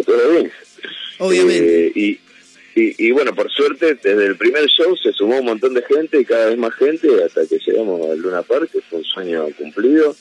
Todo 0.06 0.30
bien. 0.30 0.52
Obviamente. 1.18 1.86
Eh, 1.88 1.92
y, 1.96 2.20
y, 2.80 2.94
y 2.98 3.10
bueno, 3.10 3.34
por 3.34 3.50
suerte, 3.50 3.94
desde 3.94 4.26
el 4.26 4.36
primer 4.36 4.66
show 4.66 4.96
se 4.96 5.12
sumó 5.12 5.38
un 5.38 5.44
montón 5.46 5.74
de 5.74 5.82
gente 5.82 6.20
y 6.20 6.24
cada 6.24 6.46
vez 6.46 6.58
más 6.58 6.74
gente 6.74 7.08
hasta 7.24 7.46
que 7.46 7.58
llegamos 7.58 8.08
al 8.10 8.18
Luna 8.18 8.42
Park, 8.42 8.70
que 8.72 8.80
fue 8.82 8.98
un 9.00 9.04
sueño 9.04 9.46
cumplido. 9.58 10.14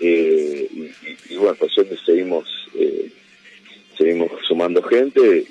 Eh, 0.00 0.68
y, 0.72 0.80
y- 0.82 1.16
y 1.30 1.36
bueno, 1.36 1.54
por 1.54 1.70
suerte 1.70 1.96
seguimos 2.04 2.46
eh, 2.74 3.10
seguimos 3.96 4.30
sumando 4.46 4.82
gente. 4.82 5.46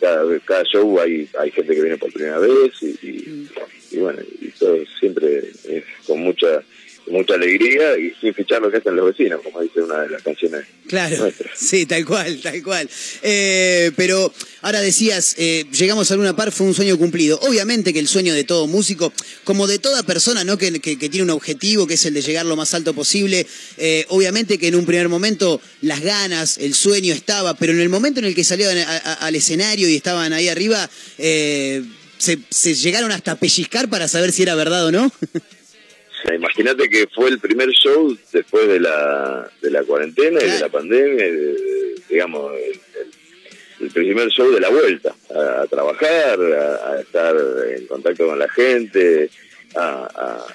Cada, 0.00 0.38
cada 0.40 0.64
show 0.64 1.00
hay, 1.00 1.26
hay 1.38 1.50
gente 1.50 1.74
que 1.74 1.80
viene 1.80 1.96
por 1.96 2.12
primera 2.12 2.38
vez 2.38 2.72
y, 2.82 2.86
y- 3.02 3.48
y 3.92 3.96
bueno, 3.98 4.20
y 4.42 4.48
todo 4.48 4.76
siempre 5.00 5.38
es 5.38 5.84
con 6.06 6.20
mucha 6.20 6.62
mucha 7.08 7.34
alegría 7.34 7.96
y 7.98 8.12
sin 8.20 8.34
fichar 8.34 8.60
lo 8.60 8.70
que 8.70 8.78
hacen 8.78 8.96
los 8.96 9.06
vecinos, 9.06 9.40
como 9.42 9.60
dice 9.62 9.80
una 9.80 10.00
de 10.02 10.10
las 10.10 10.22
canciones. 10.22 10.64
Claro, 10.88 11.32
sí, 11.54 11.86
tal 11.86 12.04
cual, 12.04 12.40
tal 12.42 12.62
cual. 12.62 12.88
Eh, 13.22 13.92
pero 13.96 14.32
ahora 14.62 14.80
decías, 14.80 15.34
eh, 15.38 15.64
llegamos 15.72 16.10
a 16.10 16.16
Luna 16.16 16.34
Par, 16.34 16.50
fue 16.52 16.66
un 16.66 16.74
sueño 16.74 16.98
cumplido. 16.98 17.38
Obviamente 17.42 17.92
que 17.92 17.98
el 18.00 18.08
sueño 18.08 18.34
de 18.34 18.44
todo 18.44 18.66
músico, 18.66 19.12
como 19.44 19.66
de 19.66 19.78
toda 19.78 20.02
persona 20.02 20.44
¿no? 20.44 20.58
que, 20.58 20.80
que- 20.80 20.98
que 20.98 21.08
tiene 21.08 21.24
un 21.24 21.30
objetivo, 21.30 21.86
que 21.86 21.94
es 21.94 22.04
el 22.06 22.14
de 22.14 22.22
llegar 22.22 22.44
lo 22.46 22.56
más 22.56 22.74
alto 22.74 22.94
posible, 22.94 23.46
eh, 23.78 24.04
obviamente 24.08 24.58
que 24.58 24.68
en 24.68 24.74
un 24.76 24.86
primer 24.86 25.08
momento 25.08 25.60
las 25.82 26.00
ganas, 26.00 26.58
el 26.58 26.74
sueño 26.74 27.14
estaba, 27.14 27.54
pero 27.54 27.72
en 27.72 27.80
el 27.80 27.88
momento 27.88 28.20
en 28.20 28.26
el 28.26 28.34
que 28.34 28.44
salieron 28.44 28.76
a- 28.78 28.96
a- 28.96 29.12
al 29.26 29.34
escenario 29.34 29.88
y 29.88 29.94
estaban 29.96 30.32
ahí 30.32 30.48
arriba, 30.48 30.88
eh, 31.18 31.82
se, 32.18 32.38
se 32.50 32.74
llegaron 32.74 33.12
hasta 33.12 33.36
pellizcar 33.38 33.88
para 33.90 34.08
saber 34.08 34.32
si 34.32 34.42
era 34.42 34.54
verdad 34.54 34.86
o 34.86 34.92
no. 34.92 35.12
Sea, 36.26 36.34
Imagínate 36.34 36.88
que 36.88 37.06
fue 37.14 37.28
el 37.30 37.38
primer 37.38 37.68
show 37.70 38.16
después 38.32 38.68
de 38.68 38.80
la, 38.80 39.48
de 39.62 39.70
la 39.70 39.82
cuarentena 39.84 40.40
y 40.42 40.50
de 40.50 40.60
la 40.60 40.68
pandemia, 40.68 41.24
digamos, 42.08 42.52
el, 43.80 43.90
primer 43.90 44.28
show 44.30 44.50
de 44.50 44.60
la 44.60 44.68
vuelta, 44.70 45.14
a, 45.34 45.62
a 45.62 45.66
trabajar, 45.66 46.38
a, 46.40 46.92
a 46.92 47.00
estar 47.00 47.36
en 47.76 47.86
contacto 47.86 48.26
con 48.26 48.38
la 48.38 48.48
gente, 48.48 49.30
a, 49.74 50.08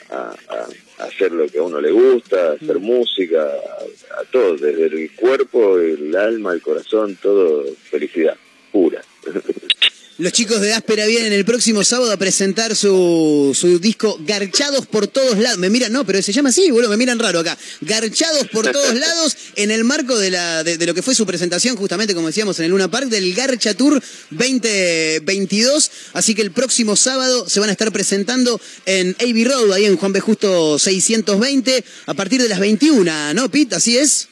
a- 0.09 0.67
hacer 1.05 1.31
lo 1.31 1.47
que 1.47 1.57
a 1.59 1.63
uno 1.63 1.79
le 1.81 1.91
gusta, 1.91 2.53
hacer 2.53 2.79
música, 2.79 3.41
a, 3.43 4.21
a 4.21 4.23
todo, 4.31 4.55
desde 4.55 4.85
el 4.85 5.11
cuerpo, 5.15 5.79
el 5.79 6.15
alma, 6.15 6.53
el 6.53 6.61
corazón, 6.61 7.17
todo 7.21 7.65
felicidad 7.89 8.35
pura. 8.71 9.01
Los 10.21 10.33
chicos 10.33 10.61
de 10.61 10.71
Áspera 10.71 11.07
vienen 11.07 11.33
el 11.33 11.45
próximo 11.45 11.83
sábado 11.83 12.11
a 12.11 12.17
presentar 12.17 12.75
su, 12.75 13.57
su 13.59 13.79
disco 13.79 14.19
Garchados 14.19 14.85
por 14.85 15.07
todos 15.07 15.39
lados. 15.39 15.57
Me 15.57 15.71
miran, 15.71 15.91
no, 15.91 16.05
pero 16.05 16.21
se 16.21 16.31
llama 16.31 16.49
así, 16.49 16.69
boludo, 16.69 16.91
me 16.91 16.97
miran 16.97 17.17
raro 17.17 17.39
acá. 17.39 17.57
Garchados 17.81 18.47
por 18.49 18.71
todos 18.71 18.93
lados 18.99 19.35
en 19.55 19.71
el 19.71 19.83
marco 19.83 20.15
de, 20.19 20.29
la, 20.29 20.63
de, 20.63 20.77
de 20.77 20.85
lo 20.85 20.93
que 20.93 21.01
fue 21.01 21.15
su 21.15 21.25
presentación, 21.25 21.75
justamente 21.75 22.13
como 22.13 22.27
decíamos 22.27 22.59
en 22.59 22.65
el 22.65 22.71
Luna 22.71 22.91
Park, 22.91 23.07
del 23.07 23.33
Garcha 23.33 23.73
Tour 23.73 23.99
2022. 24.29 25.91
Así 26.13 26.35
que 26.35 26.43
el 26.43 26.51
próximo 26.51 26.95
sábado 26.95 27.49
se 27.49 27.59
van 27.59 27.69
a 27.69 27.71
estar 27.71 27.91
presentando 27.91 28.61
en 28.85 29.15
AB 29.19 29.47
Road, 29.47 29.73
ahí 29.73 29.85
en 29.85 29.97
Juan 29.97 30.13
B. 30.13 30.19
Justo 30.19 30.77
620, 30.77 31.83
a 32.05 32.13
partir 32.13 32.43
de 32.43 32.47
las 32.47 32.59
21, 32.59 33.33
¿no, 33.33 33.49
Pete? 33.49 33.73
¿Así 33.73 33.97
es? 33.97 34.27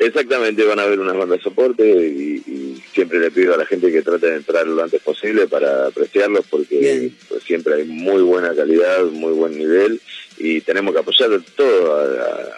Exactamente, 0.00 0.64
van 0.64 0.78
a 0.78 0.84
haber 0.84 0.98
unas 0.98 1.14
bandas 1.14 1.38
de 1.38 1.44
soporte 1.44 1.86
y, 1.86 2.42
y 2.46 2.82
siempre 2.94 3.18
le 3.18 3.30
pido 3.30 3.52
a 3.52 3.58
la 3.58 3.66
gente 3.66 3.92
que 3.92 4.00
trate 4.00 4.30
de 4.30 4.36
entrar 4.36 4.66
lo 4.66 4.82
antes 4.82 5.02
posible 5.02 5.46
para 5.46 5.88
apreciarlos 5.88 6.46
porque 6.48 7.12
pues, 7.28 7.42
siempre 7.42 7.74
hay 7.74 7.84
muy 7.84 8.22
buena 8.22 8.54
calidad, 8.54 9.04
muy 9.04 9.34
buen 9.34 9.58
nivel 9.58 10.00
y 10.42 10.60
tenemos 10.62 10.94
que 10.94 11.00
apoyar 11.00 11.28
todo 11.56 11.96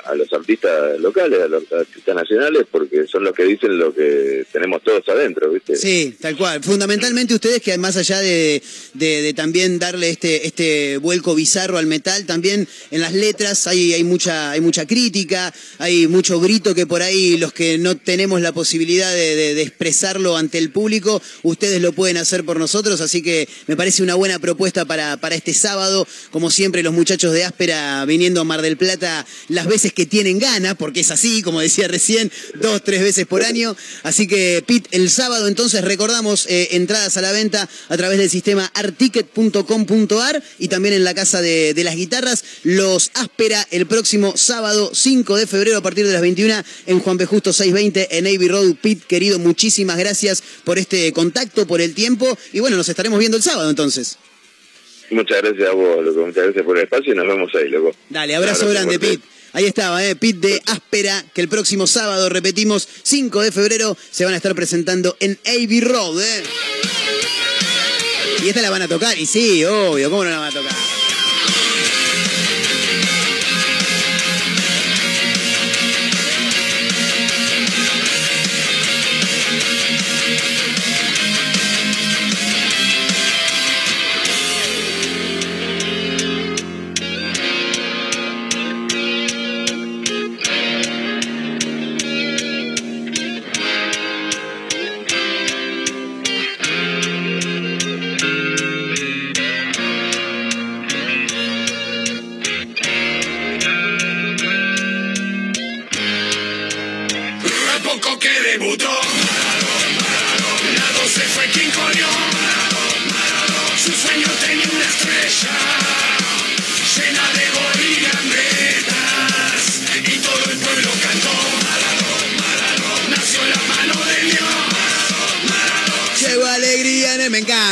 a, 0.07 0.15
los 0.15 0.33
artistas 0.33 1.01
locales, 1.01 1.41
a 1.43 1.49
los 1.49 1.65
artistas 1.73 2.15
nacionales 2.15 2.65
porque 2.71 3.07
son 3.07 3.25
los 3.25 3.35
que 3.35 3.45
dicen 3.45 3.79
lo 3.79 3.93
que 3.95 4.45
tenemos 4.53 4.83
todos 4.83 5.09
adentro, 5.09 5.51
¿viste? 5.51 5.75
Sí, 5.77 6.15
tal 6.21 6.37
cual. 6.37 6.63
Fundamentalmente 6.63 7.35
ustedes 7.35 7.61
que 7.63 7.77
más 7.79 7.97
allá 7.97 8.21
de, 8.21 8.63
de- 8.95 9.33
también 9.35 9.79
darle 9.79 10.11
este, 10.11 10.47
este 10.47 10.99
vuelco 10.99 11.35
bizarro 11.35 11.79
al 11.79 11.87
metal, 11.87 12.25
también 12.27 12.69
en 12.91 13.01
las 13.01 13.15
letras 13.15 13.67
hay, 13.67 13.95
hay, 13.95 14.05
mucha, 14.05 14.51
hay 14.53 14.61
mucha 14.61 14.87
crítica, 14.87 15.53
hay 15.79 16.07
mucho 16.07 16.39
grito 16.41 16.75
que 16.75 16.87
por 16.87 17.03
ahí 17.03 17.37
los 17.39 17.53
que 17.53 17.79
no 17.79 17.97
tenemos 17.97 18.41
la 18.41 18.53
posibilidad 18.53 19.11
de, 19.13 19.35
de- 19.37 19.55
de 19.55 19.63
expresarlo 19.63 20.37
ante 20.37 20.59
el 20.59 20.71
público, 20.71 21.21
ustedes 21.43 21.81
lo 21.83 21.93
pueden 21.93 22.17
hacer 22.19 22.45
por 22.45 22.59
nosotros, 22.59 23.01
así 23.01 23.23
que 23.23 23.49
me 23.67 23.77
parece 23.77 24.03
una 24.03 24.15
buena 24.15 24.39
propuesta 24.39 24.85
para, 24.85 25.17
para 25.17 25.35
este 25.35 25.53
sábado. 25.55 26.07
Como 26.31 26.51
siempre, 26.51 26.83
los 26.83 26.93
muchachos 26.93 27.33
de 27.33 27.45
Áspera 27.45 27.72
viniendo 28.07 28.41
a 28.41 28.45
Mar 28.45 28.63
del 28.63 28.77
Plata 28.77 29.27
las 29.49 29.67
veces 29.67 29.93
que 29.93 30.07
tienen 30.07 30.39
ganas, 30.39 30.75
porque 30.75 31.01
es 31.01 31.11
así, 31.11 31.43
como 31.43 31.61
decía 31.61 31.89
recién, 31.89 32.31
dos, 32.61 32.83
tres 32.85 33.03
veces 33.03 33.27
por 33.27 33.43
año. 33.43 33.77
Así 34.03 34.27
que, 34.27 34.63
Pit, 34.67 34.89
el 34.91 35.11
sábado 35.11 35.49
entonces 35.49 35.83
recordamos 35.83 36.47
eh, 36.49 36.69
entradas 36.73 37.17
a 37.17 37.21
la 37.21 37.33
venta 37.33 37.69
a 37.89 37.97
través 37.97 38.19
del 38.19 38.31
sistema 38.31 38.71
articket.com.ar 38.75 40.43
y 40.59 40.69
también 40.69 40.95
en 40.95 41.05
la 41.05 41.15
Casa 41.15 41.41
de, 41.41 41.75
las 41.83 41.97
Guitarras. 41.97 42.45
Los 42.63 43.11
Áspera 43.15 43.67
el 43.71 43.87
próximo 43.87 44.37
sábado 44.37 44.93
5 44.95 45.37
de 45.37 45.47
febrero 45.47 45.79
a 45.79 45.83
partir 45.83 46.07
de 46.07 46.13
las 46.13 46.23
21 46.23 46.63
en 46.87 47.01
Juan 47.01 47.17
B. 47.17 47.27
Justo 47.27 47.53
620 47.53 48.19
en 48.19 48.25
Navy 48.25 48.49
Road. 48.49 48.75
Pit, 48.81 49.05
querido, 49.05 49.39
muchísimas 49.39 49.99
gracias 49.99 50.43
por 50.65 50.79
este 50.79 51.13
contacto, 51.13 51.67
por 51.67 51.81
el 51.81 51.95
tiempo 51.95 52.37
y 52.53 52.61
bueno, 52.61 52.77
nos 52.77 52.89
estaremos 52.89 53.19
viendo 53.19 53.37
el 53.37 53.43
sábado 53.43 53.71
entonces. 53.71 54.19
Muchas 55.11 55.43
gracias 55.43 55.69
a 55.69 55.73
vos, 55.73 56.05
loco, 56.05 56.27
muchas 56.27 56.45
gracias 56.45 56.65
por 56.65 56.79
el 56.79 56.85
espacio 56.85 57.13
y 57.13 57.17
nos 57.17 57.27
vemos 57.27 57.51
ahí, 57.55 57.69
loco. 57.69 57.95
Dale, 58.09 58.35
abrazo 58.35 58.69
grande. 58.69 58.99
Pit. 58.99 59.21
Ahí 59.53 59.67
estaba, 59.67 60.05
¿eh? 60.05 60.17
Pit 60.17 60.37
de 60.37 60.63
Áspera, 60.67 61.25
que 61.35 61.43
el 61.43 61.49
próximo 61.49 61.87
sábado, 61.87 62.31
repetimos, 62.31 62.89
5 63.03 63.43
de 63.43 63.53
febrero, 63.53 63.97
se 64.11 64.25
van 64.25 64.33
a 64.33 64.39
estar 64.39 64.55
presentando 64.55 65.17
en 65.21 65.39
AB 65.45 65.83
Road, 65.83 66.23
¿eh? 66.23 66.43
Y 68.43 68.49
esta 68.49 68.63
la 68.63 68.71
van 68.71 68.83
a 68.83 68.89
tocar, 68.89 69.19
y 69.19 69.27
sí, 69.27 69.65
obvio, 69.65 70.09
¿cómo 70.11 70.25
no 70.25 70.31
la 70.31 70.39
van 70.39 70.49
a 70.49 70.53
tocar? 70.53 71.02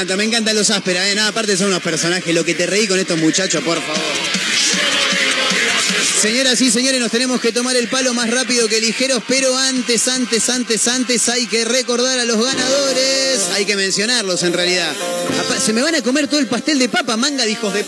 Encanta, 0.01 0.17
me 0.17 0.25
encantan 0.25 0.57
los 0.57 0.71
ásperas, 0.71 1.09
¿eh? 1.09 1.15
Nada, 1.15 1.29
aparte 1.29 1.59
son 1.59 1.67
unos 1.67 1.83
personajes, 1.83 2.35
lo 2.35 2.43
que 2.43 2.55
te 2.55 2.65
reí 2.65 2.87
con 2.87 2.99
estos 2.99 3.19
muchachos, 3.19 3.63
por 3.63 3.79
favor. 3.83 4.01
Señoras 6.23 6.59
y 6.63 6.71
señores, 6.71 7.01
nos 7.01 7.11
tenemos 7.11 7.39
que 7.39 7.53
tomar 7.53 7.77
el 7.77 7.87
palo 7.89 8.15
más 8.15 8.31
rápido 8.31 8.67
que 8.67 8.81
ligeros, 8.81 9.23
pero 9.29 9.55
antes, 9.59 10.09
antes, 10.09 10.49
antes, 10.49 10.89
antes 10.89 11.29
hay 11.29 11.47
que 11.47 11.67
recordar 11.67 12.19
a 12.19 12.25
los 12.25 12.43
ganadores. 12.43 13.41
Hay 13.53 13.67
que 13.67 13.77
mencionarlos 13.77 14.43
en 14.43 14.55
realidad. 14.55 14.91
Se 15.63 15.75
me 15.75 15.83
van 15.83 15.95
a 15.95 16.03
comer 16.03 16.29
todo 16.29 16.41
el 16.41 16.47
pastel 16.47 16.79
de 16.79 16.89
papa, 16.89 17.19
manga 17.19 17.47
hijos 17.47 17.75
de... 17.75 17.85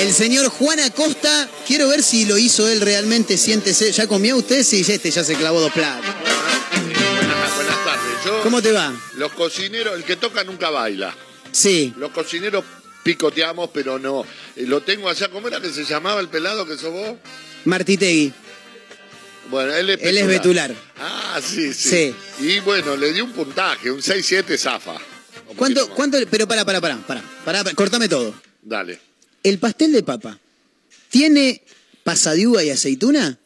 El 0.00 0.12
señor 0.12 0.48
Juan 0.48 0.80
Acosta, 0.80 1.48
quiero 1.68 1.86
ver 1.86 2.02
si 2.02 2.24
lo 2.24 2.36
hizo 2.36 2.68
él 2.68 2.80
realmente, 2.80 3.38
siéntese. 3.38 3.92
¿Ya 3.92 4.08
comió 4.08 4.36
usted? 4.36 4.64
Sí, 4.64 4.84
este 4.86 5.12
ya 5.12 5.22
se 5.22 5.36
clavó 5.36 5.60
dos 5.60 5.72
platos. 5.72 6.04
¿Cómo 8.42 8.60
te 8.60 8.72
va? 8.72 8.92
Los 9.16 9.32
cocineros, 9.32 9.94
el 9.96 10.04
que 10.04 10.16
toca 10.16 10.44
nunca 10.44 10.70
baila. 10.70 11.14
Sí. 11.52 11.92
Los 11.96 12.10
cocineros 12.10 12.64
picoteamos, 13.02 13.70
pero 13.72 13.98
no. 13.98 14.24
Eh, 14.56 14.64
Lo 14.66 14.80
tengo 14.82 15.08
allá, 15.08 15.28
¿cómo 15.28 15.48
era 15.48 15.60
que 15.60 15.70
se 15.70 15.84
llamaba 15.84 16.20
el 16.20 16.28
pelado 16.28 16.66
que 16.66 16.76
sos 16.76 16.92
vos? 16.92 17.16
Martitegui. 17.64 18.32
Bueno, 19.50 19.72
él 19.74 19.90
es 19.90 20.02
Él 20.02 20.18
es 20.18 20.26
Betular. 20.26 20.74
Ah, 20.98 21.40
sí, 21.44 21.72
sí, 21.74 22.14
Sí. 22.38 22.44
Y 22.46 22.60
bueno, 22.60 22.96
le 22.96 23.12
di 23.12 23.20
un 23.20 23.32
puntaje, 23.32 23.90
un 23.90 24.00
6-7 24.00 24.56
zafa. 24.56 24.96
¿Cuánto, 25.56 25.88
cuánto, 25.90 26.18
pero 26.30 26.48
para, 26.48 26.64
para, 26.64 26.80
para, 26.80 26.96
para, 26.98 27.22
para, 27.44 27.62
para, 27.64 27.74
cortame 27.74 28.08
todo. 28.08 28.34
Dale. 28.62 28.98
¿El 29.42 29.58
pastel 29.58 29.92
de 29.92 30.02
papa 30.02 30.38
tiene 31.10 31.62
pasa 32.04 32.32
de 32.34 32.46
uva 32.46 32.62
y 32.64 32.70
aceituna? 32.70 33.38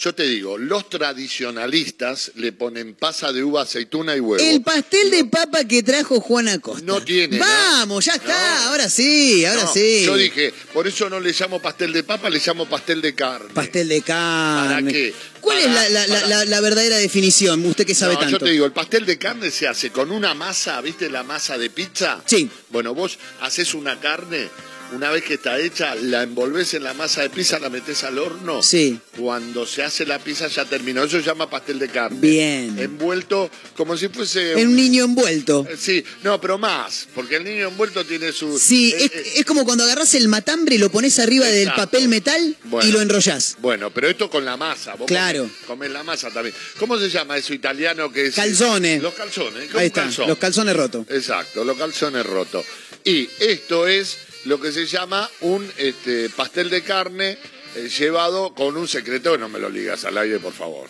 Yo 0.00 0.14
te 0.14 0.22
digo, 0.22 0.56
los 0.58 0.88
tradicionalistas 0.88 2.30
le 2.36 2.52
ponen 2.52 2.94
pasa 2.94 3.32
de 3.32 3.42
uva, 3.42 3.62
aceituna 3.62 4.14
y 4.16 4.20
huevo. 4.20 4.42
El 4.44 4.62
pastel 4.62 5.10
de 5.10 5.24
papa 5.24 5.64
que 5.64 5.82
trajo 5.82 6.20
Juan 6.20 6.46
Acosta. 6.48 6.84
No 6.86 7.02
tiene. 7.02 7.38
¿no? 7.38 7.44
Vamos, 7.44 8.04
ya 8.04 8.14
está, 8.14 8.68
ahora 8.68 8.88
sí, 8.88 9.44
ahora 9.44 9.64
No, 9.64 9.72
sí. 9.72 10.04
Yo 10.04 10.16
dije, 10.16 10.54
por 10.72 10.86
eso 10.86 11.10
no 11.10 11.18
le 11.18 11.32
llamo 11.32 11.60
pastel 11.60 11.92
de 11.92 12.04
papa, 12.04 12.30
le 12.30 12.40
llamo 12.44 12.66
pastel 12.68 13.02
de 13.02 13.12
carne. 13.14 13.48
Pastel 13.52 13.88
de 13.88 14.00
¿Para 14.02 14.68
carne. 14.68 14.92
qué? 14.92 15.14
¿Cuál 15.40 15.58
es 15.58 15.66
la, 15.66 15.88
la- 15.88 16.06
la- 16.06 16.26
la- 16.28 16.44
la 16.44 16.60
verdadera 16.60 16.96
definición? 16.96 17.64
Usted 17.66 17.84
que 17.84 17.94
sabe 17.96 18.14
tanto. 18.16 18.30
Yo 18.30 18.38
te 18.38 18.50
digo, 18.50 18.66
el 18.66 18.72
pastel 18.72 19.04
de 19.04 19.18
carne 19.18 19.50
se 19.50 19.66
hace 19.66 19.90
con 19.90 20.12
una 20.12 20.32
masa, 20.34 20.80
¿viste 20.80 21.10
la 21.10 21.24
masa 21.24 21.58
de 21.58 21.70
pizza? 21.70 22.22
Sí. 22.24 22.48
Bueno, 22.70 22.94
vos 22.94 23.18
haces 23.40 23.74
una 23.74 23.98
carne, 23.98 24.48
una 24.92 25.10
vez 25.10 25.24
que 25.24 25.34
está 25.34 25.58
hecha, 25.58 25.94
la 25.94 26.22
envolves 26.22 26.74
en 26.74 26.84
la 26.84 26.94
masa 26.94 27.22
de 27.22 27.30
pizza, 27.30 27.58
la 27.58 27.68
metes 27.68 28.04
al 28.04 28.18
horno. 28.18 28.62
Sí. 28.62 28.98
Cuando 29.16 29.66
se 29.66 29.82
hace 29.82 30.06
la 30.06 30.18
pizza 30.18 30.48
ya 30.48 30.64
terminó. 30.64 31.04
Eso 31.04 31.18
se 31.18 31.26
llama 31.26 31.48
pastel 31.50 31.78
de 31.78 31.88
carne. 31.88 32.18
Bien. 32.20 32.78
Envuelto 32.78 33.50
como 33.76 33.96
si 33.96 34.08
fuese... 34.08 34.52
Es 34.52 34.64
un 34.64 34.74
niño 34.74 35.04
envuelto. 35.04 35.66
Eh, 35.68 35.76
Sí, 35.78 36.04
no, 36.22 36.40
pero 36.40 36.58
más, 36.58 37.08
porque 37.14 37.36
el 37.36 37.44
niño 37.44 37.68
envuelto 37.68 38.04
tiene 38.04 38.32
su... 38.32 38.58
Sí, 38.58 38.92
eh, 38.92 39.04
es, 39.04 39.12
eh, 39.12 39.32
es 39.36 39.44
como 39.44 39.64
cuando 39.64 39.84
agarrás 39.84 40.14
el 40.14 40.28
matambre 40.28 40.74
y 40.74 40.78
lo 40.78 40.90
pones 40.90 41.18
arriba 41.18 41.46
del 41.46 41.72
papel 41.72 42.08
metal 42.08 42.56
Bueno. 42.64 42.88
y 42.88 42.92
lo 42.92 43.00
enrollás. 43.00 43.56
Bueno, 43.60 43.90
pero 43.90 44.08
esto 44.08 44.28
con 44.28 44.44
la 44.44 44.56
masa. 44.56 44.94
Vos 44.94 45.06
Claro. 45.06 45.48
Comés 45.66 45.90
la 45.90 46.02
masa 46.02 46.30
también. 46.30 46.54
¿Cómo 46.78 46.98
se 46.98 47.08
llama 47.10 47.36
eso 47.36 47.54
italiano 47.54 48.10
que 48.12 48.26
es? 48.26 48.34
Calzone. 48.34 48.98
Los 49.00 49.14
calzones. 49.14 49.74
Ahí 49.74 49.86
está, 49.86 50.02
calzón. 50.02 50.28
los 50.28 50.38
calzones 50.38 50.76
rotos. 50.76 51.06
Exacto, 51.10 51.64
los 51.64 51.76
calzones 51.76 52.26
rotos. 52.26 52.64
Y 53.04 53.28
esto 53.40 53.86
es 53.86 54.16
lo 54.48 54.58
que 54.60 54.72
se 54.72 54.86
llama 54.86 55.30
un 55.42 55.70
este, 55.76 56.30
pastel 56.30 56.70
de 56.70 56.82
carne 56.82 57.38
eh, 57.76 57.88
llevado 57.98 58.54
con 58.54 58.76
un 58.78 58.88
secreto, 58.88 59.36
no 59.36 59.48
me 59.48 59.58
lo 59.58 59.68
ligas 59.68 60.06
al 60.06 60.16
aire, 60.16 60.38
por 60.38 60.54
favor. 60.54 60.88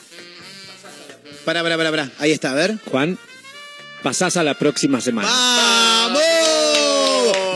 Pará, 1.45 1.63
pará, 1.63 1.77
pará, 1.77 1.91
pará. 1.91 2.11
Ahí 2.19 2.31
está, 2.31 2.53
a 2.53 2.55
ver. 2.55 2.77
Juan, 2.87 3.19
pasás 4.03 4.37
a 4.37 4.45
la 4.45 4.57
próxima 4.57 5.01
semana. 5.01 5.29
¡Vamos! 5.29 6.23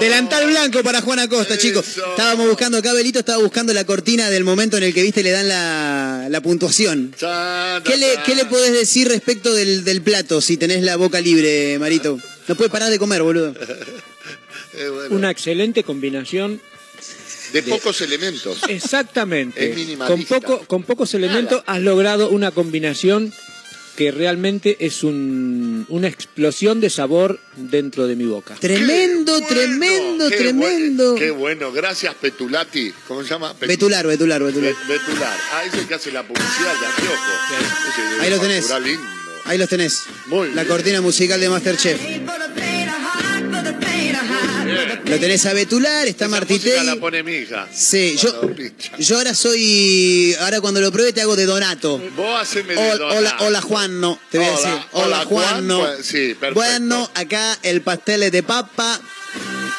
Delantal 0.01 0.49
blanco 0.49 0.83
para 0.83 1.01
Juan 1.01 1.21
Acosta, 1.21 1.57
chicos. 1.57 1.87
Estábamos 1.87 2.49
buscando 2.49 2.79
acá, 2.79 2.93
Belito 2.93 3.21
estaba 3.21 3.41
buscando 3.41 3.73
la 3.73 3.85
cortina 3.85 4.29
del 4.29 4.43
momento 4.43 4.77
en 4.77 4.83
el 4.83 4.93
que, 4.93 5.03
viste, 5.03 5.23
le 5.23 5.31
dan 5.31 5.49
la, 5.49 6.27
la 6.29 6.41
puntuación. 6.41 7.15
¿Qué 7.85 7.97
le, 7.97 8.19
¿Qué 8.27 8.35
le 8.35 8.47
podés 8.47 8.73
decir 8.73 9.07
respecto 9.09 9.55
del, 9.55 9.85
del 9.85 10.03
plato 10.03 10.41
si 10.41 10.57
tenés 10.57 10.83
la 10.83 10.97
boca 10.97 11.21
libre, 11.21 11.79
Marito? 11.79 12.19
No 12.49 12.57
puedes 12.57 12.73
parar 12.73 12.91
de 12.91 12.99
comer, 12.99 13.23
boludo. 13.23 13.55
Eh, 14.87 14.89
bueno, 14.91 15.15
Una 15.17 15.31
excelente 15.31 15.85
combinación. 15.85 16.61
de 17.53 17.63
pocos 17.65 18.01
elementos. 18.01 18.61
Exactamente. 18.69 19.71
Es 19.71 19.77
minimalista. 19.77 20.07
Con, 20.39 20.41
poco, 20.41 20.67
con 20.67 20.83
pocos 20.85 21.13
elementos 21.15 21.63
has 21.67 21.81
logrado 21.81 22.31
una 22.31 22.51
combinación 22.51 23.33
que 23.97 24.11
realmente 24.11 24.79
es 24.81 25.05
un- 25.05 25.85
una 25.91 26.09
explosión 26.09 26.81
de 26.81 26.89
sabor 26.89 27.39
dentro 27.57 28.07
de 28.07 28.17
mi 28.17 28.25
boca. 28.25 28.55
Tremendo, 28.59 29.39
tremendo, 29.43 30.31
Qué 30.31 30.37
tremendo. 30.39 31.11
buen- 31.11 31.19
qué 31.23 31.31
bueno, 31.31 31.73
gracias 31.73 32.15
Petulati. 32.15 32.91
¿Cómo 33.07 33.23
se 33.23 33.29
llama? 33.29 33.55
Petu- 33.55 33.67
Betular, 33.69 34.07
Betular, 34.07 34.43
Betular. 34.43 34.73
Be- 34.89 34.95
Betular. 34.95 35.37
Ah, 35.53 35.65
ese 35.67 35.87
que 35.87 35.93
hace 35.95 36.11
la 36.11 36.27
publicidad 36.27 36.73
de 36.81 36.87
debe 38.15 38.23
Ahí 38.23 38.31
lo 38.31 38.41
tenés. 38.41 38.71
lindo. 38.83 39.03
Ahí 39.45 39.59
los 39.59 39.69
tenés. 39.69 40.05
Muy 40.27 40.49
La 40.49 40.63
bien. 40.63 40.69
cortina 40.69 41.01
musical 41.03 41.39
de 41.39 41.49
Masterchef. 41.51 42.01
Lo 45.13 45.21
tenés 45.21 45.45
a 45.47 45.53
Betular, 45.53 46.07
está 46.09 46.29
música 46.29 46.83
la 46.85 46.97
pone 46.97 47.23
mi 47.23 47.33
hija. 47.33 47.69
Sí, 47.75 48.17
yo, 48.21 48.51
yo 48.99 49.17
ahora 49.19 49.35
soy. 49.35 50.35
Ahora 50.41 50.61
cuando 50.61 50.81
lo 50.81 50.91
pruebe 50.91 51.13
te 51.13 51.21
hago 51.21 51.37
de 51.37 51.45
Donato. 51.47 51.99
Vos 52.17 52.41
haceme 52.41 52.75
de 52.75 52.83
Donato. 52.99 53.09
Hola, 53.19 53.37
hola 53.41 53.61
Juan, 53.61 54.01
no. 54.01 54.19
Te 54.31 54.39
voy 54.39 54.47
a 54.47 54.51
decir. 54.51 54.65
Hola, 54.67 54.89
hola, 54.93 55.25
Juan, 55.27 55.67
no. 55.67 55.81
pues, 55.81 56.07
sí, 56.07 56.35
perfecto. 56.35 56.55
Bueno, 56.55 57.11
acá 57.15 57.59
el 57.63 57.83
pastel 57.83 58.23
es 58.23 58.33
de 58.33 58.43
papa. 58.43 59.01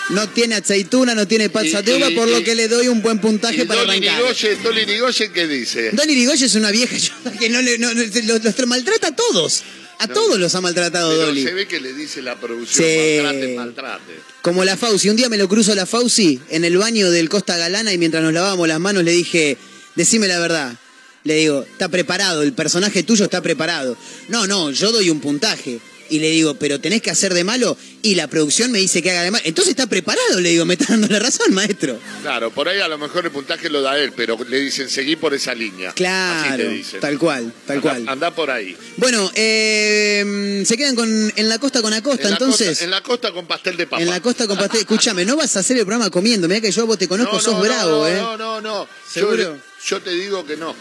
No 0.10 0.28
tiene 0.30 0.56
aceituna, 0.56 1.16
no 1.16 1.28
tiene 1.28 1.50
pasa 1.50 1.82
de 1.82 1.96
uva, 1.96 2.10
y- 2.12 2.16
por 2.16 2.28
lo 2.28 2.44
que 2.44 2.54
le 2.56 2.68
doy 2.68 2.88
un 2.88 3.02
buen 3.02 3.20
puntaje 3.20 3.64
Y 3.64 3.66
para 3.66 3.82
Dolly 3.86 4.08
arrancar. 4.08 4.62
Dolly 4.64 4.86
Nigoyen, 4.86 5.32
¿qué 5.34 5.48
dice? 5.48 5.92
Don 5.92 6.10
Irigoyen 6.10 6.46
es 6.46 6.56
una 6.56 6.72
vieja 6.72 6.96
que 7.40 7.50
no 7.50 7.62
le, 7.62 7.78
no- 7.78 7.94
no- 7.94 8.04
los, 8.04 8.44
los 8.44 8.68
maltrata 8.68 9.08
a 9.08 9.16
todos. 9.16 9.64
A 10.04 10.08
todos 10.08 10.38
los 10.40 10.54
ha 10.56 10.62
maltratado 10.62 11.10
Pero 11.12 11.26
Dolly. 11.28 11.44
se 11.44 11.54
ve 11.54 11.68
que 11.68 11.80
le 11.80 11.94
dice 11.94 12.22
la 12.22 12.40
producción, 12.40 12.86
Sí. 12.88 13.22
maltrate, 13.24 13.56
maltrate. 13.56 14.14
Como 14.42 14.64
la 14.66 14.76
Fauci. 14.78 15.10
Un 15.10 15.16
día 15.16 15.30
me 15.30 15.38
lo 15.38 15.48
cruzo 15.48 15.74
la 15.76 15.86
Fauci 15.86 16.40
en 16.50 16.66
el 16.66 16.78
baño 16.78 17.10
del 17.12 17.30
Costa 17.30 17.58
Galana 17.58 17.94
y 17.94 17.98
mientras 17.98 18.24
nos 18.24 18.34
lavábamos 18.34 18.68
las 18.68 18.80
manos 18.80 19.04
le 19.04 19.12
dije, 19.12 19.58
decime 19.96 20.28
la 20.28 20.40
verdad. 20.40 20.76
Le 21.24 21.36
digo, 21.36 21.62
está 21.64 21.88
preparado, 21.88 22.42
el 22.44 22.52
personaje 22.52 23.02
tuyo 23.04 23.24
está 23.26 23.42
preparado. 23.42 23.96
No, 24.28 24.46
no, 24.46 24.72
yo 24.72 24.92
doy 24.92 25.10
un 25.10 25.22
puntaje. 25.22 25.80
Y 26.14 26.20
le 26.20 26.30
digo, 26.30 26.54
pero 26.54 26.80
tenés 26.80 27.02
que 27.02 27.10
hacer 27.10 27.34
de 27.34 27.44
malo 27.44 27.76
y 28.04 28.14
la 28.14 28.28
producción 28.28 28.72
me 28.72 28.78
dice 28.78 29.02
que 29.02 29.10
haga 29.10 29.24
de 29.24 29.32
malo. 29.32 29.44
Entonces 29.48 29.72
está 29.72 29.88
preparado, 29.88 30.40
le 30.40 30.50
digo, 30.50 30.64
me 30.64 30.76
está 30.76 30.86
dando 30.90 31.08
la 31.08 31.18
razón, 31.18 31.52
maestro. 31.56 31.98
Claro, 32.22 32.52
por 32.52 32.68
ahí 32.70 32.80
a 32.82 32.88
lo 32.88 33.00
mejor 33.00 33.26
el 33.26 33.32
puntaje 33.32 33.68
lo 33.70 33.82
da 33.82 33.98
él, 33.98 34.14
pero 34.16 34.38
le 34.48 34.60
dicen 34.60 34.90
seguí 34.90 35.16
por 35.16 35.34
esa 35.34 35.56
línea. 35.56 35.90
Así 35.90 35.96
Claro, 35.98 36.58
te 36.58 36.70
dicen. 36.70 37.00
tal 37.00 37.18
cual, 37.18 37.52
tal 37.66 37.82
cual. 37.82 38.06
Anda 38.08 38.30
por 38.30 38.52
ahí. 38.52 38.78
Bueno, 38.98 39.32
eh, 39.34 40.64
se 40.66 40.78
quedan 40.78 40.96
con, 40.96 41.34
en 41.36 41.50
la 41.50 41.58
costa 41.58 41.82
con 41.82 41.94
Acosta, 41.94 42.24
En 42.26 42.30
la 42.32 42.36
entonces. 42.38 42.68
costa- 42.70 42.84
en 42.84 42.92
la 42.92 43.02
costa 43.02 43.32
con 43.32 43.48
pastel 43.48 43.76
de 43.78 43.88
papa. 43.88 44.02
En 44.04 44.10
la 44.10 44.22
costa 44.22 44.46
con 44.48 44.58
pastel. 44.58 44.82
Escúchame, 44.82 45.26
no 45.26 45.36
vas 45.36 45.56
a 45.56 45.62
hacer 45.62 45.78
el 45.78 45.84
programa 45.86 46.10
comiendo. 46.10 46.48
Mira 46.48 46.62
que 46.62 46.72
yo 46.72 46.86
vos 46.86 46.98
te 46.98 47.08
conozco, 47.08 47.34
No, 47.36 47.42
sos 47.42 47.54
no, 47.56 47.62
bravo, 47.62 47.92
no, 48.04 48.08
¿eh? 48.08 48.16
No, 48.18 48.38
no, 48.38 48.62
no. 48.62 48.88
¿Seguro? 49.12 49.38
Yo, 49.56 49.58
yo 49.88 50.02
te 50.02 50.12
digo 50.12 50.46
que 50.46 50.58
no. 50.58 50.76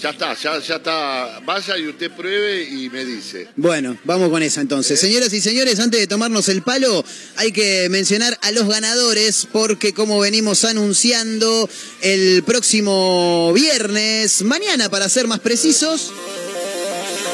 Ya 0.00 0.10
está, 0.10 0.34
ya, 0.34 0.58
ya 0.58 0.76
está. 0.76 1.40
Vaya 1.44 1.78
y 1.78 1.88
usted 1.88 2.10
pruebe 2.10 2.62
y 2.64 2.90
me 2.90 3.04
dice. 3.04 3.48
Bueno, 3.56 3.96
vamos 4.04 4.30
con 4.30 4.42
esa 4.42 4.60
entonces. 4.60 4.98
Señoras 5.00 5.32
y 5.32 5.40
señores, 5.40 5.78
antes 5.80 6.00
de 6.00 6.06
tomarnos 6.06 6.48
el 6.48 6.62
palo, 6.62 7.04
hay 7.36 7.52
que 7.52 7.88
mencionar 7.88 8.38
a 8.42 8.50
los 8.52 8.68
ganadores 8.68 9.46
porque 9.50 9.94
como 9.94 10.18
venimos 10.18 10.64
anunciando 10.64 11.68
el 12.02 12.42
próximo 12.42 13.52
viernes, 13.54 14.42
mañana 14.42 14.90
para 14.90 15.08
ser 15.08 15.26
más 15.26 15.40
precisos, 15.40 16.12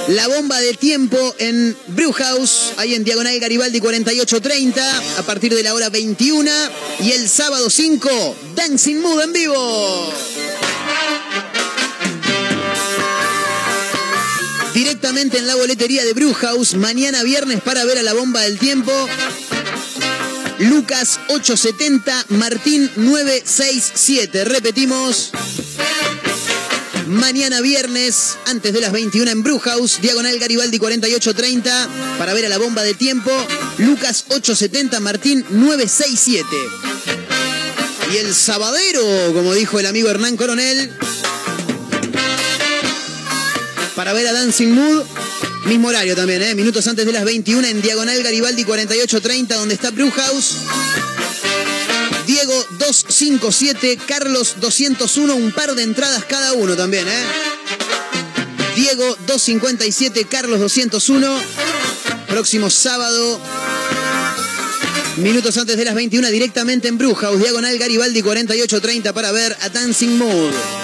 la 0.08 0.26
bomba 0.28 0.60
de 0.60 0.74
tiempo 0.74 1.34
en 1.38 1.76
Brewhouse, 1.88 2.72
ahí 2.78 2.94
en 2.94 3.04
Diagonal 3.04 3.38
Garibaldi 3.38 3.80
4830, 3.80 5.18
a 5.18 5.22
partir 5.22 5.54
de 5.54 5.62
la 5.62 5.74
hora 5.74 5.88
21. 5.88 6.50
Y 7.00 7.12
el 7.12 7.28
sábado 7.28 7.70
5, 7.70 8.36
Dancing 8.56 8.96
Mood 8.96 9.22
en 9.22 9.32
vivo. 9.32 10.12
Directamente 14.74 15.38
en 15.38 15.46
la 15.46 15.56
boletería 15.56 16.04
de 16.04 16.12
Brewhouse, 16.12 16.74
mañana 16.74 17.22
viernes 17.22 17.60
para 17.60 17.84
ver 17.84 17.98
a 17.98 18.02
la 18.02 18.12
bomba 18.12 18.42
del 18.42 18.58
tiempo. 18.58 18.92
Lucas 20.58 21.18
870, 21.28 22.26
Martín 22.28 22.90
967. 22.96 24.44
Repetimos. 24.44 25.32
Mañana 27.08 27.60
viernes, 27.60 28.36
antes 28.46 28.72
de 28.72 28.80
las 28.80 28.92
21 28.92 29.30
en 29.32 29.42
Brewhouse, 29.42 30.00
Diagonal 30.00 30.38
Garibaldi 30.38 30.78
4830, 30.78 31.88
para 32.18 32.34
ver 32.34 32.46
a 32.46 32.48
la 32.48 32.58
bomba 32.58 32.82
de 32.82 32.94
tiempo. 32.94 33.32
Lucas 33.78 34.26
870, 34.28 35.00
Martín 35.00 35.44
967. 35.50 36.46
Y 38.12 38.16
el 38.18 38.34
sabadero, 38.34 39.02
como 39.32 39.52
dijo 39.54 39.80
el 39.80 39.86
amigo 39.86 40.08
Hernán 40.08 40.36
Coronel, 40.36 40.92
para 44.00 44.14
ver 44.14 44.26
a 44.28 44.32
Dancing 44.32 44.68
Mood. 44.68 45.02
Mismo 45.66 45.88
horario 45.88 46.16
también, 46.16 46.40
¿eh? 46.40 46.54
minutos 46.54 46.86
antes 46.86 47.04
de 47.04 47.12
las 47.12 47.22
21 47.22 47.68
en 47.68 47.82
Diagonal 47.82 48.22
Garibaldi 48.22 48.64
4830, 48.64 49.56
donde 49.56 49.74
está 49.74 49.90
Brewhouse. 49.90 50.54
Diego 52.26 52.54
257, 52.78 53.98
Carlos 54.08 54.54
201, 54.58 55.36
un 55.36 55.52
par 55.52 55.74
de 55.74 55.82
entradas 55.82 56.24
cada 56.24 56.54
uno 56.54 56.74
también, 56.76 57.06
¿eh? 57.06 57.24
Diego 58.74 59.04
257, 59.26 60.24
Carlos 60.30 60.60
201. 60.60 61.38
Próximo 62.28 62.70
sábado, 62.70 63.38
minutos 65.18 65.58
antes 65.58 65.76
de 65.76 65.84
las 65.84 65.94
21, 65.94 66.26
directamente 66.28 66.88
en 66.88 66.96
Brewhouse, 66.96 67.38
Diagonal 67.38 67.76
Garibaldi 67.76 68.22
4830 68.22 69.12
para 69.12 69.30
ver 69.30 69.54
a 69.60 69.68
Dancing 69.68 70.16
Mood. 70.16 70.79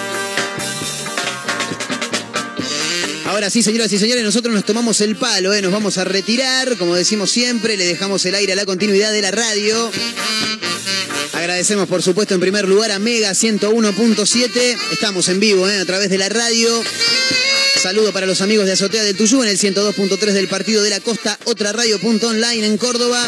Ahora 3.36 3.50
sí, 3.50 3.62
señoras 3.62 3.92
y 3.92 3.98
señores, 3.98 4.24
nosotros 4.24 4.54
nos 4.54 4.64
tomamos 4.64 4.98
el 5.02 5.14
palo, 5.14 5.52
¿eh? 5.52 5.60
nos 5.60 5.70
vamos 5.70 5.98
a 5.98 6.04
retirar, 6.04 6.78
como 6.78 6.94
decimos 6.94 7.30
siempre, 7.30 7.76
le 7.76 7.84
dejamos 7.84 8.24
el 8.24 8.34
aire 8.34 8.54
a 8.54 8.56
la 8.56 8.64
continuidad 8.64 9.12
de 9.12 9.20
la 9.20 9.30
radio. 9.30 9.92
Agradecemos, 11.34 11.86
por 11.86 12.02
supuesto, 12.02 12.32
en 12.32 12.40
primer 12.40 12.66
lugar 12.66 12.92
a 12.92 12.98
Mega 12.98 13.32
101.7. 13.32 14.78
Estamos 14.90 15.28
en 15.28 15.38
vivo 15.38 15.68
¿eh? 15.68 15.76
a 15.76 15.84
través 15.84 16.08
de 16.08 16.16
la 16.16 16.30
radio. 16.30 16.82
Saludo 17.82 18.10
para 18.10 18.24
los 18.24 18.40
amigos 18.40 18.64
de 18.64 18.72
Azotea 18.72 19.04
del 19.04 19.18
Tuyú 19.18 19.42
en 19.42 19.50
el 19.50 19.58
102.3 19.58 20.32
del 20.32 20.48
Partido 20.48 20.82
de 20.82 20.88
la 20.88 21.00
Costa, 21.00 21.38
otra 21.44 21.72
radio.online 21.72 22.64
en 22.64 22.78
Córdoba. 22.78 23.22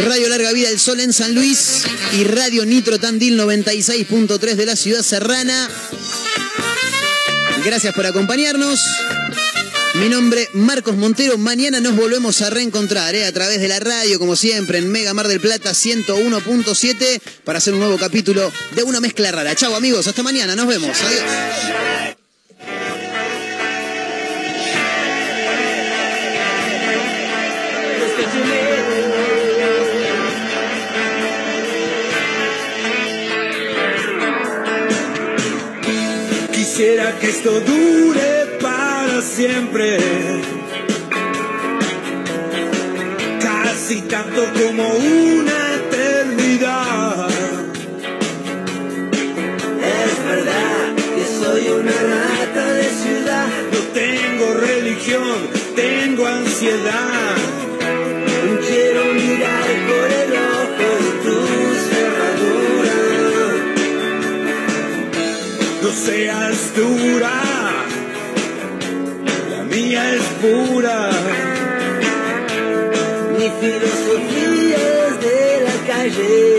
Radio 0.00 0.28
Larga 0.28 0.50
Vida 0.50 0.68
El 0.68 0.80
Sol 0.80 0.98
en 0.98 1.12
San 1.12 1.32
Luis 1.36 1.82
y 2.18 2.24
Radio 2.24 2.66
Nitro 2.66 2.98
Tandil 2.98 3.38
96.3 3.38 4.54
de 4.56 4.66
la 4.66 4.74
ciudad 4.74 5.02
serrana. 5.02 5.70
Gracias 7.66 7.92
por 7.94 8.06
acompañarnos. 8.06 8.80
Mi 9.94 10.08
nombre, 10.08 10.48
Marcos 10.52 10.94
Montero. 10.96 11.36
Mañana 11.36 11.80
nos 11.80 11.96
volvemos 11.96 12.40
a 12.42 12.48
reencontrar 12.48 13.16
¿eh? 13.16 13.26
a 13.26 13.32
través 13.32 13.60
de 13.60 13.66
la 13.66 13.80
radio, 13.80 14.20
como 14.20 14.36
siempre, 14.36 14.78
en 14.78 14.88
Mega 14.88 15.12
Mar 15.14 15.26
del 15.26 15.40
Plata 15.40 15.70
101.7 15.70 17.20
para 17.42 17.58
hacer 17.58 17.74
un 17.74 17.80
nuevo 17.80 17.98
capítulo 17.98 18.52
de 18.76 18.84
Una 18.84 19.00
Mezcla 19.00 19.32
Rara. 19.32 19.56
Chau 19.56 19.74
amigos, 19.74 20.06
hasta 20.06 20.22
mañana, 20.22 20.54
nos 20.54 20.68
vemos. 20.68 20.96
Adiós. 20.96 21.95
Quisiera 36.76 37.18
que 37.18 37.30
esto 37.30 37.58
dure 37.60 38.58
para 38.60 39.22
siempre. 39.22 39.96
Casi 43.40 44.02
tanto 44.02 44.44
como 44.52 44.86
una 44.86 45.74
eternidad. 45.76 47.28
Es 50.04 50.24
verdad 50.28 50.94
que 51.16 51.24
soy 51.40 51.68
una 51.80 51.92
rata 51.92 52.72
de 52.74 52.84
ciudad. 52.90 53.48
No 53.72 53.78
tengo 53.94 54.52
religión, 54.60 55.48
tengo 55.74 56.26
ansiedad. 56.26 57.36
Quiero 58.68 59.04
mirar 59.14 59.66
por 59.88 60.12
el 60.12 60.25
seas 65.96 66.74
dura, 66.76 67.32
la 69.50 69.62
mía 69.64 70.14
es 70.14 70.22
pura. 70.42 71.10
Mi 73.38 73.48
filosofía 73.60 74.78
es 75.06 75.20
de 75.26 75.60
la 75.66 75.76
calle 75.92 76.58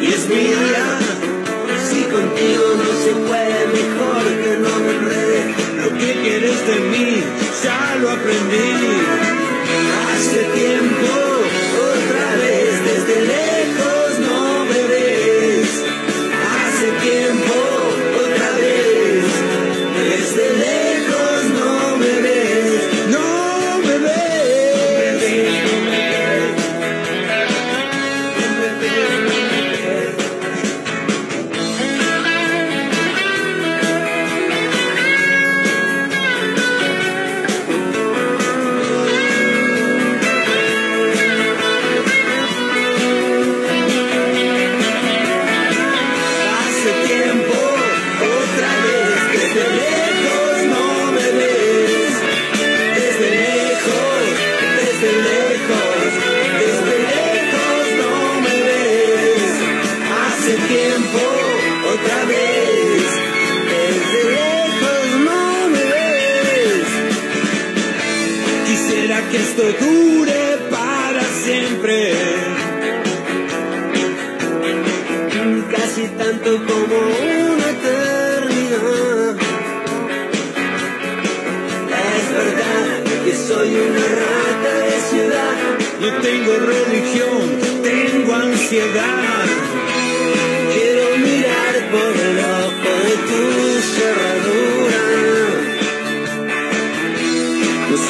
y 0.00 0.06
es 0.06 0.28
mía. 0.28 0.86
Si 1.88 2.00
contigo 2.02 2.66
no 2.82 2.90
se 3.04 3.12
puede, 3.26 3.58
mejor 3.78 4.24
que 4.42 4.52
no 4.64 4.74
me 4.84 4.92
enrede. 4.98 5.54
Lo 5.82 5.98
que 5.98 6.12
quieres 6.22 6.66
de 6.68 6.76
mí, 6.92 7.22
ya 7.64 7.96
lo 8.00 8.10
aprendí. 8.10 8.70
Hace 10.10 10.42
tiempo, 10.60 11.12
otra 11.92 12.26
vez 12.42 12.72
desde 12.88 13.20
lejos 13.26 13.93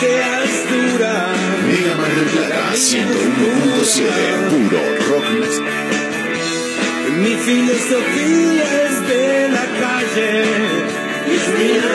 seas 0.00 0.52
dura. 0.70 1.14
Mega 1.66 1.94
Mar 1.96 2.12
del 2.14 2.28
Plata 2.34 2.72
101.7, 2.74 4.02
puro 4.50 4.82
rock. 5.08 5.28
Mi 7.22 7.34
filosofía 7.36 8.64
es 8.86 8.94
de 9.08 9.48
la 9.56 9.66
calle, 9.82 10.32
es 11.34 11.44
mía. 11.58 11.94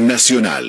Nacional. 0.00 0.64